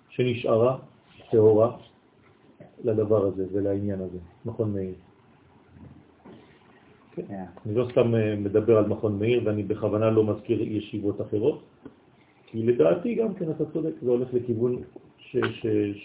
[0.08, 0.78] שנשארה,
[1.30, 1.76] טהורה,
[2.84, 4.18] לדבר הזה ולעניין הזה.
[4.44, 4.94] נכון מאיר?
[7.12, 7.44] כן.
[7.66, 11.62] אני לא סתם אה, מדבר על מכון מאיר ואני בכוונה לא מזכיר ישיבות אחרות,
[12.46, 14.76] כי לדעתי גם כן אתה צודק, זה הולך לכיוון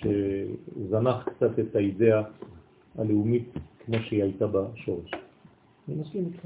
[0.02, 2.22] שזנח קצת את האידאה
[2.98, 3.50] הלאומית
[3.86, 5.12] כמו שהיא הייתה בשורש.
[5.88, 6.46] אני מסכים איתך.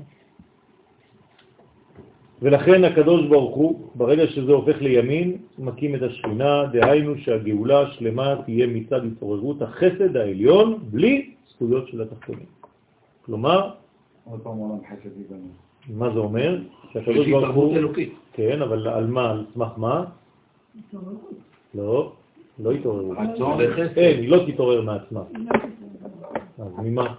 [2.41, 8.67] ולכן הקדוש ברוך הוא, ברגע שזה הופך לימין, מקים את השכינה, דהיינו שהגאולה השלמה תהיה
[8.67, 12.45] מצד התעוררות החסד העליון, בלי זכויות של התחתונים.
[13.25, 13.71] כלומר,
[15.89, 16.61] מה זה אומר?
[16.93, 17.77] שהקדוש ברוך הוא...
[18.33, 19.31] כן, אבל על מה?
[19.31, 20.05] על סמך מה?
[21.75, 22.13] לא,
[22.59, 23.17] לא התעוררות.
[23.97, 25.23] אין, היא לא תתעורר מעצמה.
[26.35, 27.15] אז ממה?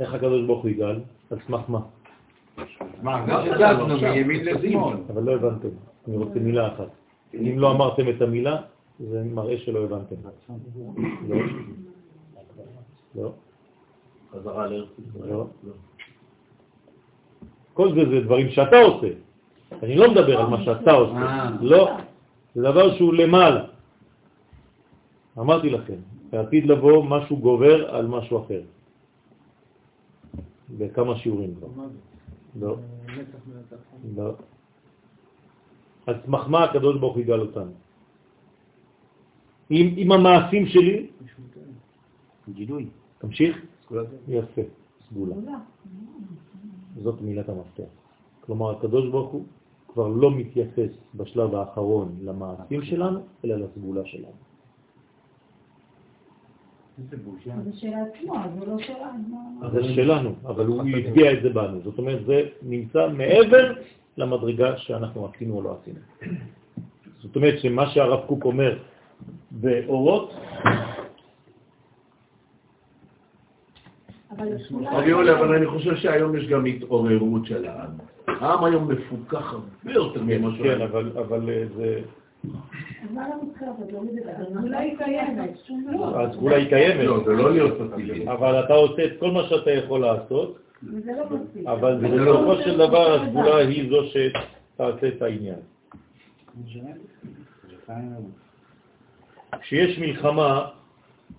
[0.00, 1.00] איך הקדוש ברוך הוא יגאל?
[1.30, 1.80] על סמך מה?
[3.02, 4.96] מה, גם הגענו מימין לשמאל.
[5.12, 5.68] אבל לא הבנתם,
[6.08, 6.88] אני רוצה מילה אחת.
[7.34, 8.56] אם לא אמרתם את המילה,
[9.00, 10.16] זה מראה שלא הבנתם.
[11.28, 11.36] לא.
[13.14, 13.32] לא.
[14.32, 14.88] חזרה לארץ
[15.28, 15.46] לא.
[17.74, 19.08] כל זה זה דברים שאתה עושה.
[19.82, 21.16] אני לא מדבר על מה שאתה עושה.
[21.16, 21.50] אה.
[21.60, 21.90] לא.
[22.54, 23.64] זה דבר שהוא למעלה.
[25.38, 25.94] אמרתי לכם,
[26.30, 28.62] בעתיד לבוא משהו גובר על משהו אחר.
[30.78, 31.68] בכמה שיעורים כבר.
[32.60, 32.76] לא.
[34.16, 34.34] לא.
[36.06, 37.72] אז סמך מה הקדוש ברוך הוא יגאל אותנו?
[39.70, 41.06] עם, עם המעשים שלי,
[42.48, 42.86] גילוי.
[43.18, 43.56] תמשיך?
[44.28, 44.62] יפה,
[45.08, 45.36] סגולה.
[47.02, 47.90] זאת מילת המפתח.
[48.40, 49.44] כלומר, הקדוש ברוך הוא
[49.88, 54.49] כבר לא מתייחס בשלב האחרון למעשים שלנו, אלא לסגולה שלנו.
[57.64, 59.70] זה שלעצמו, זה לא שלנו.
[59.72, 61.80] זה שלנו, אבל הוא יפגיע את זה בנו.
[61.84, 63.74] זאת אומרת, זה נמצא מעבר
[64.16, 65.98] למדרגה שאנחנו עשינו או לא עשינו.
[67.22, 68.78] זאת אומרת שמה שהרב קוק אומר
[69.50, 70.34] באורות,
[74.30, 77.90] אבל אני חושב שהיום יש גם התעוררות של העם.
[78.26, 82.00] העם היום מפוקח הרבה יותר ממה שהוא כן, אבל, אה, זה...
[82.44, 83.10] אז
[85.92, 86.20] לא.
[86.20, 87.04] הסגולה היא קיימת.
[87.04, 87.16] לא.
[87.16, 88.28] לא, זה לא להיות פסיבי.
[88.28, 91.72] אבל אתה עושה את כל מה שאתה יכול לעשות, לא.
[91.72, 95.60] אבל בסופו של דבר הסגולה היא זו שתעשה את העניין.
[99.60, 100.68] כשיש מלחמה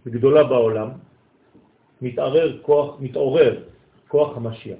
[0.08, 0.90] גדולה בעולם,
[2.02, 3.64] מתעורר כוח, מתעורר
[4.08, 4.80] כוח המשיח.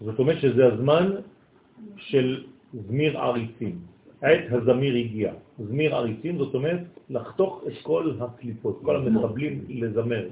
[0.00, 1.10] זאת אומרת שזה הזמן
[1.96, 3.78] של זמיר עריצים.
[4.22, 5.32] עת הזמיר הגיע.
[5.58, 6.80] זמיר עריצים זאת אומרת
[7.10, 10.28] לחתוך את כל הקליפות, כל המחבלים לזמר.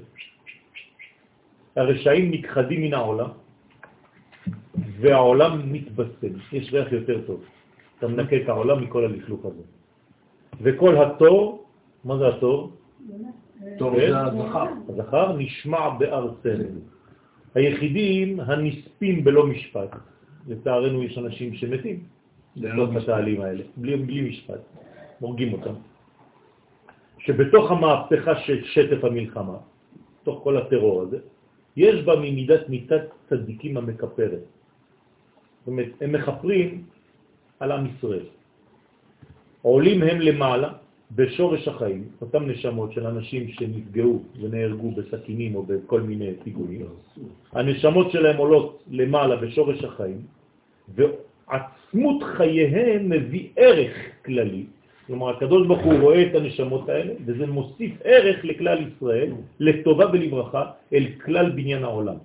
[1.75, 3.29] הרשעים נכחדים מן העולם,
[4.99, 6.33] והעולם מתבשם.
[6.51, 7.43] יש ריח יותר טוב.
[7.99, 9.63] אתה מנקה את העולם מכל הלכלוך הזה.
[10.61, 11.65] וכל התור,
[12.03, 12.71] מה זה התור?
[13.77, 14.09] טוב, כן?
[14.09, 14.65] זה הזכר.
[14.89, 16.81] הזכר נשמע בארצנו.
[17.55, 19.91] היחידים הנספים בלא משפט.
[20.47, 22.03] לצערנו יש אנשים שמתים
[22.57, 24.61] בתוך התעלים האלה, בלי, בלי משפט,
[25.21, 25.73] מורגים אותם.
[27.19, 29.57] שבתוך המהפכה של שטף המלחמה,
[30.23, 31.17] תוך כל הטרור הזה,
[31.77, 34.43] יש בה ממידת מיתת צדיקים המקפרת.
[35.59, 36.83] זאת אומרת, הם מחפרים
[37.59, 38.25] על עם ישראל.
[39.61, 40.69] עולים הם למעלה
[41.15, 46.85] בשורש החיים, אותם נשמות של אנשים שנפגעו ונהרגו בסכינים או בכל מיני פיגועים,
[47.51, 50.21] הנשמות שלהם עולות למעלה בשורש החיים,
[51.51, 53.95] ועצמות חייהם מביא ערך
[54.25, 54.65] כללי.
[55.07, 60.63] כלומר, הקדוש ברוך הוא רואה את הנשמות האלה, וזה מוסיף ערך לכלל ישראל, לטובה ולברכה,
[60.93, 62.15] אל כלל בניין העולם.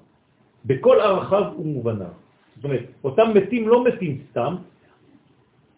[0.65, 2.15] בכל ערכיו ומובניו.
[2.57, 4.55] זאת אומרת, אותם מתים לא מתים סתם,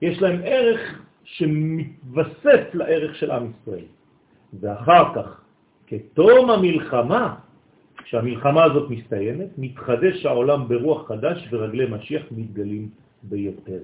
[0.02, 0.80] יש להם ערך
[1.24, 3.88] שמתווסף לערך של עם ישראל.
[4.60, 5.28] ואחר כך,
[5.86, 7.34] כתום המלחמה,
[8.04, 12.88] כשהמלחמה הזאת מסתיימת, מתחדש העולם ברוח חדש ורגלי משיח מתגלים
[13.22, 13.82] ביותר.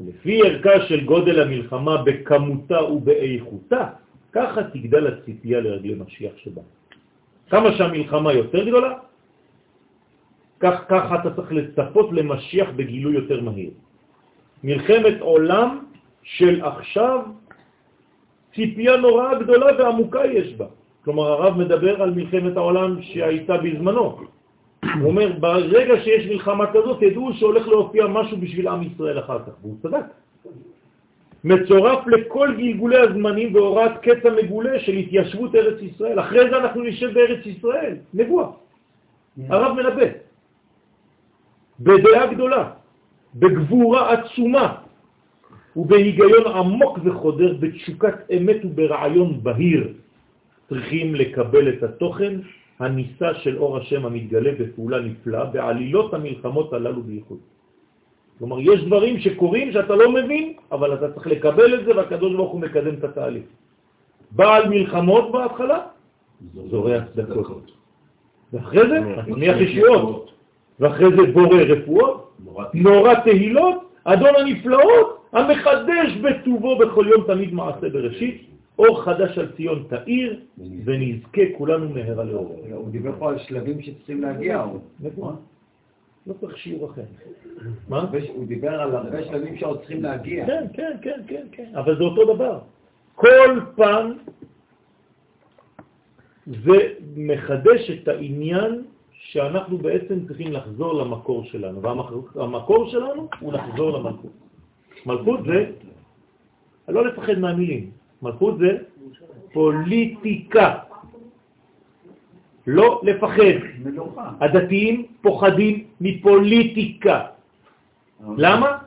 [0.00, 3.84] לפי ערכה של גודל המלחמה בכמותה ובאיכותה,
[4.32, 6.62] ככה תגדל הציפייה לרגלי משיח שבה.
[7.50, 8.92] כמה שהמלחמה יותר גדולה,
[10.60, 13.70] כך, ככה אתה צריך לצפות למשיח בגילוי יותר מהיר.
[14.64, 15.70] מלחמת עולם
[16.22, 17.20] של עכשיו,
[18.54, 20.66] ציפייה נוראה גדולה ועמוקה יש בה.
[21.04, 24.35] כלומר, הרב מדבר על מלחמת העולם שהייתה בזמנו.
[25.00, 29.52] הוא אומר, ברגע שיש מלחמה כזאת, תדעו שהולך להופיע משהו בשביל עם ישראל אחר כך,
[29.62, 30.04] והוא צדק.
[31.44, 36.20] מצורף לכל גלגולי הזמנים והוראת קץ המגולה של התיישבות ארץ ישראל.
[36.20, 38.46] אחרי זה אנחנו נשב בארץ ישראל, נבואה.
[39.48, 40.06] הרב מנבא.
[41.80, 42.70] בדעה גדולה,
[43.34, 44.74] בגבורה עצומה,
[45.76, 49.92] ובהיגיון עמוק וחודר בתשוקת אמת וברעיון בהיר.
[50.68, 52.34] צריכים לקבל את התוכן
[52.78, 57.38] הניסה של אור השם המתגלה בפעולה נפלאה בעלילות המלחמות הללו בייחוד.
[58.38, 62.52] כלומר, יש דברים שקורים שאתה לא מבין, אבל אתה צריך לקבל את זה והקדוש ברוך
[62.52, 63.44] הוא מקדם את התהליך.
[64.30, 65.78] בעל מלחמות בהתחלה,
[66.70, 67.72] זורע צדקות.
[68.52, 70.32] ואחרי זה, מניח ישועות.
[70.80, 72.36] ואחרי זה בורא רפואות,
[72.74, 78.46] נורא תהילות, אדון הנפלאות, המחדש בטובו בכל יום תמיד מעשה בראשית,
[78.78, 80.40] אור חדש על ציון תאיר,
[80.84, 82.56] ונזכה כולנו מהרה לאור.
[82.70, 84.60] הוא דיבר פה על שלבים שצריכים להגיע.
[84.62, 85.36] הוא- נכון.
[86.26, 87.02] לא צריך שיעור אחר.
[87.88, 88.04] מה?
[88.34, 90.46] הוא דיבר על הרבה שלבים שעוד צריכים להגיע.
[90.46, 92.58] כן, כן, כן, כן, כן, אבל זה אותו דבר.
[93.14, 94.12] כל פעם
[96.46, 96.78] זה
[97.16, 98.82] מחדש את העניין
[99.12, 101.82] שאנחנו בעצם צריכים לחזור למקור שלנו,
[102.34, 104.32] והמקור שלנו הוא לחזור למלכות.
[105.06, 105.70] מלכות זה,
[106.88, 107.90] לא לפחד מהמילים,
[108.22, 108.70] מלכות זה
[109.52, 110.78] פוליטיקה.
[112.66, 113.56] לא לפחד.
[114.40, 117.26] הדתיים פוחדים מפוליטיקה.
[118.36, 118.78] למה?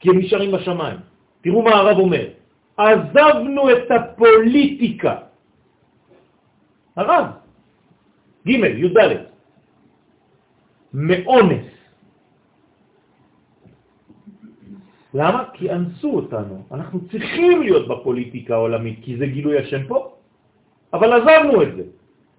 [0.00, 0.98] כי הם נשארים בשמיים.
[1.40, 2.26] תראו מה הרב אומר.
[2.76, 5.14] עזבנו את הפוליטיקה.
[6.96, 7.26] הרב,
[8.46, 8.98] ג' י"ד,
[10.94, 11.67] מאונס.
[15.14, 15.44] למה?
[15.52, 16.62] כי אנסו אותנו.
[16.72, 20.12] אנחנו צריכים להיות בפוליטיקה העולמית, כי זה גילוי השם פה,
[20.92, 21.82] אבל עזבנו את זה.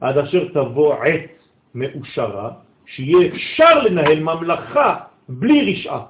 [0.01, 1.29] עד אשר תבוא עת
[1.75, 2.51] מאושרה,
[2.85, 4.95] שיהיה אפשר לנהל ממלכה
[5.29, 6.01] בלי רשעה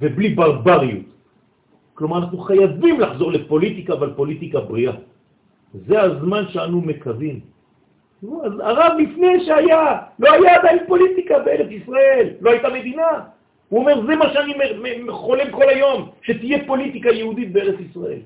[0.00, 1.06] ובלי ברבריות.
[1.94, 4.92] כלומר, אנחנו חייבים לחזור לפוליטיקה, אבל פוליטיקה בריאה.
[5.74, 7.40] זה הזמן שאנו מקווים.
[8.22, 13.33] אז הרב לפני שהיה, לא היה עדיין פוליטיקה בארץ ישראל, לא הייתה מדינה.
[13.68, 14.54] הוא אומר, זה מה שאני
[15.10, 18.20] חולם כל היום, שתהיה פוליטיקה יהודית בארץ ישראל.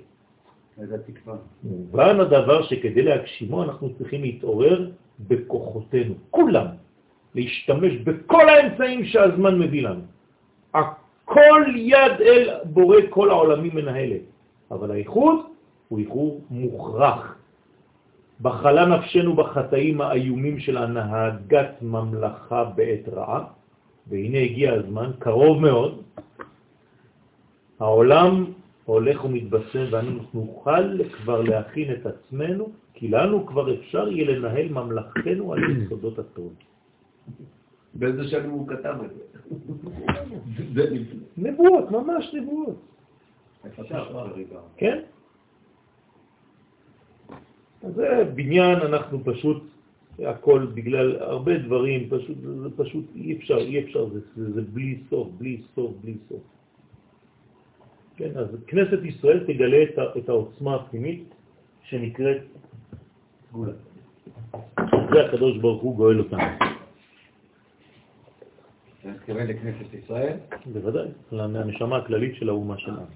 [0.80, 1.36] איזה תקווה.
[1.64, 4.90] מובן הדבר שכדי להגשימו אנחנו צריכים להתעורר
[5.20, 6.66] בכוחותינו, כולם,
[7.34, 10.00] להשתמש בכל האמצעים שהזמן מביא לנו.
[10.74, 14.22] הכל יד אל בורא כל העולמים מנהלת,
[14.70, 15.36] אבל האיחוד
[15.88, 17.34] הוא איחור מוכרח.
[18.40, 23.44] בחלה נפשנו בחטאים האיומים של הנהגת ממלכה בעת רעה,
[24.08, 26.02] והנה הגיע הזמן, קרוב מאוד,
[27.80, 28.44] העולם
[28.84, 35.52] הולך ומתבשם ואנו נוכל כבר להכין את עצמנו, כי לנו כבר אפשר יהיה לנהל ממלכתנו
[35.52, 36.52] על יסודות הטוב.
[37.94, 39.24] באיזה שנים הוא כתב את זה?
[41.36, 42.76] נבואות, ממש נבואות.
[44.76, 44.98] כן?
[47.82, 49.62] אז זה בניין, אנחנו פשוט,
[50.26, 54.98] הכל בגלל הרבה דברים, פשוט, זה פשוט אי אפשר, אי אפשר, זה, זה, זה בלי
[55.10, 56.42] סוף, בלי סוף, בלי סוף.
[58.16, 61.34] כן, אז כנסת ישראל תגלה את, את העוצמה הפנימית
[61.82, 62.42] שנקראת
[63.52, 63.72] גאולה.
[65.14, 66.42] זה הקדוש ברוך הוא גואל אותנו.
[69.00, 70.36] אתה מתכוון לכנסת ישראל?
[70.72, 73.06] בוודאי, לנשמה הכללית של האומה שלנו.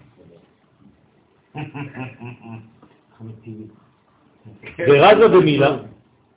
[4.88, 5.76] ורזה במילה,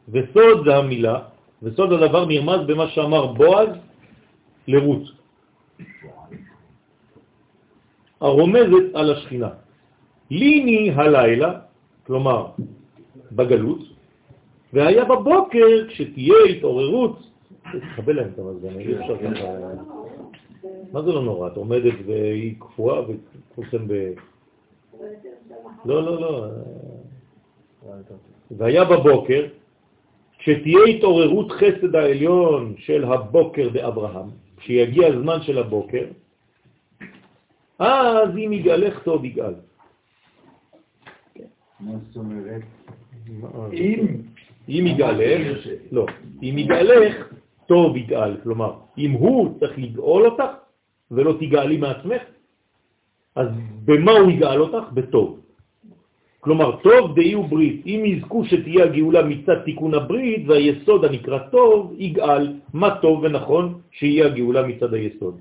[0.10, 1.19] וסוד זה המילה,
[1.64, 3.69] וסוד הדבר נרמז במה שאמר בועז
[4.68, 5.03] לרות.
[8.22, 9.49] הרומזת על השכינה.
[10.32, 11.60] ליני הלילה,
[12.07, 12.48] כלומר
[13.32, 13.80] בגלות,
[14.73, 17.19] והיה בבוקר כשתהיה התעוררות,
[17.94, 19.48] תקבל להם את המזגן, אי אפשר ככה...
[20.91, 21.48] מה זה לא נורא?
[21.48, 23.94] את עומדת והיא קפואה וכולכם ב...
[25.86, 26.48] לא, לא, לא.
[28.52, 29.45] והיה בבוקר,
[30.45, 36.05] כשתהיה התעוררות חסד העליון של הבוקר באברהם, כשיגיע הזמן של הבוקר,
[37.80, 39.53] אז אם יגאלך טוב יגאל.
[41.80, 42.61] מה זאת אומרת?
[43.73, 44.05] אם,
[44.69, 46.05] אם יגאלך, לא,
[46.43, 47.34] אם יגאלך
[47.65, 50.51] טוב יגאל, כלומר, אם הוא צריך לגאול אותך
[51.11, 52.22] ולא תגאלי מעצמך,
[53.35, 53.47] אז
[53.85, 54.91] במה הוא יגאל אותך?
[54.93, 55.39] בטוב.
[56.45, 62.61] כלומר, טוב דאי וברית, אם יזכו שתהיה הגאולה מצד תיקון הברית והיסוד הנקרא טוב, יגאל
[62.73, 65.35] מה טוב ונכון שיהיה הגאולה מצד היסוד.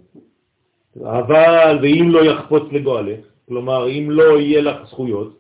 [1.05, 5.39] אבל, ואם לא יחפוץ לגואלך, כלומר, אם לא יהיה לך זכויות,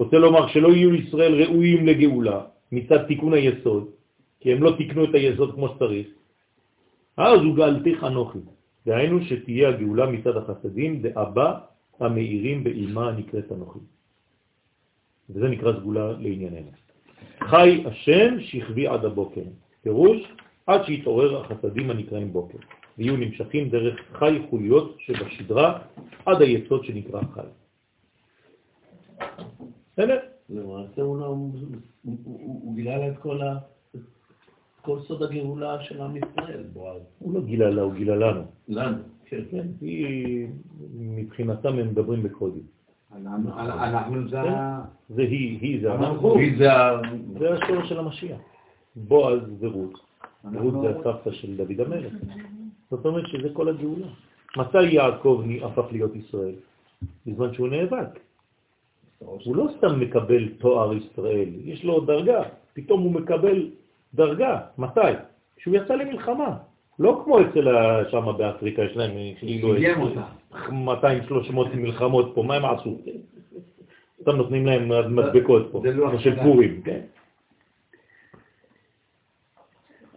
[0.00, 2.40] רוצה לומר שלא יהיו ישראל ראויים לגאולה
[2.72, 3.84] מצד תיקון היסוד,
[4.40, 6.06] כי הם לא תיקנו את היסוד כמו שצריך,
[7.16, 8.38] אז הוא גאלתיך אנוכי.
[8.86, 11.48] דהיינו שתהיה הגאולה מצד החסדים דאבא
[12.00, 13.78] המאירים באימה הנקראת אנוכי.
[15.30, 16.70] וזה נקרא סגולה לענייננו.
[17.40, 19.42] חי השם שכבי עד הבוקר,
[19.82, 20.18] פירוש
[20.66, 22.58] עד שיתעורר החסדים הנקראים בוקר.
[22.98, 25.78] ויהיו נמשכים דרך חי חוליות שבשדרה
[26.26, 27.40] עד היסוד שנקרא חי.
[29.92, 30.18] בסדר?
[30.50, 31.36] למעשה הוא לא...
[32.24, 33.58] הוא גילה לה את כל ה...
[34.82, 37.02] כל סוד הגאולה של עם ישראל, בועז.
[37.18, 38.42] הוא לא גילה לה, הוא גילה לנו.
[38.68, 39.42] לנו, כן.
[39.50, 40.48] כן, היא,
[40.94, 42.62] מבחינתם הם מדברים בקודים.
[43.14, 44.84] אנחנו זה ה...
[45.08, 46.38] זה היא, היא זה אנחנו.
[46.38, 47.00] היא זה ה...
[47.38, 48.38] זה השור של המשיח.
[48.96, 50.00] בועז ורות.
[50.54, 52.12] רות זה הסבתא של דוד המלך.
[52.90, 54.06] זאת אומרת שזה כל הגאולה.
[54.56, 56.54] מתי יעקב הפך להיות ישראל?
[57.26, 58.18] בזמן שהוא נאבק.
[59.18, 62.42] הוא לא סתם מקבל תואר ישראל, יש לו דרגה,
[62.72, 63.70] פתאום הוא מקבל
[64.14, 64.60] דרגה.
[64.78, 65.00] מתי?
[65.56, 66.56] כשהוא יצא למלחמה.
[66.98, 67.68] לא כמו אצל
[68.10, 69.74] שם באפריקה, יש להם כאילו
[70.52, 70.72] 200-300
[71.74, 72.98] מלחמות פה, מה הם עשו?
[74.20, 77.00] סתם נותנים להם מדבקות פה, כמו של פורים, כן?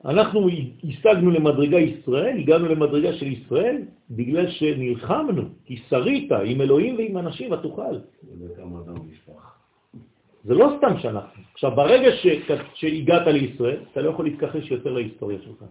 [0.06, 0.48] אנחנו
[0.84, 7.52] השגנו למדרגה ישראל, הגענו למדרגה של ישראל, בגלל שנלחמנו, כי שרית עם אלוהים ועם אנשים
[7.52, 7.96] ותוכל.
[10.44, 11.44] זה לא סתם שאנחנו.
[11.54, 12.28] עכשיו, ברגע ש...
[12.74, 15.64] שהגעת לישראל, אתה לא יכול להתכחש יותר להיסטוריה שלך.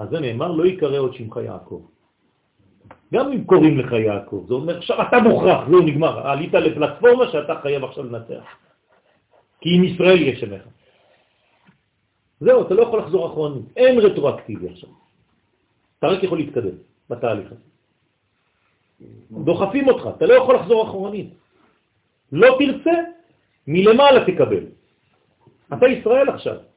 [0.00, 1.82] אז זה נאמר, לא יקרא עוד שמך יעקב.
[3.14, 7.54] גם אם קוראים לך יעקב, זה אומר, עכשיו אתה מוכרח, זהו נגמר, עלית לפלטפורמה שאתה
[7.62, 8.44] חייב עכשיו לנצח.
[9.60, 10.62] כי עם ישראל יש שמך.
[12.40, 14.90] זהו, אתה לא יכול לחזור אחרונית, אין רטרואקטיבי עכשיו.
[15.98, 16.76] אתה רק יכול להתקדם
[17.10, 17.64] בתהליך הזה.
[19.30, 21.30] דוחפים אותך, אתה לא יכול לחזור אחרונית.
[22.32, 22.96] לא תרצה,
[23.66, 24.64] מלמעלה תקבל.
[25.72, 26.69] אתה ישראל עכשיו.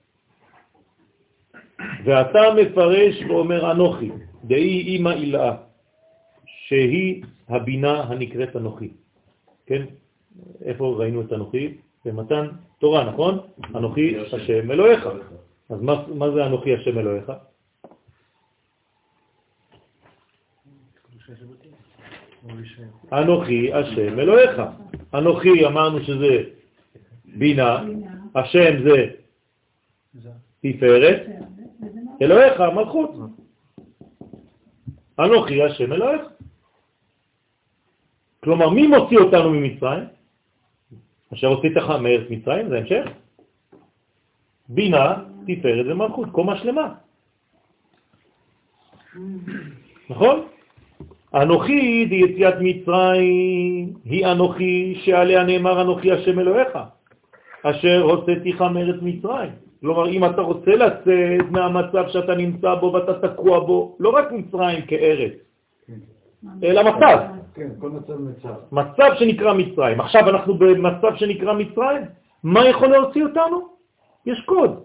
[2.03, 4.11] ואתה מפרש ואומר אנוכי,
[4.43, 5.55] דהי אימא אילאה,
[6.45, 8.89] שהיא הבינה הנקראת אנוכי.
[9.65, 9.85] כן?
[10.65, 11.77] איפה ראינו את אנוכי?
[12.05, 12.47] במתן
[12.79, 13.39] תורה, נכון?
[13.75, 15.07] אנוכי השם אלוהיך.
[15.69, 17.31] אז מה, מה זה אנוכי השם אלוהיך?
[23.13, 24.61] אנוכי השם אלוהיך.
[25.13, 26.43] אנוכי אמרנו שזה
[27.25, 27.83] בינה,
[28.35, 29.07] השם זה
[30.61, 31.21] תפארת,
[32.21, 33.11] אלוהיך מלכות.
[35.19, 36.21] אנוכי השם אלוהיך.
[38.43, 40.03] כלומר, מי מוציא אותנו ממצרים?
[41.33, 43.05] אשר הוצאתך מארץ מצרים, זה המשך.
[44.69, 45.15] בינה,
[45.47, 46.93] תפארת ומלכות, קומה שלמה.
[50.09, 50.47] נכון?
[51.35, 56.77] אנוכי דיציאת מצרים היא אנוכי שעליה נאמר אנוכי השם אלוהיך,
[57.63, 59.51] אשר הוצאתיך מארץ מצרים.
[59.83, 64.85] כלומר, אם אתה רוצה לצאת מהמצב שאתה נמצא בו ואתה תקוע בו, לא רק מצרים
[64.85, 65.33] כארץ,
[66.63, 67.17] אלא מצב.
[67.53, 68.53] כן, כל מצב מצב.
[68.71, 70.01] מצב שנקרא מצרים.
[70.01, 72.01] עכשיו אנחנו במצב שנקרא מצרים,
[72.43, 73.57] מה יכול להוציא אותנו?
[74.25, 74.83] יש קוד,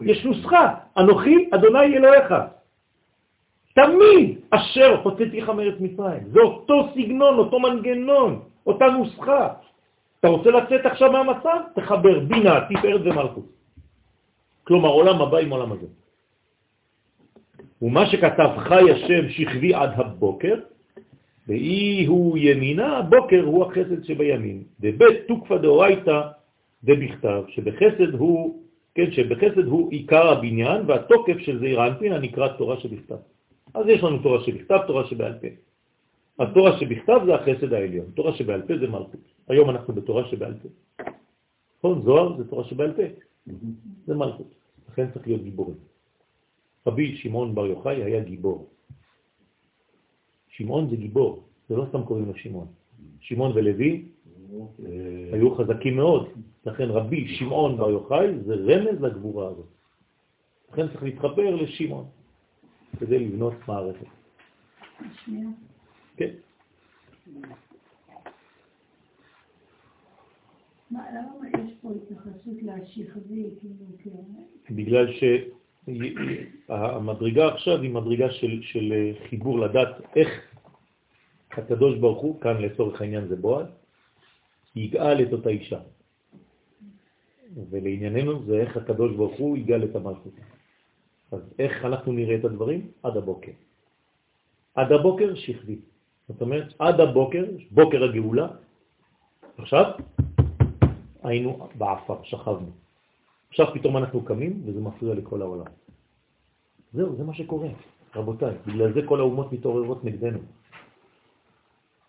[0.00, 0.74] יש נוסחה.
[0.96, 2.34] אנוכי אדוני אלוהיך.
[3.74, 6.22] תמיד אשר הוצאתיך מארץ מצרים.
[6.32, 9.48] זה אותו סגנון, אותו מנגנון, אותה נוסחה.
[10.20, 11.58] אתה רוצה לצאת עכשיו מהמצב?
[11.74, 13.59] תחבר בינה, תפארת ומלכות.
[14.70, 15.86] כלומר, עולם הבא עם עולם הזה.
[17.82, 20.54] ומה שכתב חי השם שכבי עד הבוקר,
[21.48, 24.62] ואי הוא ימינה, הבוקר הוא החסד שבימין.
[24.80, 26.18] דבית תוקפא דאורייתא
[26.84, 28.62] דבכתב, שבחסד הוא,
[28.94, 33.20] כן, שבחסד הוא עיקר הבניין, והתוקף של זעיר אנפין הנקרא תורה שבכתב.
[33.74, 35.50] אז יש לנו תורה שבכתב, תורה שבעל פה.
[36.38, 39.26] התורה שבכתב זה החסד העליון, תורה שבעל פה זה מלכות.
[39.48, 40.68] היום אנחנו בתורה שבעל פה.
[41.78, 43.02] נכון, זוהר זה תורה שבעל פה,
[44.06, 44.59] זה מלכות.
[44.90, 45.76] לכן צריך להיות גיבורים.
[46.86, 48.70] רבי שמעון בר יוחאי היה גיבור.
[50.48, 52.66] שמעון זה גיבור, זה לא סתם קוראים לו שמעון.
[53.20, 54.04] שמעון ולוי
[55.32, 56.28] היו חזקים מאוד,
[56.66, 59.66] לכן רבי שמעון בר יוחאי זה רמז לגבורה הזאת.
[60.72, 62.04] לכן צריך להתחבר לשמעון
[62.98, 64.06] כדי לבנות מערכת.
[66.16, 66.30] כן.
[73.98, 74.24] כאילו,
[74.70, 75.06] בגלל
[76.68, 80.28] שהמדרגה עכשיו היא מדרגה של, של חיבור לדעת איך
[81.52, 83.66] הקדוש ברוך הוא, כאן לצורך העניין זה בועד,
[84.76, 85.80] יגאל את אותה אישה.
[87.70, 90.34] ולענייננו זה איך הקדוש ברוך הוא יגאל את המלכות.
[91.32, 92.90] אז איך אנחנו נראה את הדברים?
[93.02, 93.52] עד הבוקר.
[94.74, 95.78] עד הבוקר שכבי.
[96.28, 98.48] זאת אומרת, עד הבוקר, בוקר הגאולה,
[99.58, 99.92] עכשיו
[101.22, 102.70] היינו בעפר, שכבנו.
[103.48, 105.66] עכשיו פתאום אנחנו קמים וזה מפריע לכל העולם.
[106.92, 107.68] זהו, זה מה שקורה,
[108.16, 108.54] רבותיי.
[108.66, 110.38] בגלל זה כל האומות מתעוררות נגדנו.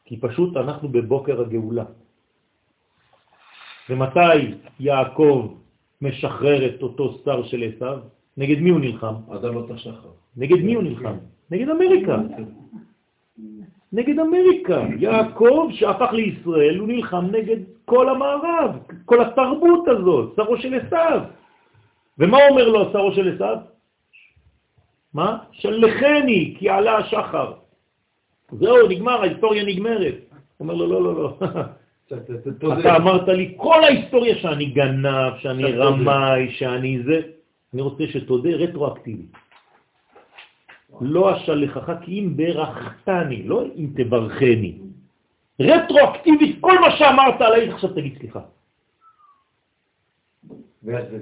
[0.06, 1.86] כי פשוט אנחנו בבוקר הגאולה.
[3.90, 5.54] ומתי יעקב
[6.02, 8.00] משחרר את אותו שר של עשיו?
[8.38, 9.16] נגד מי הוא נלחם?
[9.30, 10.10] עדלות השחר.
[10.38, 11.16] נגד מי הוא נלחם?
[11.52, 12.18] נגד אמריקה.
[13.94, 14.82] נגד אמריקה.
[15.00, 17.58] יעקב שהפך לישראל, הוא נלחם נגד
[17.91, 18.72] כל המערב,
[19.05, 21.22] כל התרבות הזאת, שרו של עשיו.
[22.19, 23.57] ומה אומר לו שרו של עשיו?
[25.13, 25.38] מה?
[25.51, 27.51] שלחני, כי עלה השחר.
[28.51, 30.15] זהו, נגמר, ההיסטוריה נגמרת.
[30.31, 31.27] הוא אומר לו, לא, לא, לא.
[32.80, 37.22] אתה אמרת לי כל ההיסטוריה שאני גנב, שאני רמאי, שאני זה.
[37.73, 39.31] אני רוצה שתודה רטרואקטיבית.
[41.01, 44.77] לא אשלחך כי אם ברכתני, לא אם תברכני.
[45.60, 48.40] רטרואקטיבית, כל מה שאמרת עליי, עכשיו תגיד סליחה.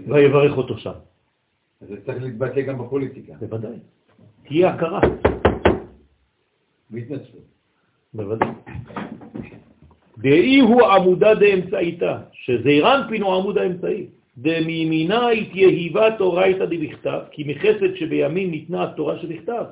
[0.07, 0.91] ויברך אותו שם.
[1.81, 3.33] זה צריך להתבטא גם בפוליטיקה.
[3.39, 3.77] בוודאי.
[4.43, 4.99] תהיה הכרה.
[6.91, 7.43] והתנצלות.
[8.13, 8.49] בוודאי.
[10.17, 14.07] דאי הוא עמודה דאמצעיתה, שזעירן פינו עמוד האמצעי.
[14.37, 19.65] דמימינה התייהיבה תורייתא דבכתב, כי מחסד שבימין ניתנה התורה שבכתב.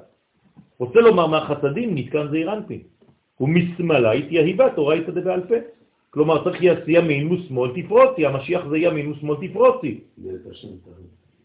[0.79, 2.81] רוצה לומר מהחסדים נתקן זעירנפין,
[3.41, 5.55] ומשמאלה התייהיבה תורייתא דבעל פה.
[6.09, 6.57] כלומר צריך
[6.87, 9.99] ימין ושמאל תפרוצי, המשיח זה ימין ושמאל תפרוצי.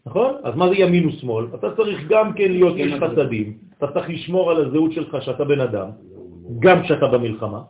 [0.05, 0.35] נכון?
[0.43, 1.45] אז מה זה ימין ושמאל?
[1.55, 5.59] אתה צריך גם כן להיות איש חסדים, אתה צריך לשמור על הזהות שלך שאתה בן
[5.59, 5.89] אדם,
[6.59, 7.61] גם כשאתה במלחמה.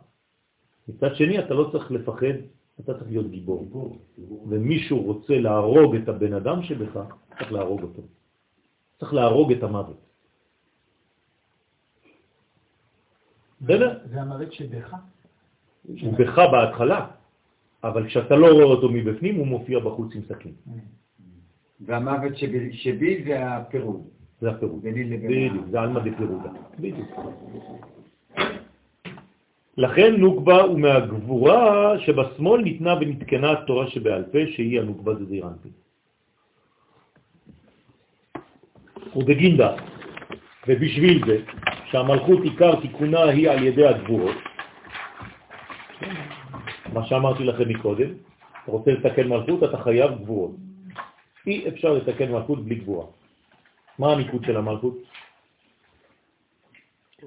[0.88, 2.36] מצד שני, אתה לא צריך לפחד
[2.80, 3.66] אתה צריך להיות גיבור.
[4.48, 6.98] ומישהו רוצה להרוג את הבן אדם שבך,
[7.38, 8.02] צריך להרוג אותו.
[8.98, 9.96] צריך להרוג את המוות.
[13.64, 13.98] בסדר?
[14.10, 14.94] זה המוות שבך?
[16.00, 17.06] הוא בך בהתחלה,
[17.84, 20.52] אבל כשאתה לא רואה אותו מבפנים, הוא מופיע בחוץ עם סכין.
[21.80, 22.32] והמוות
[22.72, 24.02] שבי זה הפירוד.
[24.40, 24.82] זה הפירוד.
[24.82, 26.50] בדיוק, זה עלמא דפירודה.
[26.80, 27.08] בדיוק.
[29.76, 35.68] לכן נוקבה הוא מהגבורה שבשמאל ניתנה ונתקנה התורה שבעל פה, שהיא הנוקבה דזירנטי.
[39.16, 39.76] ובגינדה,
[40.68, 41.36] ובשביל זה,
[41.84, 44.36] שהמלכות עיקר תיקונה היא על ידי הגבורות,
[46.92, 48.10] מה שאמרתי לכם מקודם,
[48.62, 50.56] אתה רוצה לתקן מלכות, אתה חייב גבורות.
[51.46, 53.06] אי אפשר לתקן מלכות בלי גבורה.
[53.98, 54.98] מה הניקוד של המלכות?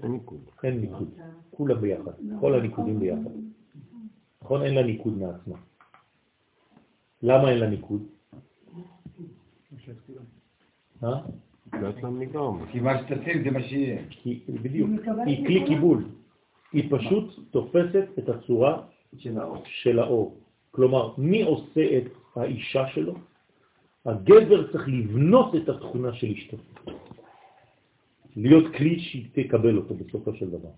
[0.04, 0.42] אין ניקוד.
[0.64, 1.10] אין ניקוד,
[1.52, 3.32] כולם ביחד, כל הניקודים ביחד.
[4.42, 4.64] נכון?
[4.64, 5.58] אין לה ניקוד מעצמה.
[7.22, 8.04] למה אין לה ניקוד?
[11.82, 12.66] לא אצלם לגרום.
[12.72, 14.02] כי מה שתציב זה מה שיהיה.
[14.50, 14.90] בדיוק,
[15.26, 16.06] היא כלי קיבול.
[16.74, 18.82] היא פשוט תופסת את הצורה
[19.18, 19.64] של האור.
[19.66, 20.38] של האור.
[20.72, 22.06] כלומר, מי עושה את
[22.36, 23.14] האישה שלו?
[24.06, 26.58] הגבר צריך לבנות את התכונה של אשתו.
[28.36, 30.70] להיות כלי שהיא תקבל אותו בסופו של דבר.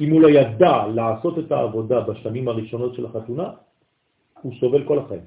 [0.00, 3.50] אם הוא לא ידע לעשות את העבודה בשנים הראשונות של החתונה,
[4.42, 5.26] הוא סובל כל החיים.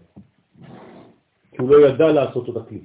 [1.51, 2.81] כי הוא לא ידע לעשות אותה כלי.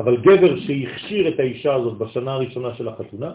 [0.00, 3.34] אבל גבר שהכשיר את האישה הזאת בשנה הראשונה של החתונה,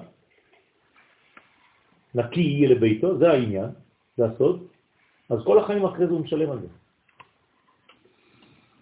[2.15, 3.69] נקי יהיה לביתו, זה העניין,
[4.17, 4.67] זה הסוד,
[5.29, 6.67] אז כל החיים אחרי זה הוא משלם על זה.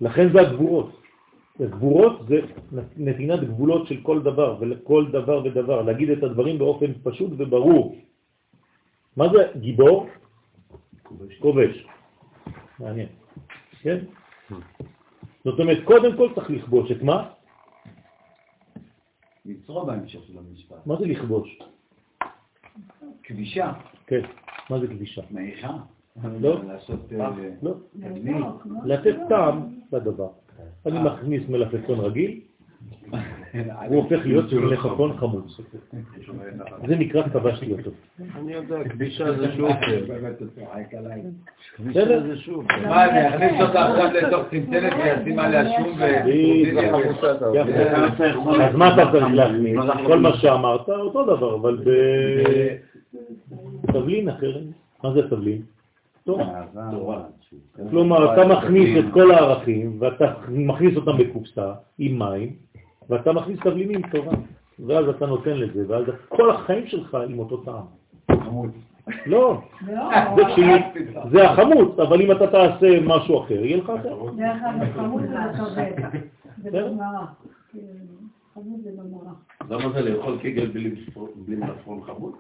[0.01, 0.89] לכן זה הגבורות.
[1.59, 2.39] הגבורות זה
[2.97, 7.95] נתינת גבולות של כל דבר ולכל דבר ודבר, להגיד את הדברים באופן פשוט וברור.
[9.17, 10.07] מה זה גיבור?
[11.39, 11.85] כובש.
[12.79, 13.07] מעניין.
[13.81, 13.97] כן?
[15.43, 17.42] זאת אומרת, קודם כל צריך לכבוש את מה?
[19.45, 20.85] לצרוע בהמשך של המשפט.
[20.85, 21.59] מה זה לכבוש?
[23.23, 23.73] כבישה.
[24.07, 24.21] כן.
[24.69, 25.21] מה זה כבישה?
[25.31, 25.77] מעיכה.
[26.39, 26.63] לא.
[26.63, 26.99] לעשות...
[27.19, 27.29] אה,
[27.61, 27.73] לא.
[28.01, 28.45] תדמית.
[28.85, 30.29] לתת טעם לדבר.
[30.85, 32.41] אני מכניס מלפפון רגיל,
[33.87, 35.59] הוא הופך להיות מלפפון חמוץ.
[36.87, 37.91] זה נקרא כבשתי אותו.
[38.35, 40.15] אני יודע, כבישה זה שופר.
[41.79, 42.23] בסדר?
[42.27, 42.65] זה שוב.
[42.87, 46.03] מה, אני אכניס אותה עכשיו לתוך צנצנת וישים עליה שום ו...
[47.55, 48.63] יפה.
[48.63, 49.79] אז מה אתה צריך להכניס?
[50.07, 51.83] כל מה שאמרת, אותו דבר, אבל
[53.83, 54.63] בתבלין אחרת.
[55.03, 55.61] מה זה תבלין?
[56.23, 57.23] תורה.
[57.89, 62.49] כלומר, אתה מכניס את כל הערכים, ואתה מכניס אותם בקופסה עם מים,
[63.09, 64.33] ואתה מכניס תבלינים תורה.
[64.87, 67.85] ואז אתה נותן לזה, ואז כל החיים שלך עם אותו טעם.
[69.25, 74.15] לא, לא, זה כשהיא- זה החמוץ, אבל אם אתה תעשה משהו אחר, יהיה לך אחר.
[74.37, 75.91] דרך אגב, חמוד זה בכבד.
[76.63, 76.69] זה.
[77.71, 77.85] כאילו,
[78.53, 79.33] חמוד זה בגמרא.
[79.83, 80.91] למה זה לאכול קיגל בלי
[81.47, 82.33] מלפפון חמוד?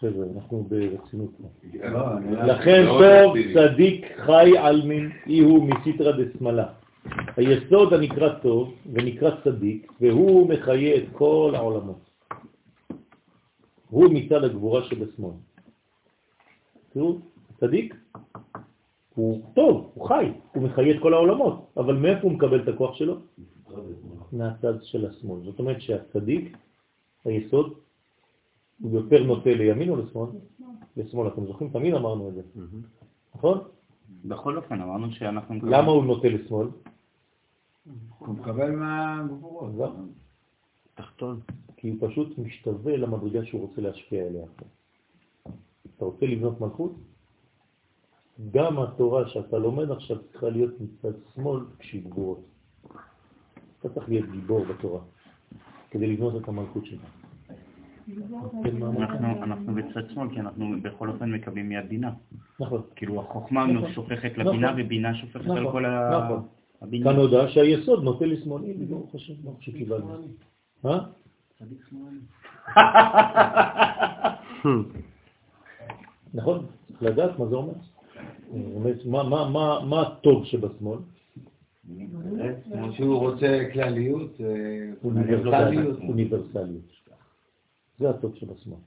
[0.00, 1.30] חבר'ה, אנחנו ברצינות.
[1.42, 1.48] פה.
[1.88, 2.00] לא,
[2.46, 3.36] לכן מאוד טוב.
[3.54, 6.66] צדיק חי עלמין, אי הוא מסיתרא דשמאלה.
[7.36, 12.10] היסוד הנקרא טוב ונקרא צדיק, והוא מחיה את כל העולמות.
[13.90, 15.34] הוא מצד הגבורה שבשמאל.
[16.92, 17.18] תראו,
[17.60, 17.94] צדיק
[19.14, 22.94] הוא טוב, הוא חי, הוא מחיה את כל העולמות, אבל מאיפה הוא מקבל את הכוח
[22.94, 23.16] שלו?
[24.32, 25.40] מהצד של השמאל.
[25.44, 26.56] זאת אומרת שהצדיק,
[27.24, 27.74] היסוד,
[28.80, 30.28] הוא יותר נוטה לימין או לשמאל?
[30.96, 31.70] לשמאל, אתם זוכרים?
[31.70, 32.42] תמיד אמרנו את זה,
[33.34, 33.58] נכון?
[34.24, 35.54] בכל אופן, אמרנו שאנחנו...
[35.62, 36.66] למה הוא נוטה לשמאל?
[38.18, 39.72] הוא מקבל מהגבורות.
[40.94, 41.40] תחתון.
[41.76, 44.44] כי הוא פשוט משתווה למדרגה שהוא רוצה להשפיע אליה.
[45.96, 46.94] אתה רוצה לבנות מלכות?
[48.50, 52.44] גם התורה שאתה לומד עכשיו צריכה להיות מצד שמאל כשהיא גבורות.
[53.80, 55.00] אתה צריך להיות גיבור בתורה
[55.90, 57.02] כדי לבנות את המלכות שלך.
[58.98, 62.10] אנחנו אנחנו בצד שמאל, כי אנחנו בכל אופן מקבלים מיד בינה.
[62.60, 62.82] נכון.
[62.96, 63.92] כאילו החוכמה נכון.
[63.92, 64.46] שופכת נכון.
[64.46, 66.24] לבינה, ובינה שופכת על נכון, כל ה...
[66.24, 66.46] נכון.
[67.04, 68.62] כאן הודעה שהיסוד נוטה לשמאל.
[68.64, 70.06] הנה, ברוך השם, ברוך שקיבלנו.
[70.84, 71.06] מה?
[76.34, 77.72] נכון, צריך לדעת מה זה אומר.
[79.06, 80.98] מה- מה- מה- מה הטוב שבשמאל?
[82.92, 84.90] שהוא רוצה כלליות, אה,
[86.08, 86.84] אוניברסליות.
[87.98, 88.78] זה הטוב שבשמאל.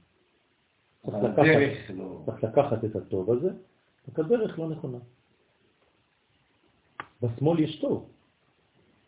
[1.98, 2.22] לא.
[2.26, 3.50] צריך לקחת את הטוב הזה,
[4.10, 4.98] רק הדרך לא נכונה.
[7.24, 8.06] בשמאל יש טוב.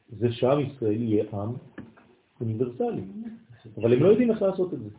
[0.10, 1.54] זה שעם ישראל יהיה עם
[2.42, 3.02] אוניברסלי,
[3.78, 4.90] אבל הם לא יודעים איך לעשות את זה.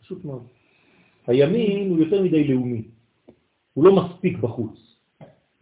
[0.00, 0.42] פשוט מאוד.
[1.26, 2.82] הימין הוא יותר מדי לאומי,
[3.74, 4.96] הוא לא מספיק בחוץ,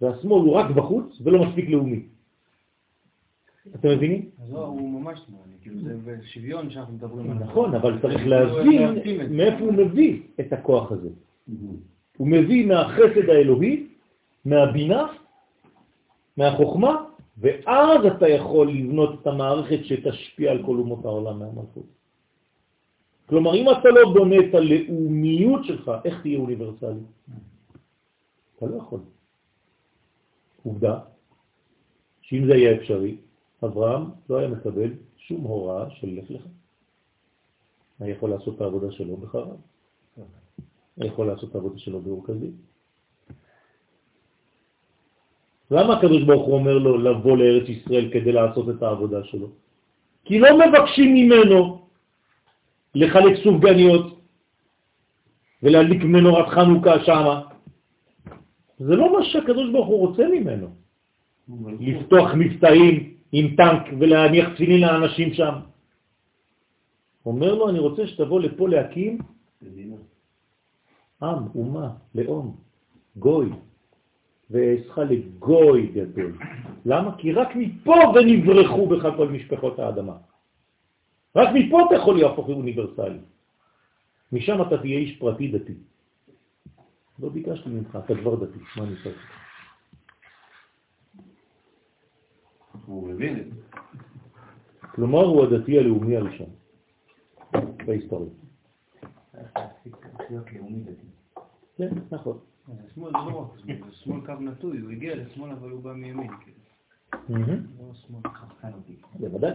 [0.00, 2.02] והשמאל הוא רק בחוץ ולא מספיק לאומי.
[3.74, 4.30] אתם מבינים?
[4.50, 7.46] לא, הוא ממש שמאלי, כאילו זה בשוויון שאנחנו מדברים עליו.
[7.46, 9.36] נכון, אבל צריך להבין.
[9.36, 11.08] מאיפה הוא מביא את הכוח הזה.
[12.16, 13.86] הוא מביא מהחסד האלוהי,
[14.44, 15.06] מהבינה,
[16.38, 17.04] מהחוכמה,
[17.38, 21.86] ואז אתה יכול לבנות את המערכת שתשפיע על כל אומות העולם מהמלכות.
[23.26, 27.04] כלומר, אם אתה לא בונה את הלאומיות שלך, איך תהיה אוניברסלי?
[28.56, 29.00] אתה לא יכול.
[30.62, 31.00] עובדה,
[32.22, 33.16] שאם זה יהיה אפשרי,
[33.64, 36.42] אברהם לא היה מקבל שום הוראה של לך לך.
[38.00, 39.56] אני יכול לעשות את העבודה שלו בחרב.
[40.98, 42.67] אני יכול לעשות את העבודה שלו באורכזית.
[45.70, 49.48] למה הקדוש ברוך הוא אומר לו לבוא לארץ ישראל כדי לעשות את העבודה שלו?
[50.24, 51.86] כי לא מבקשים ממנו
[52.94, 54.20] לחלק סופגניות
[55.62, 57.42] ולהדליק מנורת חנוכה שמה.
[58.78, 60.68] זה לא מה שהקדוש ברוך הוא רוצה ממנו.
[61.80, 65.54] לפתוח מבטאים עם טנק ולהניח תפילין לאנשים שם.
[67.26, 69.18] אומר לו, אני רוצה שתבוא לפה להקים
[71.22, 72.56] עם, אומה, לאום,
[73.16, 73.48] גוי,
[74.50, 76.38] ואעשך לגוי גדול.
[76.84, 77.16] למה?
[77.18, 80.16] כי רק מפה ונברחו בך כל משפחות האדמה.
[81.36, 83.18] רק מפה אתה יכול להפוך אוניברסלי.
[84.32, 85.74] משם אתה תהיה איש פרטי דתי.
[87.18, 89.32] לא ביקשתי ממך, אתה כבר דתי, מה אני צריך?
[92.86, 93.60] הוא מבין את זה.
[94.94, 96.50] כלומר, הוא הדתי הלאומי הראשון
[97.86, 98.30] בהיסטוריה.
[101.76, 102.38] כן, נכון.
[102.94, 105.92] שמאל זה לא רק שמאל, זה שמאל קו נטוי, הוא הגיע לשמאל אבל הוא בא
[105.92, 106.30] מימין.
[107.28, 107.66] מהמם.
[107.78, 108.30] לא.
[109.14, 109.52] בוודאי.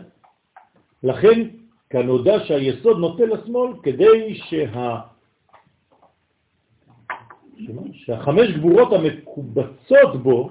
[1.03, 1.49] לכן,
[1.89, 4.99] כנודע שהיסוד נוטה לשמאל כדי שה...
[7.93, 10.49] שהחמש גבורות המקובצות בו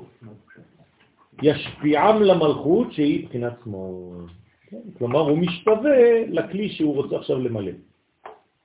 [1.43, 4.27] ישפיעם למלכות שהיא בחינת שמאל.
[4.67, 4.81] כן?
[4.99, 7.73] כלומר, הוא משתווה לכלי שהוא רוצה עכשיו למלא.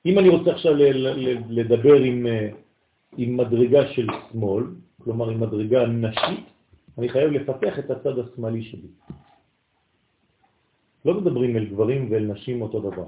[0.05, 0.73] אם אני רוצה עכשיו
[1.49, 2.49] לדבר עם, אה,
[3.17, 4.63] עם מדרגה של שמאל,
[5.03, 6.45] כלומר עם מדרגה נשית,
[6.97, 8.87] אני חייב לפתח את הצד השמאלי שלי.
[11.05, 13.07] לא מדברים אל גברים ואל נשים אותו דבר.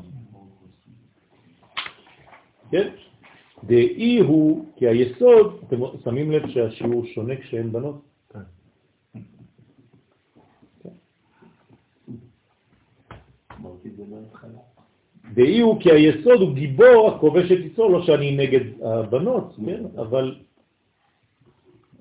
[2.72, 2.90] כן?
[3.64, 8.02] דאי הוא, כי היסוד, אתם שמים לב שהשיעור שונה כשהן בנות?
[13.60, 14.59] אמרתי את זה מההתחלה.
[15.34, 19.84] דאי הוא כי היסוד הוא גיבור הכובש את יצרו, לא שאני נגד הבנות, כן?
[19.98, 20.36] אבל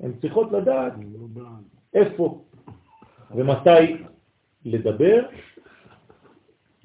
[0.01, 0.93] הן צריכות לדעת
[1.95, 2.45] איפה
[3.35, 3.97] ומתי
[4.65, 5.23] לדבר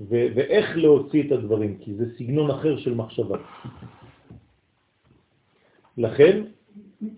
[0.09, 3.37] ואיך להוציא את הדברים, כי זה סגנון אחר של מחשבה.
[5.97, 6.43] לכן,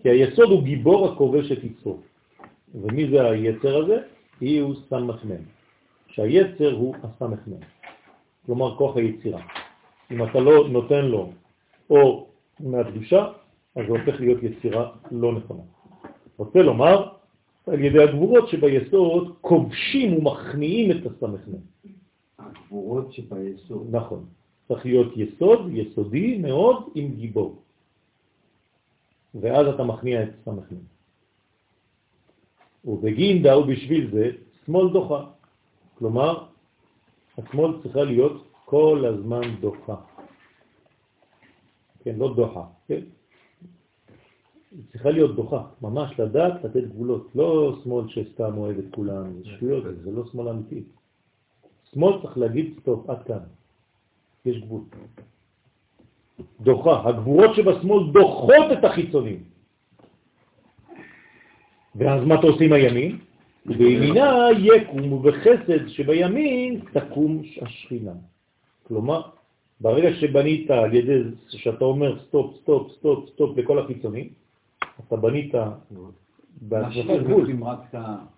[0.02, 1.98] כי היסוד הוא גיבור הכובש את יצרו.
[2.74, 3.98] ומי זה היצר הזה?
[4.40, 5.42] היא הוא סמ"ם.
[6.08, 7.75] שהיצר הוא הסמ"ם.
[8.46, 9.42] כלומר כוח היצירה.
[10.10, 11.32] אם אתה לא נותן לו
[11.90, 13.32] אור מהקדושה,
[13.76, 15.62] אז זה הופך להיות יצירה לא נכונה.
[16.36, 17.08] רוצה לומר,
[17.66, 21.58] על ידי הגבורות שביסוד כובשים ומכניעים את הסמ"ם.
[22.38, 23.86] הגבורות שביסוד.
[23.90, 24.24] נכון.
[24.68, 27.62] צריך להיות יסוד, יסודי מאוד, עם גיבור.
[29.34, 30.78] ואז אתה מכניע את סמ"ם.
[32.84, 34.30] ובגינדה ובשביל זה,
[34.66, 35.24] שמאל דוחה.
[35.98, 36.44] כלומר,
[37.38, 39.96] השמאל צריכה להיות כל הזמן דוחה.
[42.04, 43.00] כן, לא דוחה, כן?
[44.72, 47.28] היא צריכה להיות דוחה, ממש לדעת לתת גבולות.
[47.34, 50.82] לא שמאל שסתם אוהב את כולם, זה שטויות, זה לא שמאל אמיתי.
[51.92, 53.38] שמאל צריך להגיד stop, עד כאן.
[54.44, 54.82] יש גבול.
[56.60, 59.44] דוחה, הגבורות שבשמאל דוחות את החיצונים.
[61.96, 63.18] ואז מה אתה עושה עם הימין?
[63.66, 68.12] ובימינה יקום, ובחסד שבימין תקום השכינה.
[68.82, 69.22] כלומר,
[69.80, 74.28] ברגע שבנית על ידי שאתה אומר stop, stop, stop, stop לכל החיצונים,
[75.08, 75.54] אתה בנית
[76.60, 77.46] בעצמך גבול,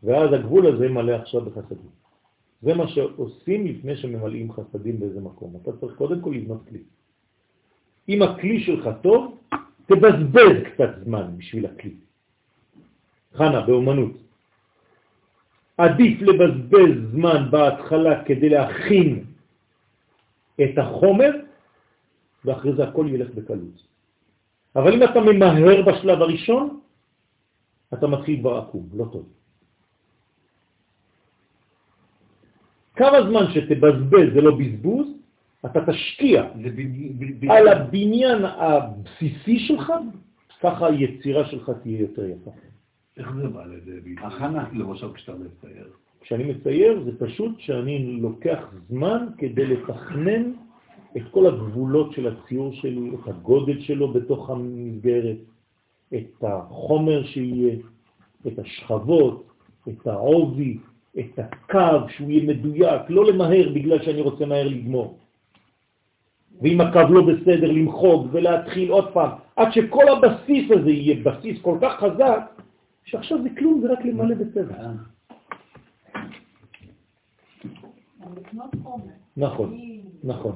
[0.02, 1.90] ואז הגבול הזה מלא עכשיו בחסדים.
[2.62, 5.54] זה מה שעושים לפני שממלאים חסדים באיזה מקום.
[5.62, 6.82] אתה צריך קודם כל לבנות כלי.
[8.08, 9.38] אם הכלי שלך טוב,
[9.86, 11.94] תבזבז קצת זמן בשביל הכלי.
[13.34, 14.27] חנה, באומנות.
[15.78, 19.24] עדיף לבזבז זמן בהתחלה כדי להכין
[20.64, 21.30] את החומר,
[22.44, 23.78] ואחרי זה הכל ילך בקלות.
[24.76, 26.80] אבל אם אתה ממהר בשלב הראשון,
[27.94, 29.26] אתה מתחיל כבר עקום, לא טוב.
[32.96, 35.06] כמה זמן שתבזבז זה לא בזבוז,
[35.66, 36.50] אתה תשקיע
[37.50, 39.92] על הבניין הבסיסי שלך,
[40.60, 42.50] ככה היצירה שלך תהיה יותר יפה.
[43.18, 44.26] איך זה בא לידי ביטוי?
[44.26, 44.68] הכנה.
[44.72, 45.88] למשל כשאתה מצייר.
[46.20, 48.58] כשאני מצייר זה פשוט שאני לוקח
[48.88, 50.52] זמן כדי לתכנן
[51.16, 55.36] את כל הגבולות של הציור שלי, את הגודל שלו בתוך המסגרת,
[56.14, 57.74] את החומר שיהיה,
[58.46, 59.46] את השכבות,
[59.88, 60.78] את העובי,
[61.18, 65.18] את הקו, שהוא יהיה מדויק, לא למהר בגלל שאני רוצה מהר לגמור.
[66.62, 71.78] ואם הקו לא בסדר, למחוג ולהתחיל עוד פעם, עד שכל הבסיס הזה יהיה בסיס כל
[71.80, 72.40] כך חזק,
[73.08, 74.76] שעכשיו זה כלום, זה רק למלא בסדר.
[79.36, 79.78] נכון,
[80.24, 80.54] נכון.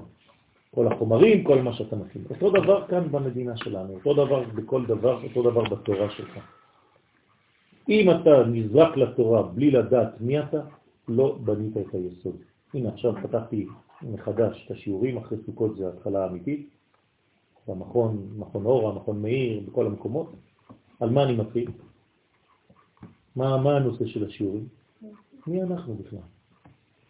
[0.74, 2.23] כל החומרים, כל מה שאתה מכין.
[2.31, 6.39] אותו דבר כאן במדינה שלנו, אותו דבר בכל דבר, אותו דבר בתורה שלך.
[7.89, 10.61] אם אתה נזרק לתורה בלי לדעת מי אתה,
[11.09, 12.37] לא בנית את היסוד.
[12.74, 13.66] הנה עכשיו פתחתי
[14.03, 16.69] מחדש את השיעורים, אחרי סוכות זה התחלה אמיתית,
[17.69, 20.33] במכון, מכון אורה, מכון מאיר, בכל המקומות.
[21.01, 21.69] על מה אני מתחיל?
[23.37, 24.67] מה, מה הנושא של השיעורים?
[25.47, 26.19] מי אנחנו בכלל?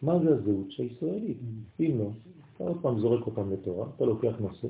[0.02, 1.38] מה זה הזהות הישראלית?
[1.80, 2.10] אם לא,
[2.56, 4.68] אתה עוד פעם זורק אותם לתורה, אתה לוקח נושא,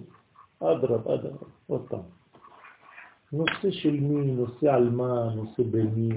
[0.61, 2.01] אדרב, אדרב, עוד פעם.
[3.33, 6.15] נושא של מי, נושא על מה, נושא במי,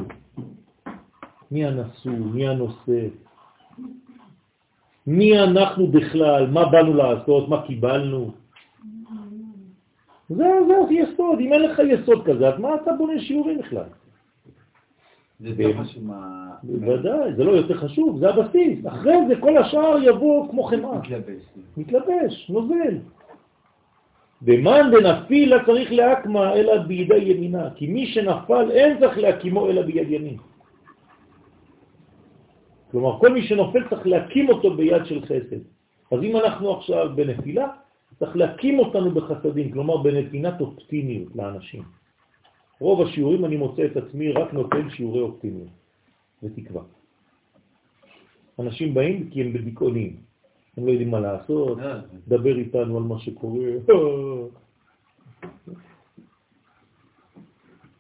[1.52, 3.07] מי הנשוא, מי הנושא,
[5.07, 8.32] מי אנחנו בכלל, מה באנו לעשות, מה קיבלנו.
[10.30, 13.90] זה, זה יסוד, אם אין לך יסוד כזה, אז מה אתה בונה שיעורים בכלל?
[15.40, 16.52] זה יותר חשוב מה...
[16.64, 18.86] בוודאי, זה לא יותר חשוב, זה הבסיס.
[18.88, 20.99] אחרי זה כל השאר יבוא כמו חמאה.
[20.99, 21.44] מתלבש.
[21.78, 22.98] מתלבש, נוזל.
[24.41, 30.12] במאן דנפילה צריך להקמה אלא בידי ימינה, כי מי שנפל אין צריך להקימו אלא ביד
[30.12, 30.38] ימין.
[32.91, 35.62] כלומר, כל מי שנופל צריך להקים אותו ביד של חסד.
[36.12, 37.68] אז אם אנחנו עכשיו בנפילה,
[38.20, 41.84] צריך להקים אותנו בחסדים, כלומר בנתינת אופטימיות לאנשים.
[42.80, 45.69] רוב השיעורים אני מוצא את עצמי רק נותן שיעורי אופטימיות
[46.43, 46.81] ותקווה.
[48.60, 50.15] אנשים באים כי הם בדיכאונים,
[50.77, 51.77] הם לא יודעים מה לעשות,
[52.27, 53.69] דבר איתנו על מה שקורה.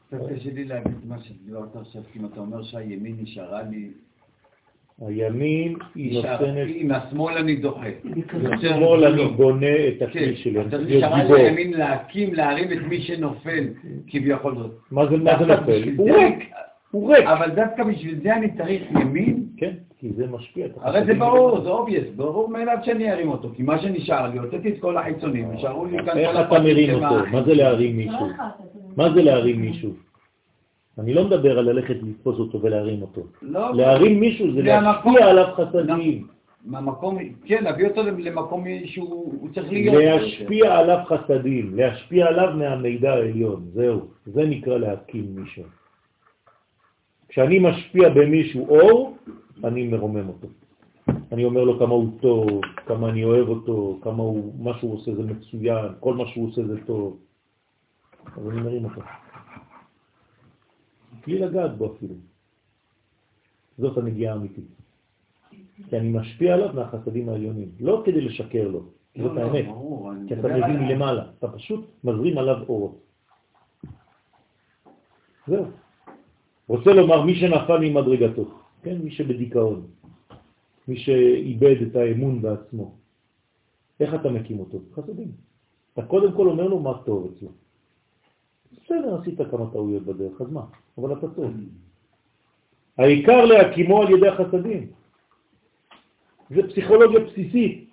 [0.07, 3.91] קצת קשה לי להגיד מה שדיברת עכשיו, כי אם אתה אומר שהימין נשארה לי...
[5.01, 6.67] הימין היא נותנת...
[6.75, 7.87] עם השמאל אני דוחה.
[8.33, 10.61] בשמאל אני בונה את הכלי כן, שלי.
[10.61, 11.43] אתה אני צריך נשארה.
[11.43, 13.67] לימין להקים, להרים את מי שנופל,
[14.07, 14.71] כביכול זאת.
[14.91, 15.89] מה זה מה זה דווקא נופל?
[15.97, 16.49] הוא ריק,
[16.91, 17.25] הוא ריק.
[17.25, 19.45] אבל דווקא בשביל זה אני צריך ימין?
[19.57, 20.67] כן, כי זה משפיע.
[20.81, 24.69] הרי זה ברור, זה obvious, ברור מאליו שאני ארים אותו, כי מה שנשאר לי, הוצאתי
[24.69, 27.15] את כל החיצונים, נשארו לי כאן כל איך אתה מרים אותו?
[27.31, 28.27] מה זה להרים מישהו?
[28.97, 30.04] מה זה להרים מישהו?
[30.99, 33.21] אני לא מדבר על ללכת לתפוס אותו ולהרים אותו.
[33.41, 36.27] לא, להרים מישהו זה להשפיע עליו חסדים.
[36.65, 39.95] מהמקום, כן, להביא אותו למקום שהוא הוא צריך להיות.
[39.95, 45.63] להשפיע עליו חסדים, להשפיע עליו מהמידע העליון, זהו, זה נקרא להקים מישהו.
[47.29, 49.17] כשאני משפיע במישהו אור,
[49.63, 50.47] אני מרומם אותו.
[51.31, 55.15] אני אומר לו כמה הוא טוב, כמה אני אוהב אותו, כמה הוא, מה שהוא עושה
[55.15, 57.17] זה מצוין, כל מה שהוא עושה זה טוב.
[58.37, 59.01] אז אני מרים אותו.
[61.27, 62.15] בלי לגעת בו אפילו.
[63.77, 64.65] זאת הנגיעה האמיתית.
[65.89, 68.79] כי אני משפיע עליו מהחסדים העליונים, לא כדי לשקר לו,
[69.17, 69.65] זאת לא, האמת.
[70.27, 73.01] כי אתה מבין על- מלמעלה, אתה פשוט מזרים עליו אורות.
[75.47, 75.65] זהו.
[76.67, 78.45] רוצה לומר מי שנפל ממדרגתו,
[78.83, 78.97] כן?
[78.97, 79.87] מי שבדיכאון,
[80.87, 82.95] מי שאיבד את האמון בעצמו.
[83.99, 84.79] איך אתה מקים אותו?
[84.93, 85.31] חסדים.
[85.93, 87.49] אתה קודם כל אומר לו מה טוב אצלו.
[88.85, 90.65] בסדר, עשית כמה טעויות בדרך, אז מה?
[90.97, 91.53] אבל אתה טוב.
[92.97, 94.87] העיקר להקימו על ידי החסדים.
[96.49, 97.89] זה פסיכולוגיה בסיסית,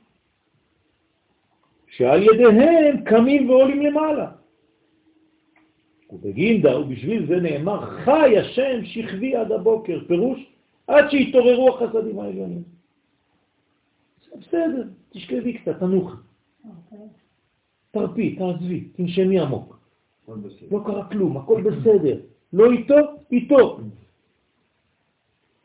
[1.86, 4.31] שעל ידיהם קמים ועולים למעלה.
[6.10, 10.52] ובגינדה, ובשביל זה נאמר, חי השם שכבי עד הבוקר, פירוש,
[10.86, 12.62] עד שיתעוררו החסדים העליונים.
[14.36, 16.16] בסדר, תשכבי קצת, תנוחי,
[17.90, 19.81] תרפי, תעזבי, תנשמי עמוק.
[20.70, 22.20] לא קרה כלום, הכל בסדר.
[22.53, 22.94] לא איתו,
[23.32, 23.81] איתו.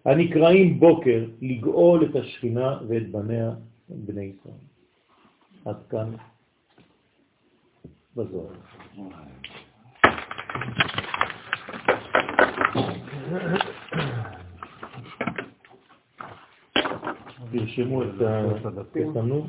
[0.06, 3.52] הנקראים בוקר לגאול את השכינה ואת בניה,
[3.90, 4.56] בני ישראל.
[5.66, 6.10] עד כאן
[8.16, 8.54] בזוהר.
[17.52, 18.10] תרשמו את
[18.66, 19.48] התנו,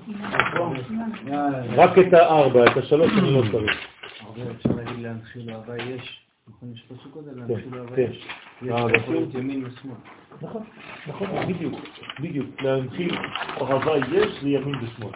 [1.77, 3.98] רק את הארבע, את השלוש אני לא צריך.
[4.41, 6.21] הרבה אפשר להגיד להנחיל אהבה יש.
[6.49, 8.03] נכון, יש פסוק כזה, כן, להנחיל אהבה כן.
[8.03, 8.27] יש.
[8.63, 9.95] יש אה, יכול להיות ימין ושמאל.
[10.43, 10.65] נכון,
[11.07, 11.75] נכון, בדיוק,
[12.21, 12.63] בדיוק.
[12.63, 13.17] להנחיל
[13.61, 15.11] אהבה יש זה ימין ושמאל.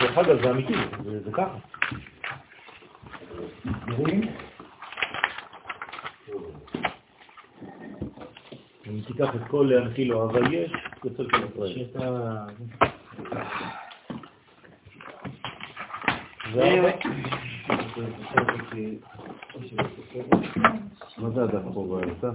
[0.00, 0.74] דרך אגב, זה אמיתי,
[1.24, 1.58] זה ככה.
[8.86, 10.72] אם תיקח את כל להנחיל אהבה יש,
[11.04, 12.38] יוצא של ישראל.
[16.54, 16.92] זה.
[21.18, 22.30] מה זה הדף פה באמצע?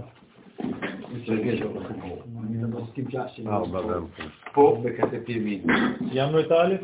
[3.48, 4.28] ארבע גם כן.
[4.54, 5.66] פה בכתף ימין.
[6.10, 6.82] סיימנו את האלף?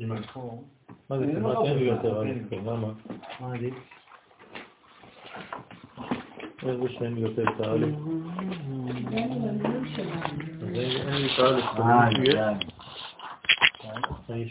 [0.00, 0.62] נכון.
[1.10, 2.08] מה זה אני כמעט לא אין לי יודע.
[2.08, 2.88] יותר אלף, כן, למה?
[3.40, 3.74] מה עדיף?
[6.66, 7.94] איזה שאין לי יותר את האלף.
[10.60, 11.64] אז אין לי את האלף.
[13.84, 14.44] אה,